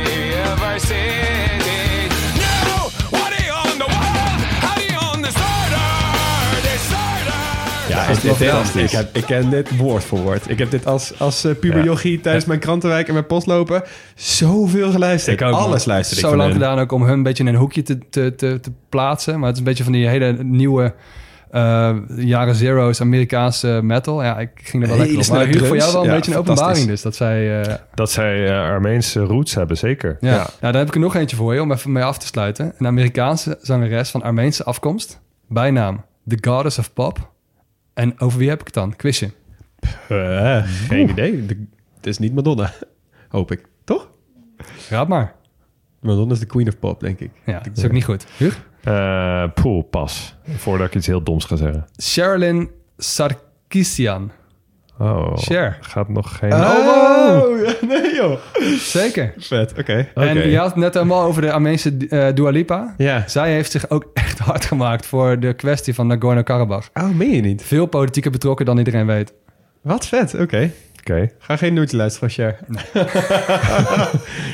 [0.52, 2.08] of our city.
[2.38, 4.38] Now, what are you on the wall?
[4.64, 6.60] How do you on the starter?
[6.62, 7.88] The starter!
[7.88, 8.82] Ja, is ik, dit, fantastisch.
[8.82, 10.50] ik, heb, ik ken dit woord voor woord.
[10.50, 11.84] Ik heb dit als, als eh, puber Ja.
[11.84, 13.82] jochie tijdens mijn krantenwijk en mijn postlopen
[14.14, 15.40] zoveel geluisterd.
[15.40, 15.54] Ik ook.
[15.54, 17.98] Alles luister ik Zo lang gedaan ook om hun een beetje in een hoekje te,
[18.10, 19.38] te, te, te plaatsen.
[19.38, 20.94] Maar het is een beetje van die hele nieuwe
[21.50, 24.22] eh, jaren zero's Amerikaanse metal.
[24.22, 25.26] Ja, ik ging er wel lekker op.
[25.28, 27.02] Maar Hugo, voor jou wel een Ja, beetje een openbaring dus.
[27.02, 27.60] Dat zij...
[27.62, 30.16] eh, Dat zij eh, Armeense roots hebben, zeker.
[30.20, 30.36] Ja.
[30.36, 32.72] Nou, dan heb ik er nog eentje voor je om even mee af te sluiten.
[32.78, 35.20] Een Amerikaanse zangeres van Armeense afkomst.
[35.48, 37.30] Bijnaam The Goddess of Pop.
[37.94, 38.96] En over wie heb ik het dan?
[38.96, 39.30] Quizje.
[40.88, 41.46] Geen idee.
[41.46, 42.72] De- het is niet Madonna.
[43.28, 43.60] Hoop ik.
[43.84, 44.08] Toch?
[44.90, 45.34] Raad maar.
[46.00, 47.30] Madonna is de queen of pop, denk ik.
[47.46, 48.26] Ja, dat is ook niet goed.
[48.36, 48.58] Hugo?
[48.84, 50.36] Eh poeh, pas.
[50.56, 51.86] Voordat ik iets heel doms ga zeggen.
[52.02, 54.30] Sherilyn Sarkisian.
[54.98, 55.78] Oh, Cher.
[55.80, 56.52] gaat nog geen...
[56.52, 57.44] Oh,
[57.88, 58.38] nee joh.
[58.78, 59.32] Zeker.
[59.38, 60.08] Vet, oké.
[60.14, 62.94] En je had het net helemaal over de Armeense eh Dua Lipa.
[62.96, 63.24] Ja.
[63.26, 66.88] Zij heeft zich ook echt hard gemaakt voor de kwestie van Nagorno-Karabakh.
[66.94, 67.62] Oh, meen je niet?
[67.62, 69.32] Veel politieker betrokken dan iedereen weet.
[69.82, 70.70] Wat vet, oké.
[71.00, 71.30] Oké.
[71.38, 72.58] Ga geen nootje luisteren van Cher.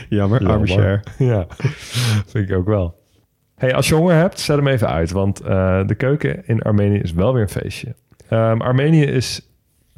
[0.18, 1.02] Jammer, arme Cher.
[1.18, 1.46] Ja,
[2.30, 3.04] vind ik ook wel.
[3.56, 5.10] Hey, als je honger hebt, zet hem even uit.
[5.10, 7.94] Want eh, de keuken in Armenië is wel weer een feestje.
[8.28, 9.40] Ehm, Armenië is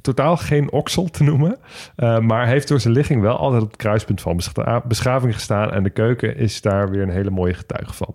[0.01, 1.57] totaal geen oksel te noemen.
[1.97, 5.71] eh, maar heeft door zijn ligging wel altijd op het kruispunt van bescha- beschaving gestaan.
[5.73, 8.15] En de keuken is daar weer een hele mooie getuige van.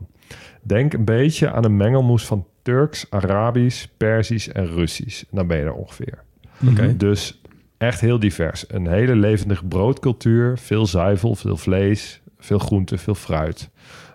[0.62, 5.24] Denk een beetje aan een mengelmoes van Turks, Arabisch, Persisch en Russisch.
[5.32, 6.24] Dan ben je er ongeveer.
[6.70, 6.98] Oké.
[6.98, 7.42] Dus
[7.78, 8.66] echt heel divers.
[8.68, 13.70] Een hele levendige broodcultuur, veel zuivel, veel vlees, veel groente, veel fruit.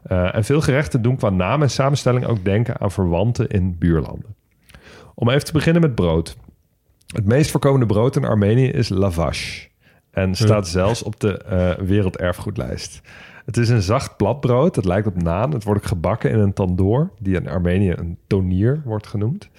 [0.08, 4.36] Eh, en veel gerechten doen qua naam en samenstelling ook denken aan verwanten in buurlanden.
[5.14, 6.36] Om even te beginnen met brood.
[7.06, 9.66] Het meest voorkomende brood in Armenië is lavash.
[10.10, 13.00] En staat zelfs op de eh, werelderfgoedlijst.
[13.44, 14.76] Het is een zacht platbrood.
[14.76, 15.52] Het lijkt op naan.
[15.52, 19.50] Het wordt gebakken in een tandoor, die in Armenië een tonier wordt genoemd.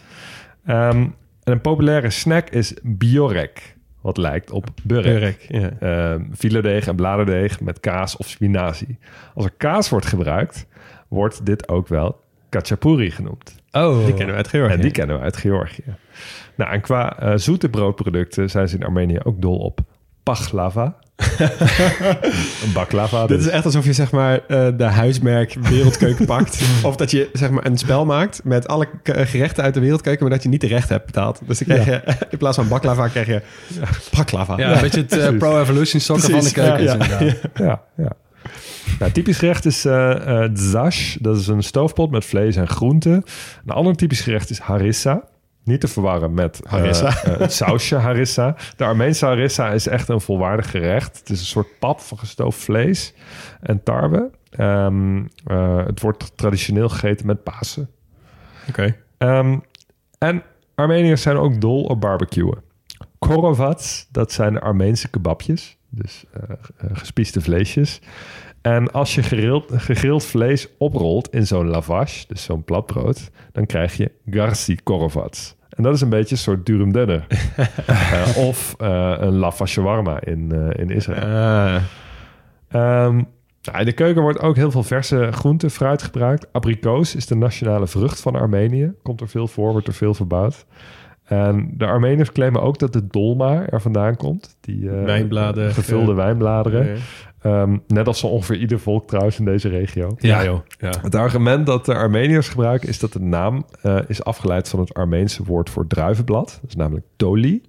[0.66, 3.78] Ehm, en een populaire snack is biorek.
[4.10, 5.14] Wat lijkt op burek.
[5.14, 5.72] Burek, ja.
[5.80, 8.98] Ehm, en bladerdeeg met kaas of spinazie.
[9.34, 10.68] Als er kaas wordt gebruikt,
[11.08, 13.56] wordt dit ook wel kachapuri genoemd.
[13.72, 14.74] Oh, Die kennen we uit Georgië.
[14.74, 15.96] En die kennen we uit Georgië.
[16.56, 19.80] Nou, en qua eh, zoete broodproducten zijn ze in Armenië ook dol op
[20.24, 21.00] pachlava.
[22.64, 23.26] een baklava.
[23.28, 23.46] Dit dus.
[23.46, 26.62] is echt alsof je zeg maar eh, de huismerk wereldkeuken pakt.
[26.84, 30.22] Of dat je zeg maar een spel maakt met alle k- gerechten uit de wereldkeuken,
[30.24, 31.42] maar dat je niet de recht hebt betaald.
[31.46, 33.42] Dus dan krijg je in plaats van baklava krijg je
[34.18, 34.58] baklava.
[34.58, 36.84] ja, een beetje het eh, Pro Evolution sokken van de keuken.
[36.84, 37.34] ja, ja.
[37.56, 38.12] Ja, ja.
[39.00, 41.16] Nou, typisch gerecht is eh eh, dzash.
[41.20, 43.14] Dat is een stoofpot met vlees en groenten.
[43.66, 45.24] Een ander typisch gerecht is harissa.
[45.70, 47.24] Niet te verwarren met eh, Harissa.
[47.24, 48.56] eh, het sausje harissa.
[48.76, 51.20] De Armeense harissa is echt een volwaardig gerecht.
[51.20, 53.14] Het is een soort pap van gestoofd vlees
[53.62, 54.30] en tarwe.
[54.50, 57.90] Ehm, eh, het wordt traditioneel gegeten met Pasen.
[58.70, 58.96] Oké.
[59.18, 59.58] Ehm,
[60.18, 60.44] en
[60.76, 62.58] Armeniërs zijn ook dol op barbecuen.
[63.20, 65.78] Korovats, dat zijn Armeense kebabjes.
[65.90, 66.26] Dus
[66.94, 68.02] gespieste vleesjes.
[68.62, 73.98] En als je gegrild, gegrild vlees oprolt in zo'n lavash, dus zo'n platbrood, dan krijg
[73.98, 75.58] je garsi korovats.
[75.80, 77.26] En dat is een beetje een soort durum denner.
[77.86, 81.22] Eh, of eh, een lavash shawarma in, eh, in Israël.
[81.22, 81.82] Ah,
[82.68, 83.16] Ehm,
[83.62, 86.48] nou, in de keuken wordt ook heel veel verse groenten, fruit gebruikt.
[86.52, 88.94] Abrikoos is de nationale vrucht van Armenië.
[89.04, 90.66] Komt er veel voor, wordt er veel verbouwd.
[91.24, 94.58] En de Armeniërs claimen ook dat de dolma er vandaan komt.
[94.62, 96.98] Die Wijnbladen, Gevulde wijnbladeren.
[97.42, 100.16] Ehm, net als zo ongeveer ieder volk trouwens in deze regio.
[100.18, 100.60] ja, joh.
[100.78, 100.94] Ja.
[101.02, 104.94] Het argument dat de Armeniërs gebruiken is dat de naam eh, is afgeleid van het
[104.94, 106.58] Armeense woord voor druivenblad.
[106.62, 107.62] Dat is namelijk toli.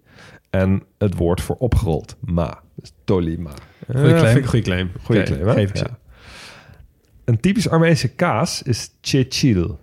[0.50, 2.60] En het woord voor opgerold, ma.
[2.74, 3.50] Dus tolima.
[3.90, 4.24] Goeie claim.
[4.24, 4.90] Vind ik een goede claim.
[5.02, 5.52] Goeie claim, hè?
[5.52, 5.84] Geef ik ze.
[5.84, 5.98] Ja.
[7.24, 9.78] Een typisch Armeense kaas is chechil.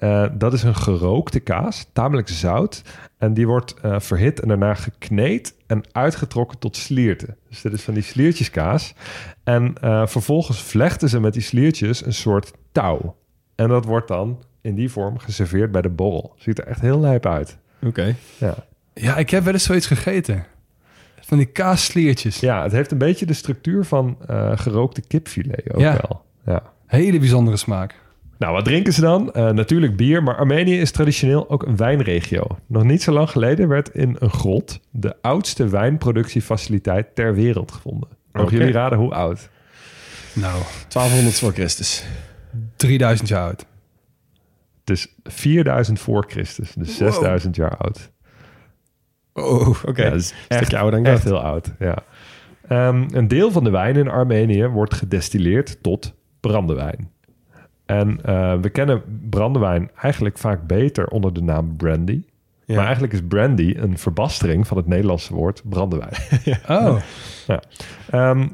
[0.00, 2.82] Eh, dat is een gerookte kaas, tamelijk zout.
[3.18, 7.36] En die wordt eh, verhit en daarna gekneed en uitgetrokken tot slierten.
[7.48, 8.94] Dus dit is van die sliertjeskaas.
[9.44, 13.16] En eh, vervolgens vlechten ze met die sliertjes een soort touw.
[13.54, 16.34] En dat wordt dan in die vorm geserveerd bij de borrel.
[16.36, 17.58] Ziet er echt heel lijp uit.
[17.86, 18.14] Oké.
[18.38, 18.54] Ja.
[18.94, 20.44] Ja, ik heb wel eens zoiets gegeten.
[21.20, 22.40] Van die kaassliertjes.
[22.40, 24.16] ja, het heeft een beetje de structuur van
[24.54, 25.92] gerookte kipfilet ook Ja.
[25.92, 26.22] wel.
[26.46, 26.62] Ja.
[26.86, 27.94] Hele bijzondere smaak.
[28.40, 29.32] Nou, wat drinken ze dan?
[29.32, 32.46] Eh, natuurlijk bier, maar Armenië is traditioneel ook een wijnregio.
[32.66, 38.08] Nog niet zo lang geleden werd in een grot de oudste wijnproductiefaciliteit ter wereld gevonden.
[38.32, 39.48] Mogen jullie raden hoe oud?
[40.32, 42.04] Nou, 1200 voor Christus.
[42.76, 43.66] 3000 jaar oud.
[44.80, 48.10] Het is 4000 voor Christus, dus 6000 jaar oud.
[49.32, 50.02] Oh, oké.
[50.02, 51.72] Ja, dat is echt, Stukje ouder dan ik echt heel oud.
[51.78, 51.96] Ja.
[52.68, 57.10] Ehm, een deel van de wijn in Armenië wordt gedestilleerd tot brandewijn.
[57.90, 62.22] En eh, we kennen brandewijn eigenlijk vaak beter onder de naam brandy.
[62.64, 62.74] Ja.
[62.74, 66.12] Maar eigenlijk is brandy een verbastering van het Nederlandse woord brandewijn.
[66.68, 66.96] Oh,
[68.10, 68.46] Ehm,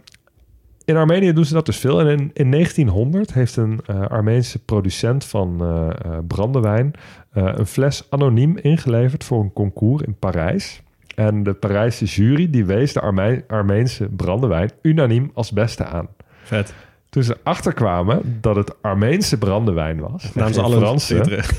[0.84, 2.00] in Armenië doen ze dat dus veel.
[2.00, 6.92] En in, in 1900 heeft een eh, Armeense producent van eh, eh, brandewijn
[7.32, 10.82] eh, een fles anoniem ingeleverd voor een concours in Parijs.
[11.14, 16.08] En de Parijse jury die wees de Arme- Armeense brandewijn unaniem als beste aan.
[16.42, 16.74] Vet.
[17.08, 21.20] Toen ze erachter kwamen dat het Armeense brandewijn was, Namen ze geen alle Franse.
[21.20, 21.52] terug.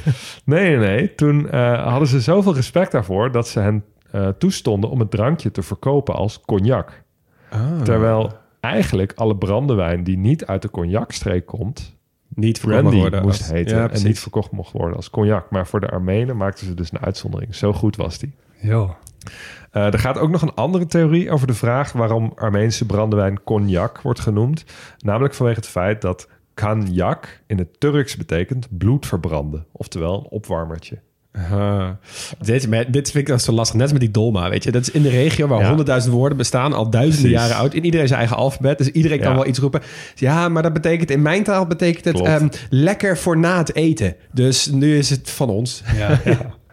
[0.46, 1.16] Nee, nee, nee.
[1.16, 5.52] Toen eh, hadden ze zoveel respect daarvoor dat ze hen eh, toestonden om het drankje
[5.52, 7.04] te verkopen als cognac.
[7.50, 7.82] Ah.
[7.84, 11.96] Terwijl eigenlijk alle brandewijn die niet uit de cognacstreek komt,
[12.28, 15.50] Niet verkocht worden moest als- heten Ja, en niet verkocht mocht worden als cognac.
[15.52, 17.56] Maar voor de Armenen maakten ze dus een uitzondering.
[17.56, 18.34] Zo goed was die.
[18.62, 18.90] joh.
[19.72, 24.02] Eh, er gaat ook nog een andere theorie over de vraag waarom Armeense brandewijn cognac
[24.02, 24.64] wordt genoemd.
[25.00, 29.66] Namelijk vanwege het feit dat cognac in het Turks betekent bloed verbranden.
[29.72, 31.00] Oftewel een opwarmertje.
[32.40, 32.62] Dit,
[32.92, 33.74] vind ik dan zo lastig.
[33.76, 34.72] Net als met die dolma, weet je.
[34.72, 35.68] Dat is in de regio waar Ja.
[35.68, 37.48] honderdduizend woorden bestaan, al duizenden Precies.
[37.48, 37.74] jaren oud.
[37.74, 39.36] In iedereen zijn eigen alfabet, dus iedereen kan Ja.
[39.36, 39.82] wel iets roepen.
[40.16, 44.16] Ja, maar dat betekent, in mijn taal betekent het ehm, lekker voor na het eten.
[44.32, 45.84] Dus nu is het van ons.
[45.96, 46.20] Ja.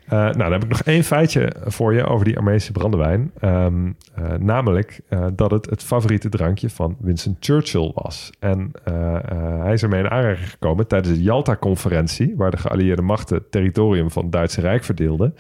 [0.04, 3.30] Eh, nou, dan heb ik nog één feitje voor je over die Armeense brandewijn.
[3.40, 8.30] Ehm, eh, namelijk eh, dat het het favoriete drankje van Winston Churchill was.
[8.38, 8.72] En
[9.62, 12.34] hij is ermee in aanraking gekomen tijdens de Jalta-conferentie...
[12.36, 15.34] waar de geallieerde machten het territorium van het Duitse Rijk verdeelden.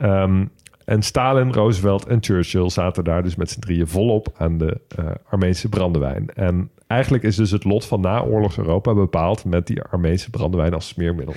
[0.00, 0.44] Ehm,
[0.84, 4.80] en Stalin, Roosevelt en Churchill zaten daar dus met z'n drieën volop aan de
[5.28, 6.30] Armeense brandewijn.
[6.34, 10.88] En eigenlijk is dus het lot van naoorlogs Europa bepaald met die Armeense brandewijn als
[10.88, 11.34] smeermiddel.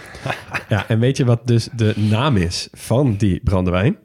[0.70, 3.98] Ja, en weet je wat dus de naam is van die brandewijn?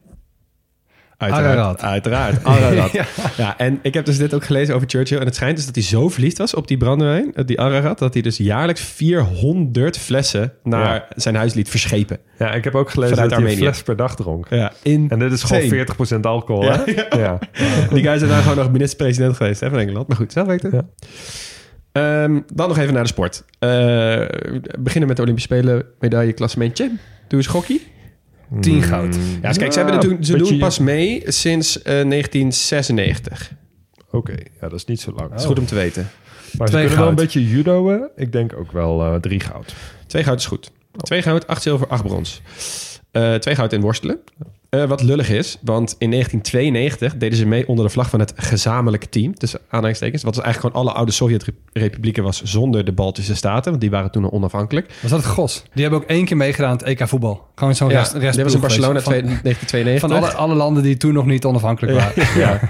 [1.19, 1.57] Uiteraard.
[1.59, 1.83] Ararat.
[1.83, 2.45] Uiteraard.
[2.55, 2.91] Ararat.
[3.37, 3.59] ja.
[3.59, 5.19] en ik heb dus dit ook gelezen over Churchill.
[5.19, 7.99] En het schijnt dus dat hij zo verliefd was op die brandewijn, eh, die Ararat,
[7.99, 11.07] dat hij dus jaarlijks 400 flessen naar Ja.
[11.17, 12.19] zijn huis liet verschepen.
[12.39, 14.47] Ja, ik heb ook gelezen Vanuit dat hij een fles per dag dronk.
[14.51, 16.83] Ja, in En dit is gewoon 40% alcohol, hè?
[17.19, 17.39] Ja.
[17.93, 20.09] Die guy is daarna gewoon nog minister-president geweest hè, van Engeland.
[20.09, 20.69] Maar goed, zelf het.
[20.73, 20.85] Ja.
[21.93, 23.45] Ehm, dan nog even naar de sport.
[23.59, 26.91] We beginnen met de Olympische Spelen medailleklassementje.
[27.29, 27.95] Doe eens gokkie.
[28.61, 29.15] 10 goud.
[29.43, 33.53] Ja, dus kijk, ze, hebben het doen, ze beetje- doen pas mee sinds eh, 1996.
[34.11, 35.31] Oké, ja, dat is niet zo lang.
[35.31, 36.09] Dat is goed om te weten.
[36.59, 37.33] Maar ze Twee kunnen wel een goud.
[37.33, 38.09] beetje judoën.
[38.17, 39.75] Ik denk ook wel eh, drie goud.
[40.07, 40.71] Twee goud is goed.
[40.97, 42.43] Twee goud, acht zilver, acht brons.
[43.11, 44.19] Eh, twee goud in worstelen.
[44.69, 48.33] Eh, wat lullig is, want in 1992 deden ze mee onder de vlag van het
[48.37, 49.35] gezamenlijke team.
[49.35, 50.23] Tussen aanhalingstekens.
[50.23, 53.71] Wat dus eigenlijk gewoon alle oude Sovjet-republieken was zonder de Baltische Staten.
[53.71, 54.95] Want die waren toen nog onafhankelijk.
[55.01, 55.63] Was dat het GOS?
[55.73, 57.47] Die hebben ook één keer meegedaan aan het EK voetbal.
[57.55, 60.01] Gewoon zo'n Ja, rest, rest was in Barcelona van, 1992.
[60.01, 62.27] van alle, alle landen die toen nog niet onafhankelijk waren.
[62.41, 62.61] ja.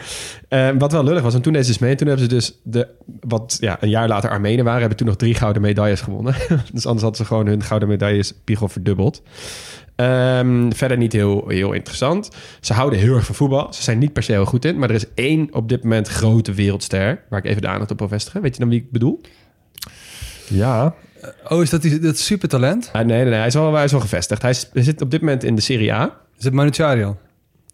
[0.49, 1.91] Eh, wat wel lullig was, en toen deden ze dus mee.
[1.91, 2.89] En toen hebben ze dus, de,
[3.21, 6.35] wat ja, een jaar later Armenen waren, hebben toen nog drie gouden medailles gewonnen.
[6.73, 9.23] dus anders hadden ze gewoon hun gouden medailles piegel verdubbeld.
[9.97, 12.31] Ehm, verder niet heel, heel interessant.
[12.61, 13.73] Ze houden heel erg van voetbal.
[13.73, 14.79] Ze zijn niet per se heel goed in.
[14.79, 17.23] Maar er is één op dit moment grote wereldster...
[17.29, 18.43] waar ik even de aandacht op wil vestigen.
[18.43, 19.21] Weet je dan wie ik bedoel?
[20.49, 20.95] Ja,
[21.49, 22.91] Oh, is dat die, dat supertalent?
[22.93, 23.35] Ah, nee, nee, nee.
[23.39, 24.43] Hij is wel, hij is wel gevestigd.
[24.43, 26.21] Hij, is- hij zit op dit moment in de Serie A.
[26.39, 27.17] Is het Manuchario?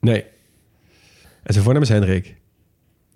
[0.01, 0.25] Nee.
[1.43, 2.37] En zijn voornaam is Hendrik.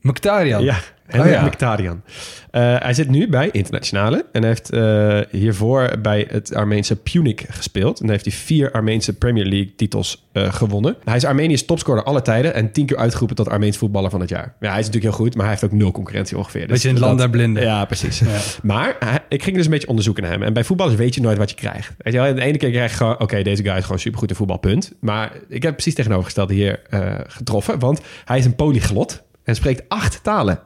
[0.01, 0.63] Mkhitaryan?
[0.65, 1.45] Ja, Hendrik ja.
[1.45, 2.03] Mkhitaryan.
[2.51, 7.45] Eh, hij zit nu bij Internationale en hij heeft eh, hiervoor bij het Armeense Punic
[7.49, 8.01] gespeeld.
[8.01, 10.97] En heeft hij vier Armeense Premier League titels eh, gewonnen.
[11.05, 14.29] Hij is Armenië's topscorer alle tijden en tien keer uitgeroepen tot Armeens voetballer van het
[14.29, 14.55] jaar.
[14.61, 16.61] Ja, hij is natuurlijk heel goed, maar hij heeft ook nul concurrentie ongeveer.
[16.61, 17.63] Dus Beetje in het land der blinden.
[17.63, 18.23] Ja, precies.
[18.63, 20.43] Maar hij- ik ging dus een beetje onderzoeken naar hem.
[20.43, 21.95] En bij voetballers weet je nooit wat je krijgt.
[21.99, 23.21] Weet je wel, de ene keer krijg je gewoon...
[23.21, 24.93] Oké, deze guy is gewoon supergoed in voetbal, punt.
[25.01, 26.81] Maar ik heb precies tegenovergestelde hier
[27.27, 27.79] getroffen.
[27.79, 30.61] Want hij is een polyglot en spreekt acht talen.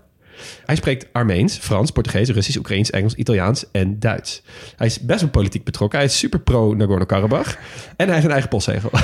[0.65, 4.43] Hij spreekt Armeens, Frans, Portugees, Russisch, Oekraïens, Engels, Italiaans en Duits.
[4.77, 5.99] Hij is best wel politiek betrokken.
[5.99, 7.57] Hij is super pro Nagorno-Karabakh.
[7.97, 8.91] En hij heeft een eigen postzegel.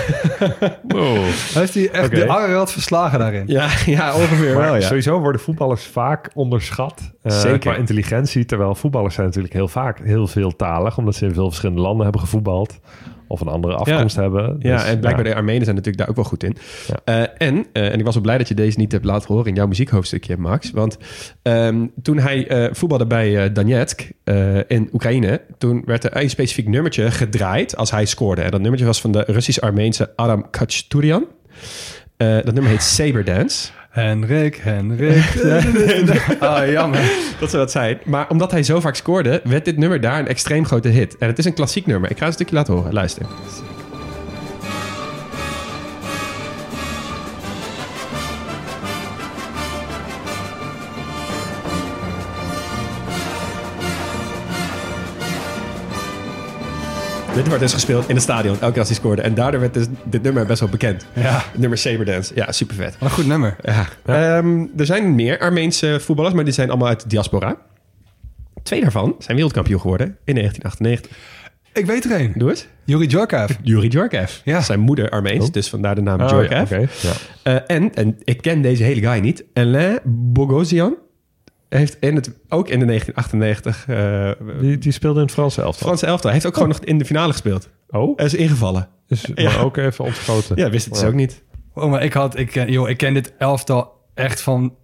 [1.54, 2.14] Heeft hij echt Oké.
[2.14, 3.42] de Ararat verslagen daarin?
[3.46, 4.80] ja, ja, ongeveer maar wel, ja.
[4.86, 7.12] sowieso worden voetballers vaak onderschat.
[7.22, 7.58] eh, Zeker.
[7.58, 8.44] Qua intelligentie.
[8.44, 10.98] Terwijl voetballers zijn natuurlijk heel vaak heel veeltalig.
[10.98, 12.78] Omdat ze in veel verschillende landen hebben gevoetbald.
[13.28, 14.56] Of een andere afkomst hebben.
[14.58, 16.56] Ja, Dus, en blijkbaar de Armenen zijn natuurlijk daar ook wel goed in.
[16.86, 17.00] Ja.
[17.04, 19.46] Eh, en, eh, en ik was wel blij dat je deze niet hebt laten horen
[19.46, 20.70] in jouw muziekhoofdstukje, Max.
[20.70, 20.98] Want
[21.42, 24.10] ehm, toen hij eh, voetbalde bij Donetsk
[24.66, 25.40] in Oekraïne...
[25.58, 28.42] toen werd er een specifiek nummertje gedraaid als hij scoorde.
[28.42, 31.26] En dat nummertje was van de Russisch-Armeense Adam Kachaturian.
[32.16, 33.68] Dat nummer heet Saber Dance.
[33.96, 35.24] Henrik, Henrik.
[36.40, 37.00] Ah, jammer.
[37.40, 37.98] Dat zou dat zijn.
[38.04, 41.18] Maar omdat hij zo vaak scoorde, werd dit nummer daar een extreem grote hit.
[41.18, 42.10] En het is een klassiek nummer.
[42.10, 42.92] Ik ga een stukje laten horen.
[42.92, 43.26] Luister.
[57.36, 59.22] Dit wordt dus gespeeld in het stadion, elke keer als hij scoorde.
[59.22, 61.06] En daardoor werd dus dit nummer best wel bekend.
[61.12, 62.34] Ja, nummer Saberdance.
[62.34, 62.92] Ja, super vet.
[62.98, 63.56] wat een goed nummer.
[63.62, 63.86] Ja.
[64.04, 67.56] Ehm, er zijn meer Armeense voetballers, maar die zijn allemaal uit de diaspora.
[68.62, 71.10] Twee daarvan zijn wereldkampioen geworden in 1998.
[71.72, 72.32] Ik weet er een.
[72.36, 72.68] Doe het.
[72.84, 73.56] Yuri Djorkaev.
[73.62, 74.40] Yuri Djorkaeff.
[74.44, 74.60] Ja.
[74.60, 76.48] Zijn moeder Armeens, dus vandaar de naam Oh.
[76.48, 76.66] Ja.
[77.42, 79.44] Eh, en, en ik ken deze hele guy niet.
[79.52, 80.96] Alain Bogosian
[81.68, 85.86] heeft in het, ook in de 1998 eh Die, die speelde in het Franse elftal.
[85.86, 86.24] Franse elftal.
[86.24, 87.68] Hij heeft ook gewoon nog in de finale gespeeld.
[87.88, 88.88] Oh, Hij is ingevallen.
[89.08, 89.44] is Ja.
[89.50, 90.56] maar ook even ontschoten.
[90.56, 91.42] Ja, wist het dus ook niet.
[91.74, 94.74] Oh, maar ik had, ik, ken- joh, ik ken dit elftal echt van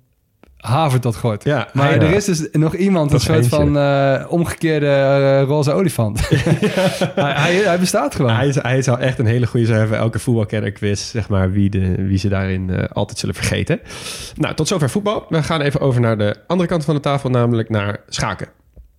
[0.63, 1.45] haver tot gort.
[1.45, 3.57] Ja, Maar er is dus nog iemand, Dat een soort eentje.
[3.57, 6.21] van eh, omgekeerde eh, roze olifant.
[6.29, 8.35] hij, hij, hij bestaat gewoon.
[8.35, 11.71] Hij, hij zou echt een hele goede zijn voor elke voetbalkenner quiz, zeg maar, wie,
[11.71, 13.81] de, wie ze daarin eh, altijd zullen vergeten.
[14.35, 15.25] Nou, tot zover voetbal.
[15.29, 18.49] We gaan even over naar de andere kant van de tafel, namelijk naar schaken.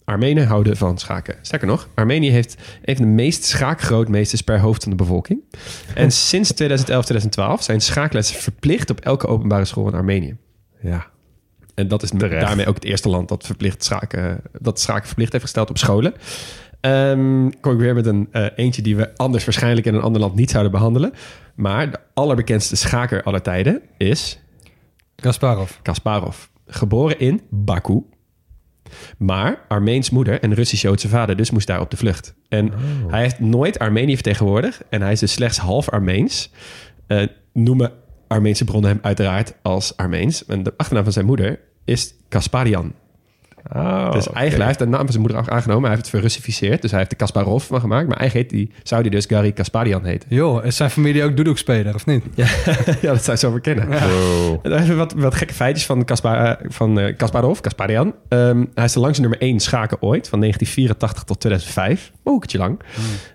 [0.06, 1.35] Armenen houden van schaken.
[1.41, 5.40] Sterker nog, Armenië heeft een van de meest schaakgrootmeesters per hoofd van de bevolking.
[5.95, 10.35] En sinds 2011, 2012 zijn schaaklessen verplicht op elke openbare school in Armenië.
[10.81, 11.11] Ja.
[11.76, 12.45] En dat is Terecht.
[12.45, 16.14] daarmee ook het eerste land dat, verplicht schaken, dat schaken verplicht heeft gesteld op scholen.
[16.82, 20.22] Ehm kom ik weer met een eh, eentje die we anders waarschijnlijk in een ander
[20.22, 21.14] land niet zouden behandelen.
[21.56, 24.40] Maar de allerbekendste schaker aller tijden is
[25.16, 25.72] Kasparov.
[25.82, 26.38] Kasparov.
[26.68, 28.04] Geboren in Baku.
[29.18, 32.36] Maar Armeens moeder en Russisch-Joodse vader, dus moest daar op de vlucht.
[32.50, 32.72] En
[33.08, 34.84] hij heeft nooit Armenië vertegenwoordigd.
[34.90, 36.52] En hij is dus slechts half Armeens.
[37.08, 37.91] Eh, noemen
[38.34, 40.45] Armeense bronnen hem uiteraard als Armeens.
[40.45, 42.93] En de achternaam van zijn moeder is Kasparian.
[43.72, 45.81] Oh, dus eigenlijk, hij heeft de naam van zijn moeder aangenomen.
[45.81, 46.81] Hij heeft het verrussificeerd.
[46.81, 48.07] Dus hij heeft de Kasparov van gemaakt.
[48.07, 50.35] Maar eigenlijk heet die, zou die dus Gary Kasparian heten.
[50.35, 52.23] Joh, is zijn familie ook doedoek-speler, of niet?
[52.35, 52.45] Ja,
[53.01, 53.88] ja dat zou je zo verkennen.
[53.88, 54.64] Wow.
[54.64, 58.15] Dan Even wat, wat gekke feitjes van, Kaspar, eh, van eh, Kasparov, Kasparian.
[58.30, 62.11] Ehm, hij is de langste nummer 1 schaker ooit, van 1984 tot 2005.
[62.23, 62.80] Mokertje lang.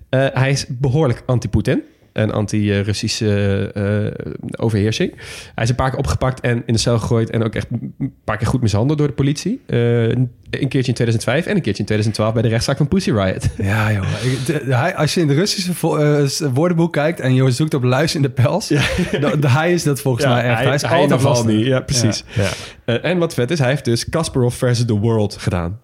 [0.09, 1.83] Eh, hij is behoorlijk anti-Poetin
[2.19, 4.35] en anti-Russische eh,
[4.65, 5.13] overheersing.
[5.55, 7.31] Hij is een paar keer opgepakt en in de cel gegooid...
[7.31, 7.67] en ook echt
[7.99, 9.61] een paar keer goed mishandeld door de politie.
[9.67, 13.11] Eh, een keertje in 2005 en een keertje in 2012 bij de rechtszaak van Pussy
[13.11, 13.49] Riot.
[13.59, 14.05] Ja, joh.
[14.81, 15.73] Hij, als je in de Russische
[16.43, 18.69] eh, woordenboek kijkt en je zoekt op luis in de pels,
[19.21, 20.63] dan- hij is dat volgens mij echt.
[20.65, 21.51] Hij, is altijd de lastig.
[21.51, 21.67] niet.
[21.67, 22.25] Ja, precies.
[22.85, 22.99] Ja.
[23.01, 25.79] En wat vet is, hij heeft dus Kasparov versus The World gedaan.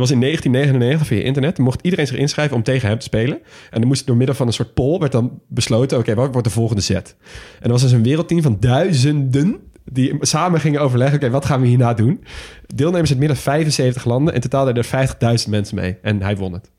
[0.00, 1.56] Dat was in 1999 via internet.
[1.56, 3.38] Dan mocht iedereen zich inschrijven om tegen hem te spelen.
[3.70, 5.98] En dan moest door middel van een soort poll werd dan besloten...
[5.98, 7.16] oké, wat wordt de volgende set?
[7.58, 9.58] En er was dus een wereldteam van duizenden...
[9.84, 11.16] die samen gingen overleggen...
[11.18, 12.24] oké, wat gaan we hierna doen?
[12.74, 14.34] Deelnemers uit meer dan 75 landen...
[14.34, 15.08] en totaal deden er
[15.44, 15.96] 50.000 mensen mee.
[16.02, 16.70] En hij won het.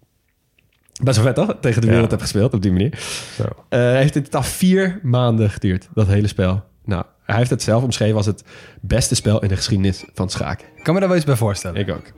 [1.04, 1.58] Best wel vet, toch?
[1.62, 1.94] Tegen de Ja.
[1.94, 3.00] wereld heb gespeeld op die manier.
[3.36, 3.44] Zo.
[3.44, 6.64] Eh, hij heeft in totaal vier maanden geduurd, dat hele spel.
[6.86, 8.44] Nou, hij heeft het zelf omschreven als het
[8.82, 10.68] beste spel in de geschiedenis van schaken.
[10.76, 11.82] Ik kan me daar wel iets bij voorstellen.
[11.82, 12.12] Ik ook.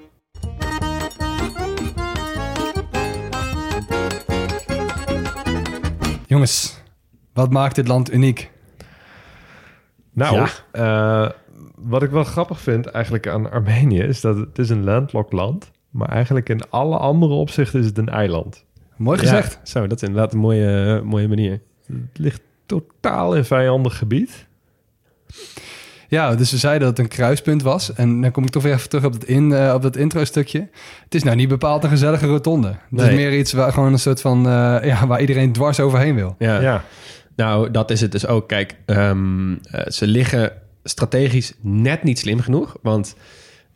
[6.43, 6.81] Jongens,
[7.33, 8.51] wat maakt dit land uniek?
[10.13, 10.49] Nou, Ja.
[11.25, 11.31] eh,
[11.75, 13.99] wat ik wel grappig vind eigenlijk aan Armenië...
[13.99, 15.71] is dat het is een landlocked land...
[15.89, 18.65] maar eigenlijk in alle andere opzichten is het een eiland.
[18.97, 19.53] Mooi gezegd.
[19.53, 21.61] Ja, zo, dat is inderdaad een mooie, mooie manier.
[21.85, 24.47] Het ligt totaal in vijandig gebied.
[26.07, 27.93] Ja, dus we zeiden dat het een kruispunt was.
[27.93, 30.69] En dan kom ik toch weer even terug op dat, in, eh, op dat intro-stukje.
[31.03, 32.67] Het is nou niet bepaald een gezellige rotonde.
[32.67, 33.09] Het Nee.
[33.09, 34.37] is meer iets waar gewoon een soort van...
[34.47, 36.35] eh, ja, waar iedereen dwars overheen wil.
[36.39, 36.59] Ja.
[36.61, 36.83] Ja,
[37.35, 38.47] Nou, dat is het dus ook.
[38.47, 40.51] Kijk, ehm, eh, ze liggen
[40.83, 42.75] strategisch net niet slim genoeg.
[42.81, 43.15] Want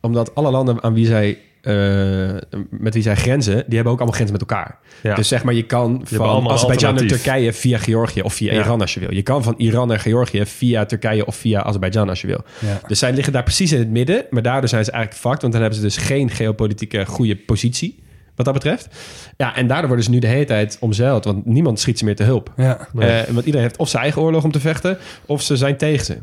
[0.00, 3.54] omdat alle landen aan wie zij, eh, met wie zij grenzen...
[3.54, 4.78] die hebben ook allemaal grenzen met elkaar.
[5.02, 5.14] ja.
[5.14, 7.06] Dus zeg maar, je kan van Azerbeidzjan naar.
[7.06, 8.58] Turkije via Georgië of via Ja.
[8.58, 9.14] Iran als je wil.
[9.14, 12.40] Je kan van Iran naar Georgië via Turkije of via Azerbeidzjan als je wil.
[12.58, 12.80] Ja.
[12.86, 14.24] Dus zij liggen daar precies in het midden.
[14.30, 15.40] Maar daardoor zijn ze eigenlijk fucked.
[15.40, 18.02] Want dan hebben ze dus geen geopolitieke goede positie.
[18.36, 18.88] Wat dat betreft.
[19.36, 21.24] Ja, en daardoor worden ze nu de hele tijd omzeild.
[21.24, 22.52] Want niemand schiet ze meer te hulp.
[22.56, 22.88] Ja.
[22.98, 24.98] Eh, want iedereen heeft of zijn eigen oorlog om te vechten.
[25.26, 26.18] Of ze zijn tegen ze.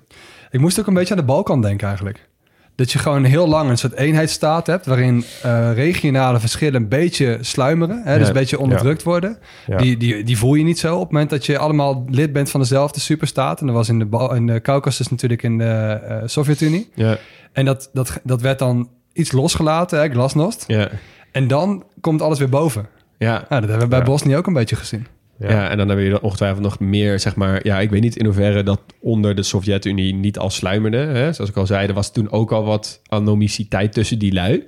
[0.51, 2.27] Ik moest ook een beetje aan de Balkan denken eigenlijk.
[2.75, 4.85] Dat je gewoon heel lang een soort eenheidsstaat hebt...
[4.85, 8.01] waarin eh, regionale verschillen een beetje sluimeren.
[8.03, 9.37] Hè, dus een beetje onderdrukt worden.
[9.67, 9.77] Ja.
[9.77, 12.49] Die, die, die voel je niet zo op het moment dat je allemaal lid bent
[12.49, 13.59] van dezelfde superstaat.
[13.59, 16.89] En dat was in de, in de Caucasus natuurlijk in de eh, Sovjet-Unie.
[16.93, 17.17] Ja,
[17.53, 20.63] En dat, dat, dat werd dan iets losgelaten, hè, glasnost.
[20.67, 20.89] ja,
[21.31, 22.87] En dan komt alles weer boven.
[23.17, 23.31] ja.
[23.31, 24.03] Nou, dat hebben we bij.
[24.03, 25.07] Bosnië ook een beetje gezien.
[25.37, 25.49] Ja.
[25.49, 25.69] Ja.
[25.69, 27.59] en dan hebben we ongetwijfeld nog meer, zeg maar...
[27.65, 30.97] Ja, ik weet niet in hoeverre dat onder de Sovjet-Unie niet al sluimerde.
[30.97, 31.33] Hè?
[31.33, 34.63] Zoals ik al zei, er was toen ook al wat anomiciteit tussen die lui.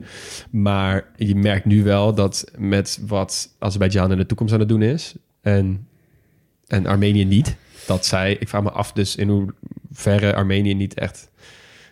[0.50, 4.82] Maar je merkt nu wel dat met wat Azerbeidzjan in de toekomst aan het doen
[4.82, 5.16] is...
[5.42, 5.88] en,
[6.68, 8.38] en Armenië niet, dat zij...
[8.40, 11.30] Ik vraag me af dus in hoeverre Armenië niet echt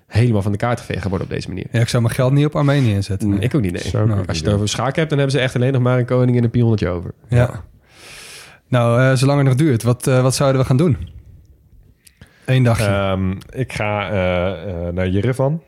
[0.07, 1.65] helemaal van de kaart geveegd gaat worden op deze manier.
[1.72, 3.30] Ja, ik zou mijn geld niet op Armenië inzetten.
[3.30, 3.39] nee.
[3.39, 4.03] Ik ook niet, nee.
[4.03, 6.06] Ook Als je het over schaken hebt, dan hebben ze echt alleen nog maar een
[6.06, 7.14] koning en een pionnetje over.
[7.30, 7.64] Ja.
[8.67, 10.97] Nou, eh, zolang het nog duurt, wat, eh, wat zouden we gaan doen?
[12.45, 12.85] Eén dagje.
[12.85, 15.63] Ehm, ik ga eh, naar Jerevan.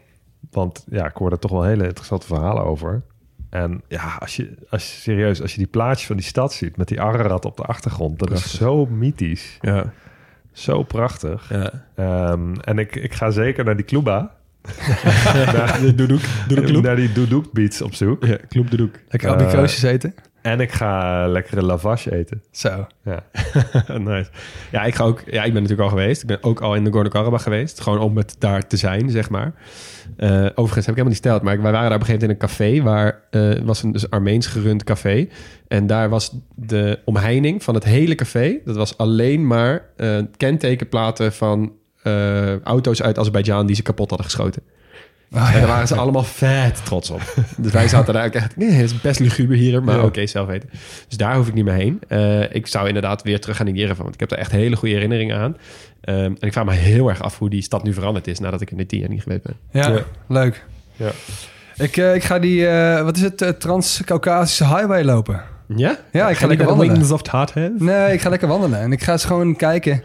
[0.52, 3.02] Want ja, ik hoor er toch wel hele interessante verhalen over.
[3.50, 6.78] En ja, als je, als je serieus, als je die plaatjes van die stad ziet
[6.78, 9.58] met die Ararat op de achtergrond, dat is zo mythisch.
[9.62, 9.94] Ja.
[10.52, 11.50] Zo prachtig.
[11.50, 11.72] ja.
[11.96, 14.32] Ehm, en ik, ik ga zeker naar die Kluba.
[15.36, 16.22] naar, De Doedoek.
[16.48, 18.26] Doedoek naar die Duduk Beats op zoek.
[18.26, 18.96] Ja, Kloep Doedoek.
[19.10, 20.14] Lekker abrikoosjes eten.
[20.48, 22.44] En ik ga lekkere lavash eten.
[22.52, 22.88] Zo.
[23.04, 23.24] Ja.
[23.98, 24.30] nice.
[24.72, 25.24] Ja, ik ga ook.
[25.26, 26.22] Ja, ik ben natuurlijk al geweest.
[26.22, 27.82] Ik ben ook al in de Gorno-Karabakh geweest.
[27.82, 29.54] Gewoon om het daar te zijn, zeg maar.
[30.18, 32.52] Eh, overigens heb ik helemaal niet gesteld, maar wij waren daar op een gegeven moment
[32.52, 35.28] in een café waar eh, was een dus Armeens gerund café.
[35.68, 38.58] En daar was de omheining van het hele café.
[38.66, 41.72] Dat was alleen maar eh, kentekenplaten van
[42.64, 44.62] auto's uit Azerbeidzjan die ze kapot hadden geschoten.
[45.32, 47.22] Ah, En daar waren ze allemaal vet trots op.
[47.58, 48.56] Dus wij zaten daar ook echt...
[48.58, 50.04] Nee, het is best luguber hier, maar Ja.
[50.04, 50.70] oké, zelf weten.
[51.08, 52.00] Dus daar hoef ik niet meer heen.
[52.08, 54.04] Eh, ik zou inderdaad weer terug gaan in Jerevan.
[54.04, 55.58] Want ik heb daar echt hele goede herinneringen aan.
[56.02, 58.40] Ehm, en ik vraag me heel erg af hoe die stad nu veranderd is...
[58.40, 59.56] nadat ik in de tien jaar niet geweest ben.
[59.72, 60.00] Ja, Ja.
[60.28, 60.66] leuk.
[60.96, 61.12] Ja.
[61.78, 65.42] Ik, eh, ik ga die, eh, wat is het, Trans-Caucasische Highway lopen.
[65.76, 65.98] Ja?
[66.12, 66.94] Ja, ik ga lekker wandelen.
[66.94, 67.22] Wings of
[67.78, 68.80] Nee, ik ga lekker wandelen.
[68.80, 70.04] En ik ga eens gewoon kijken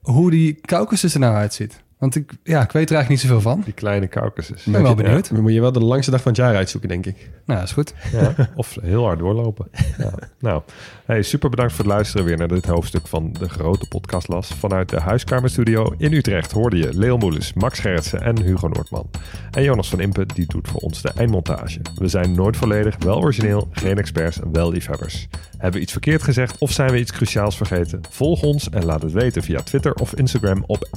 [0.00, 1.80] hoe die Caucasus er nou uitziet.
[1.98, 3.62] Want ik, ja, ik weet er eigenlijk niet zoveel van.
[3.64, 4.66] Die kleine Caucasus.
[4.66, 5.30] Ik ben wel benieuwd.
[5.30, 7.30] Dan moet je wel de langste dag van het jaar uitzoeken, denk ik.
[7.44, 7.94] Nou, is goed.
[8.12, 9.68] Ja, of heel hard doorlopen.
[9.98, 10.12] Ja.
[10.38, 10.62] Nou,
[11.04, 14.48] hey, super bedankt voor het luisteren weer naar dit hoofdstuk van de grote podcastlas.
[14.48, 19.10] Vanuit de Huiskamerstudio in Utrecht hoorde je Leo Moelis, Max Gerritsen en Hugo Noordman.
[19.50, 21.80] En Jonas van Impe, die doet voor ons de eindmontage.
[21.94, 25.28] We zijn nooit volledig, wel origineel, geen experts, wel liefhebbers.
[25.50, 28.00] Hebben we iets verkeerd gezegd of zijn we iets cruciaals vergeten?
[28.10, 30.88] Volg ons en laat het weten via Twitter of Instagram op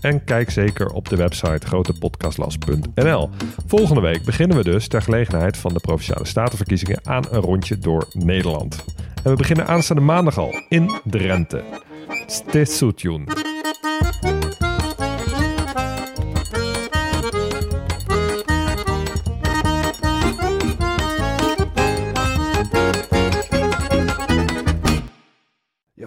[0.00, 3.30] en kijk zeker op de website grotepodcastlas.nl.
[3.66, 8.08] Volgende week beginnen we dus ter gelegenheid van de Provinciale Statenverkiezingen aan een rondje door
[8.12, 8.84] Nederland.
[9.24, 11.64] En we beginnen aanstaande maandag al in Drenthe.
[12.26, 13.28] Stesutjun.